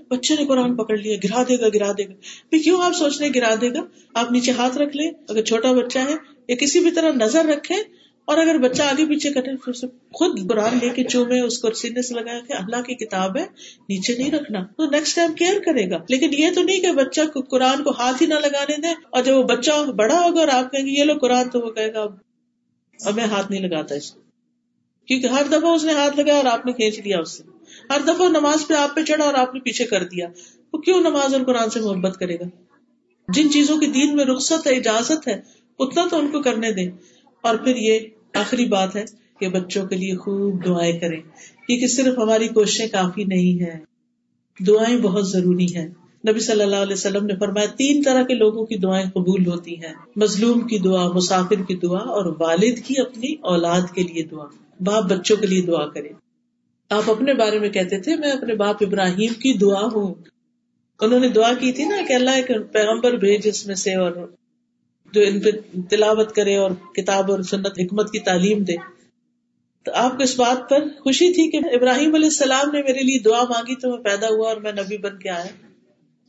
بچے 0.10 0.36
نے 0.36 0.46
قرآن 0.46 0.76
پکڑ 0.76 0.98
لیا، 0.98 1.18
گرا 1.24 1.44
دے 1.50 1.60
گا، 1.60 1.68
گرا 1.74 1.92
دے 1.98 2.08
گا۔ 2.08 2.14
پھر 2.50 2.60
کیوں 2.64 2.82
آپ 2.82 2.94
سوچ 2.94 3.22
رہے 3.22 3.30
گرا 3.36 3.56
دے 3.62 3.74
گا؟ 3.74 3.80
آپ 4.14 4.32
نیچے 4.32 4.52
ہاتھ 4.52 4.78
رکھ 4.78 4.98
لیں، 4.98 5.12
اگر 5.30 5.42
چھوٹا 5.42 5.72
بچہ 5.72 6.00
ہے، 6.00 6.16
یا 6.48 6.56
کسی 6.56 6.80
بھی 6.80 6.92
طرح 6.92 7.12
نظر 7.12 7.46
رکھے 7.46 7.76
اور 8.26 8.38
اگر 8.38 8.58
بچہ 8.58 8.82
آگے 8.82 9.06
پیچھے 9.06 9.30
کرے 9.30 9.56
پھر 9.56 9.74
سے 9.74 9.88
خود 10.14 10.50
قرآن 10.50 10.78
لے 10.82 10.90
کے 10.90 11.04
چومے، 11.04 11.40
اس 11.40 11.60
کو 11.60 11.72
سینے 11.72 12.02
سے 12.02 12.14
لگایا 12.14 12.40
کہ 12.48 12.54
اللہ 12.54 12.82
کی 12.82 12.96
کتاب 12.96 13.38
ہے، 13.38 13.46
نیچے 13.90 14.16
نہیں 14.18 14.32
رکھنا۔ 14.32 14.60
تو 14.78 14.86
نیکسٹ 14.86 15.16
ٹائم 15.16 15.34
کیئر 15.34 15.60
کرے 15.66 15.90
گا۔ 15.90 15.98
لیکن 16.10 16.30
یہ 16.34 16.48
تو 16.56 16.64
نہیں 16.64 16.80
کہ 16.80 16.92
بچہ 16.92 17.40
قرآن 17.40 17.84
کو 17.84 17.90
ہاتھ 17.90 18.22
ہی 18.22 18.28
نہ 18.28 18.34
لگانے 18.34 18.82
دے 18.82 18.88
اور 19.10 19.24
جب 19.24 19.38
وہ 19.38 19.44
بچہ 19.44 19.92
بڑا 19.92 20.20
ہوگا 20.20 20.40
اور 20.40 20.48
آپ 20.48 20.72
کہیں 20.72 20.86
گے، 20.86 20.92
یہ 20.92 21.04
لو 21.04 21.14
قرآن 21.22 21.50
تو 21.50 21.60
وہ 21.60 21.72
کہے 21.72 21.94
گا، 21.94 22.02
اب 23.06 23.16
میں 23.16 23.24
ہاتھ 23.24 23.52
نہیں 23.52 23.62
لگاتا 23.62 23.96
اس 23.96 24.12
کو۔ 24.12 24.22
کیونکہ 25.06 25.28
ہر 25.28 25.44
دفعہ 25.48 25.72
اس 25.72 25.84
نے 25.84 25.94
ہاتھ 25.94 26.20
لگایا 26.20 26.38
اور 26.38 26.46
آپ 26.46 26.66
نے 26.66 26.74
کھینچ 26.74 27.00
لیا 27.00 27.20
اس 27.20 27.38
سے۔ 27.38 27.59
ہر 27.90 28.00
دفعہ 28.08 28.30
نماز 28.30 28.68
پہ 28.68 28.74
آپ 28.74 28.96
پہ 28.96 29.04
چڑھا 29.04 29.26
اور 29.26 29.34
آپ 29.34 29.54
نے 29.54 29.60
پیچھے 29.60 29.86
کر 29.86 30.04
دیا، 30.04 30.28
وہ 30.74 30.80
کیوں 30.80 31.02
نماز 31.02 31.34
اور 31.34 31.44
قرآن 31.44 31.70
سے 31.70 31.80
محبت 31.80 32.18
کرے 32.18 32.36
گا؟ 32.36 32.44
جن 33.30 33.52
چیزوں 33.52 33.78
کی 33.78 33.86
دین 33.86 34.16
میں 34.16 34.26
رخصت 34.26 34.68
ہے، 34.68 34.72
اجازت 34.72 35.28
ہے، 35.28 35.42
اتنا 35.80 36.08
تو 36.12 36.18
ان 36.18 36.28
کو 36.28 36.42
کرنے 36.42 36.72
دیں۔ 36.72 36.90
اور 37.42 37.56
پھر 37.56 37.76
یہ 37.76 38.00
آخری 38.34 38.66
بات 38.66 38.96
ہے 38.96 39.06
کہ 39.40 39.50
بچوں 39.50 39.86
کے 39.86 39.96
لیے 39.96 40.16
خوب 40.16 40.66
دعائیں 40.66 41.00
کریں، 41.00 41.22
کیونکہ 41.68 41.88
صرف 41.88 42.18
ہماری 42.18 42.48
کوششیں 42.48 42.88
کافی 42.88 43.24
نہیں 43.24 43.64
ہے 43.64 43.80
دعائیں 44.68 44.98
بہت 44.98 45.30
ضروری 45.30 45.76
ہیں۔ 45.76 45.88
نبی 46.30 46.40
صلی 46.40 46.62
اللہ 46.62 46.76
علیہ 46.76 46.94
وسلم 46.94 47.26
نے 47.26 47.36
فرمایا، 47.36 47.66
تین 47.78 48.02
طرح 48.04 48.24
کے 48.24 48.34
لوگوں 48.34 48.66
کی 48.66 48.76
دعائیں 48.76 49.10
قبول 49.10 49.48
ہوتی 49.48 49.76
ہیں۔ 49.76 49.94
مظلوم 50.16 50.68
کی 50.68 50.80
دعا، 50.80 51.08
مسافر 51.08 51.64
کی 51.68 51.76
دعا 51.76 52.00
اور 52.00 52.36
والد 52.40 52.80
کی 52.88 53.02
اپنی 53.02 53.36
اولاد 53.42 53.82
کے 53.96 54.04
لیے 54.04 54.24
دعا۔ 54.24 54.46
باپ 54.80 55.04
بچوں 55.04 55.38
کے 55.38 55.48
لیے 55.48 55.62
دعا 55.62 55.86
کرے۔ 55.86 56.29
آپ 56.90 57.12
اپنے 57.12 57.34
بارے 57.34 57.60
میں 57.60 57.70
کہتے 57.70 58.00
تھے، 58.00 58.16
میں 58.16 58.32
اپنے 58.32 58.56
باپ 58.56 58.76
ابراہیم 58.82 59.34
کی 59.34 59.58
دعا 59.58 59.86
ہوں۔ 59.86 60.14
انہوں 61.02 61.20
نے 61.20 61.30
دعا 61.30 61.54
کی 61.54 61.72
تھی 61.72 61.86
نا 61.86 61.98
کہ 62.08 62.14
اللہ 62.14 62.30
ایک 62.30 62.48
پیغمبر 62.72 63.12
بھیج 63.12 63.42
اس 63.44 63.68
میں 63.68 63.76
سے 63.76 63.96
اور 63.96 64.12
جو 65.14 65.22
ان 65.22 65.40
پہ 65.40 65.50
تلاوت 65.90 66.36
کرے 66.36 66.56
اور 66.56 66.72
کتاب 66.96 67.32
اور 67.32 67.40
سنت، 67.40 67.80
حکمت 67.80 68.12
کی 68.12 68.20
تعلیم 68.20 68.64
دے۔ 68.64 68.76
تو 69.84 69.92
آپ 69.96 70.18
کو 70.18 70.24
اس 70.24 70.40
بات 70.40 70.70
پر 70.70 70.80
خوشی 70.80 71.34
تھی 71.34 71.52
کہ 71.52 71.58
ابراہیم 71.76 72.16
علیہ 72.16 72.28
السلام 72.28 72.72
نے 72.72 72.82
میرے 72.82 73.04
لیے 73.04 73.20
دعا 73.20 73.44
مانگی 73.44 73.76
تو 73.76 73.90
میں 73.90 74.04
پیدا 74.04 74.28
ہوا 74.28 74.50
اور 74.50 74.58
میں 74.58 74.72
نبی 74.72 74.98
بن 74.98 75.18
کے 75.18 75.30
آیا۔ 75.30 75.48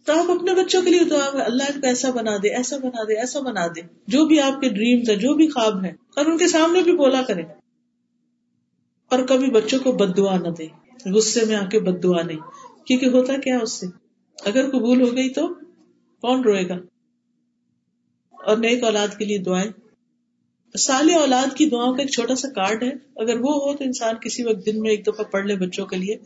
تو 0.05 0.13
آپ 0.13 0.31
اپنے 0.31 0.55
بچوں 0.55 0.83
کے 0.83 0.91
لیے 0.91 1.05
دعا 1.05 1.31
میں 1.35 1.45
اللہ 1.45 1.65
کو 1.65 1.87
ایسا 1.87 2.11
بنا 2.11 2.37
دے، 2.43 2.49
ایسا 2.49 2.77
بنا 2.77 3.03
دے، 3.03 3.21
ایسا 3.21 3.41
بنا 3.41 3.67
دے۔ 3.67 3.81
جو 4.07 4.25
بھی 4.25 4.41
آپ 4.41 4.61
کے 4.61 4.69
ڈریمز 4.69 5.11
ہیں، 5.11 5.17
جو 5.17 5.35
بھی 5.35 5.49
خواب 5.49 5.85
ہیں، 5.85 5.93
اور 6.17 6.27
ان 6.27 6.39
کے 6.39 6.49
سامنے 6.49 6.83
بھی 6.83 6.97
بولا 6.97 7.23
کرے۔ 7.23 7.43
اور 9.11 9.19
کبھی 9.19 9.51
بچوں 9.51 9.79
کو 9.79 9.93
بد 9.93 10.17
دعا 10.17 10.37
نہ 10.37 10.49
دے 10.49 10.67
غصے 11.11 11.45
میں 11.45 11.57
آ 11.57 11.65
کے 11.67 11.81
بد 11.81 12.03
دعا 12.03 12.23
نہیں۔ 12.23 12.39
کیونکہ 12.85 13.07
ہوتا 13.07 13.33
کیا 13.37 13.59
اس 13.59 13.73
سے؟ 13.73 13.87
اگر 14.45 14.71
قبول 14.71 15.09
ہو 15.09 15.17
گئی 15.17 15.29
تو 15.29 15.49
کون 16.21 16.41
روئے 16.41 16.69
گا؟ 16.69 16.77
اور 18.33 18.57
نیک 18.57 18.85
اولاد 18.85 19.09
کے 19.19 19.25
لیے 19.25 19.39
دعائیں۔ 19.39 19.71
سال 20.79 21.11
اولاد 21.15 21.57
کی 21.57 21.67
دعاؤں 21.67 21.95
کا 21.95 22.03
ایک 22.03 22.11
چھوٹا 22.11 22.35
سا 22.35 22.49
کارڈ 22.49 22.83
ہے۔ 22.83 22.91
اگر 23.17 23.41
وہ 23.41 23.55
ہو 23.55 23.77
تو 23.77 23.85
انسان 23.85 24.15
کسی 24.17 24.43
وقت 24.43 24.67
دن 24.67 24.81
میں 24.81 24.91
ایک 24.91 25.07
دفعہ 25.07 25.25
پڑھ 25.25 25.47
لے 25.47 25.57
بچوں 25.57 25.87
کے 25.87 25.97
لیے، 25.97 26.17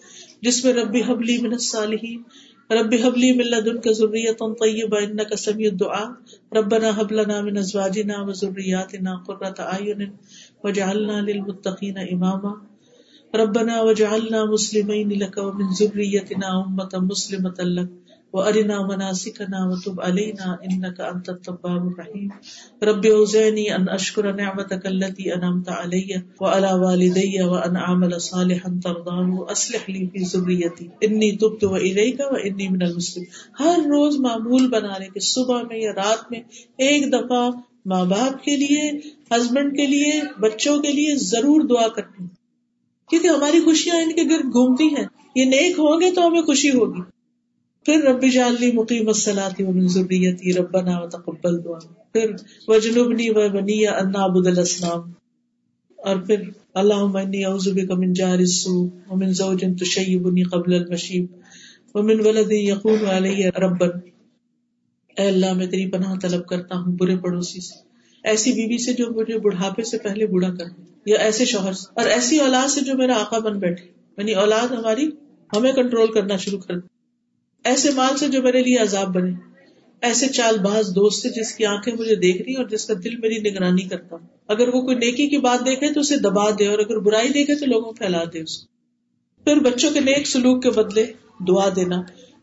جس 0.41 0.65
میں 0.65 0.73
ربی 0.73 1.03
حبلی 1.03 1.39
من 1.39 1.53
الصالحین 1.53 2.23
ربی 2.71 3.03
حبلی 3.03 3.33
من 3.33 3.47
لدنک 3.47 3.93
ذریۃ 3.93 4.39
طیبہ 4.39 4.97
انک 4.97 5.37
سمیع 5.37 5.69
الدعاء، 5.71 6.11
ربنا 6.53 6.89
حب 6.89 7.13
لنا 7.13 7.41
من 7.41 7.59
ازواجنا 7.59 8.23
وذریاتنا 8.23 9.17
قرۃ 9.27 9.59
اعین، 9.59 10.11
وجعلنا 10.65 11.21
للمتقین 11.21 11.99
اماما۔ 11.99 12.74
ربنا 13.37 13.77
وجعلنا 13.83 14.45
مسلمین 14.45 15.13
لك 15.13 15.39
ومن 15.39 15.71
ذریتنا 15.79 16.51
امة 16.57 16.99
مسلمة 17.07 17.55
لك 17.61 17.89
وارنا 18.33 18.77
مناسکنا 18.83 19.63
وتب 19.71 20.01
علینا 20.01 20.51
انك 20.67 21.01
انت 21.01 21.29
التواب 21.29 21.89
الرحیم 21.89 22.29
رب 22.83 23.07
اوزعنی 23.07 23.65
ان 23.73 23.89
اشکر 23.89 24.33
نعمتك 24.33 24.87
التي 24.87 25.35
انعمت 25.35 25.69
علی 25.69 26.03
وعلى 26.41 26.73
والدی 26.85 27.43
وان 27.43 27.77
اعمل 27.77 28.21
صالحا 28.21 28.73
ترضاه 28.85 29.35
واصلح 29.41 29.91
لي 29.91 30.07
في 30.13 30.25
ذريتي. 30.25 30.89
انی 31.01 31.33
تبت 31.37 31.65
الیک 31.73 32.21
وانی 32.21 32.69
من 32.69 32.83
المسلمین 32.83 33.27
ہر 33.61 33.83
روز 33.87 34.21
معمول 34.21 34.69
بنا 34.69 34.99
لے 34.99 35.09
کہ 35.15 35.21
صبح 35.21 35.63
میں 35.63 35.79
یا 35.79 35.93
رات 35.93 36.31
میں 36.31 36.41
ایک 36.77 37.13
دفعہ 37.13 37.51
ماں 37.87 38.05
باپ 38.05 38.43
کے 38.45 38.57
لیے 38.57 38.91
ہسبینڈ 39.31 39.77
کے 39.77 39.87
لیے، 39.87 40.21
بچوں 40.41 40.79
کے 40.83 40.93
لیے 40.93 41.17
ضرور 41.17 41.61
دعا 41.61 41.89
کرنی 41.89 42.27
کیونکہ 43.11 43.29
ہماری 43.29 43.61
خوشیاں 43.61 43.97
ان 43.97 44.13
کے 44.13 44.23
گرد 44.23 44.53
گھومتی 44.53 44.85
ہیں۔ 44.85 45.07
یہ 45.37 45.45
نیک 45.45 45.79
ہوں 45.79 46.01
گے 46.01 46.11
تو 46.11 46.27
ہمیں 46.27 46.43
خوشی 46.43 46.71
ہوگی۔ 46.71 47.01
پھر 47.85 48.03
ربی 48.03 48.31
جالنی 48.31 48.73
مقیم 48.73 49.09
الصلاتی 49.09 49.65
و 49.65 49.73
من 49.73 49.89
ذریتی 49.89 50.53
ربنا 50.53 51.01
و 51.01 51.09
تقبل 51.09 51.65
دعا۔ 51.65 51.79
پھر 52.13 52.31
وجنبنی 52.69 53.31
و 53.31 53.49
بنی 53.49 53.87
ان 53.87 54.17
عبد 54.17 54.47
الاسلام 54.47 55.01
اور 55.97 56.17
پھر 56.17 56.43
اللہم 56.75 57.17
انی 57.17 57.45
اعوذ 57.45 57.69
بک 57.69 57.91
من 57.91 58.13
جار 58.13 58.39
السوء 58.39 58.89
ومن 59.11 59.33
زوج 59.33 59.65
تشیبنی 59.81 60.43
قبل 60.43 60.75
المشیب 60.75 61.27
ومن 61.95 62.27
ولد 62.27 62.53
یقون 62.53 63.07
علی 63.07 63.49
ربا 63.49 63.87
اے 65.17 65.29
اللہ، 65.29 65.53
میں 65.53 65.67
تیری 65.67 65.91
پناہ 65.91 66.15
طلب 66.23 66.47
کرتا 66.47 66.77
ہوں، 66.77 66.97
برے 66.97 67.17
پڑوسی 67.17 67.61
سے۔ 67.61 67.84
ایسی 68.25 68.53
بیوی 68.53 68.85
سے 68.85 68.93
جو 68.93 69.07
مجھے 69.11 69.39
بڑھاپے 69.39 69.83
سے 69.83 69.99
پہلے 69.99 70.27
بوڑھا 70.27 70.55
کر 70.55 70.65
یا 71.07 71.19
ایسے 71.19 71.45
شوہر 71.45 71.73
سے۔ 71.73 71.91
اور 71.95 72.07
ایسی 72.07 72.39
اولاد 72.39 72.69
سے 72.69 72.81
جو 72.81 72.95
میرا 72.95 73.21
آقا 73.21 73.39
بن 73.39 73.59
بیٹھے۔ 73.59 73.87
یعنی 74.19 74.33
اولاد 74.33 74.73
ہماری 74.73 75.09
ہمیں 75.57 75.73
کنٹرول 75.73 76.13
کرنا 76.13 76.37
شروع 76.37 76.59
کر 76.59 76.79
دے 76.79 76.87
ایسے 77.65 77.91
مال 77.91 78.17
سے 78.17 78.29
جو 78.29 78.43
میرے 78.43 78.63
لیے 78.63 78.77
عذاب 78.77 79.15
بنے۔ 79.15 79.31
ایسے 80.01 80.27
چال 80.27 80.59
باز 80.59 80.87
دوست 80.95 81.23
سے 81.23 81.29
جس 81.29 81.55
کی 81.55 81.67
آنکھیں 81.67 81.95
مجھے 81.95 82.15
دیکھ 82.15 82.43
رہی 82.43 82.55
اور 82.55 82.65
جس 82.65 82.85
کا 82.85 82.95
دل 83.05 83.17
میری 83.17 83.51
نگرانی 83.51 83.83
کرتا 83.83 84.17
اگر 84.49 84.69
وہ 84.69 84.83
کوئی 84.83 84.97
نیکی 84.97 85.29
کی 85.29 85.39
بات 85.39 85.67
دیکھے 85.67 85.93
تو 85.93 86.01
اسے 86.01 86.17
دبا 86.17 86.51
دے 86.51 86.67
اور 86.67 86.79
اگر 86.79 86.99
برائی 86.99 87.29
دیکھے 87.29 87.55
تو 87.55 87.67
لوگوں 87.67 87.93
پھیلا 87.93 88.25
دے 88.25 88.41
اس 88.41 88.59
کو۔ 88.59 88.67
پھر 89.45 89.57
بچوں 89.57 89.91
کے 89.91 90.01
نیک 90.01 90.27
سلوک 90.27 90.63
کے 90.63 90.71
بدلے 90.71 91.07
دعا 91.49 91.69
دینا۔ 91.77 91.97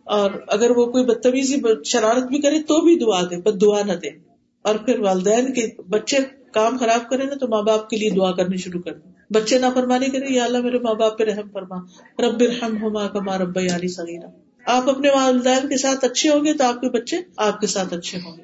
اور 0.03 0.31
اگر 0.47 0.71
وہ 0.71 0.85
کوئی 0.85 1.05
بدتمیزی، 1.05 1.55
شرارت 1.85 2.23
بھی 2.23 2.39
کرے 2.39 2.59
تو 2.59 2.81
بھی 2.81 2.99
دعا 2.99 3.21
دے 3.21 3.37
بد 3.37 3.61
دعا 3.61 3.83
نہ 3.85 3.93
دے۔ 3.93 4.30
اور 4.61 4.75
پھر 4.75 4.99
والدین 4.99 5.53
کے 5.53 5.67
بچے 5.89 6.17
کام 6.53 6.77
خراب 6.77 7.09
کرے 7.09 7.23
نا 7.23 7.33
تو 7.35 7.47
ماں 7.47 7.61
باپ 7.61 7.89
کے 7.89 7.97
لیے 7.97 8.09
دعا 8.09 8.31
کرنی 8.31 8.57
شروع 8.57 8.81
کر 8.81 8.93
دیں۔ 8.93 9.11
بچے 9.33 9.59
نہ 9.59 9.65
فرمانی 9.73 10.05
کرے 10.05 10.33
یا 10.33 10.43
اللہ 10.43 10.57
میرے 10.57 10.79
ماں 10.79 10.93
باپ 10.93 11.17
پہ 11.17 11.23
رحم 11.23 11.49
فرما۔ 11.53 11.75
رب 12.19 12.41
رحم 12.41 12.81
ہوما 12.81 13.07
کما 13.07 13.37
رب 13.37 13.59
علی 13.73 13.87
سگیرہ 13.87 14.27
آپ 14.65 14.89
اپنے 14.89 15.09
والدین 15.09 15.69
کے 15.69 15.77
ساتھ 15.77 16.05
اچھے 16.05 16.29
ہوں 16.29 16.45
گے 16.45 16.53
تو 16.53 16.63
آپ 16.63 16.81
کے 16.81 16.89
بچے 16.89 17.17
آپ 17.37 17.61
کے 17.61 17.67
ساتھ 17.67 17.93
اچھے 17.93 18.19
ہوں 18.25 18.37
گے۔ 18.37 18.43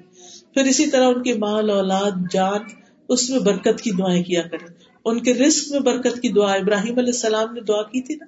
پھر 0.53 0.63
اسی 0.63 0.87
طرح 0.87 1.07
ان 1.07 1.23
کے 1.23 1.33
مال، 1.33 1.69
اولاد، 1.69 2.11
جان، 2.31 2.61
اس 3.09 3.29
میں 3.29 3.39
برکت 3.39 3.81
کی 3.81 3.91
دعائیں 3.91 4.23
کیا 4.23 4.41
کریں۔ 4.41 4.67
ان 5.05 5.23
کے 5.23 5.33
رسک 5.33 5.71
میں 5.71 5.79
برکت 5.79 6.21
کی 6.21 6.29
دعا۔ 6.29 6.53
ابراہیم 6.53 6.97
علیہ 6.97 7.13
السلام 7.13 7.53
نے 7.53 7.61
دعا 7.61 7.83
کی 7.83 8.01
تھی 8.01 8.15
نا 8.15 8.25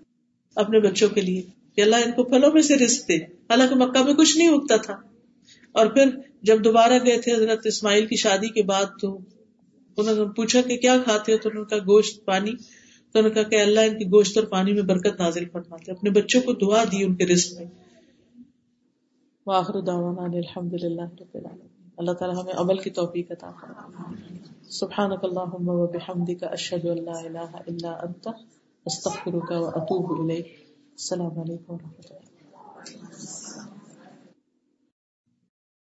اپنے 0.55 0.79
بچوں 0.79 1.09
کے 1.09 1.21
لیے۔ 1.21 1.41
کہ 1.75 1.81
اللہ 1.81 1.95
ان 1.95 2.11
کو 2.11 2.23
پھلوں 2.23 2.51
میں 2.53 2.61
سے 2.61 2.75
رسک 2.75 3.07
دے۔ 3.09 3.17
اللہ 3.49 3.63
کے 3.69 3.75
مکہ 3.75 4.03
میں 4.03 4.13
کچھ 4.13 4.37
نہیں 4.37 4.47
اگتا 4.47 4.77
تھا۔ 4.77 4.95
اور 5.71 5.87
پھر 5.87 6.05
جب 6.41 6.63
دوبارہ 6.63 6.93
گئے 7.05 7.21
تھے 7.21 7.33
حضرت 7.33 7.59
اسماعیل 7.65 8.05
کی 8.05 8.15
شادی 8.15 8.49
کے 8.49 8.63
بعد 8.63 8.85
تو 9.01 9.19
انہوں 9.97 10.15
نے 10.15 10.33
پوچھا 10.35 10.61
کہ 10.61 10.77
کیا 10.77 10.97
کھاتے 11.03 11.33
ہو؟ 11.33 11.37
تو 11.37 11.49
انہوں 11.49 11.65
کا 11.65 11.77
گوشت 11.77 12.25
پانی۔ 12.25 12.51
تو 13.11 13.19
انہوں 13.19 13.33
نے 13.33 13.41
کہا 13.41 13.49
کہ 13.49 13.61
اللہ 13.61 13.79
ان 13.79 13.97
کی 13.97 14.05
گوشت 14.05 14.37
اور 14.37 14.45
پانی 14.45 14.73
میں 14.73 14.81
برکت 14.81 15.19
نازل 15.19 15.45
فرماتے 15.49 15.91
اپنے 15.91 16.09
بچوں 16.09 16.41
کو 16.41 16.53
دعا 16.53 16.83
دی 16.83 17.03
ان 17.03 17.15
کے 17.15 17.25
رزق 17.25 17.53
میں۔ 17.53 17.65
واخر 19.47 19.81
دعوانا 19.81 20.21
الحمد 20.21 20.73
للہ 20.73 21.01
رب 21.01 21.33
العالمین۔ 21.33 21.89
اللہ 21.97 22.11
تعالی 22.11 22.41
ہمیں 22.41 22.53
عمل 22.53 22.77
کی 22.77 22.89
توفیق 22.89 23.31
عطا 23.31 23.51
فرمائے۔ 23.61 24.37
سبحانك 24.69 25.25
اللهم 25.25 25.69
وبحمدك 25.69 26.43
اشهد 26.43 26.85
ان 26.85 27.05
لا 27.05 27.19
اله 27.19 27.57
الا 27.67 28.05
انت 28.07 28.27
استغفرك 28.85 29.51
واتوب 29.51 30.19
اليك 30.19 30.47
السلام 30.91 31.39
علیکم 31.39 31.73
و 31.73 31.77
رحمۃ 31.77 32.09
اللہ۔ 32.09 32.18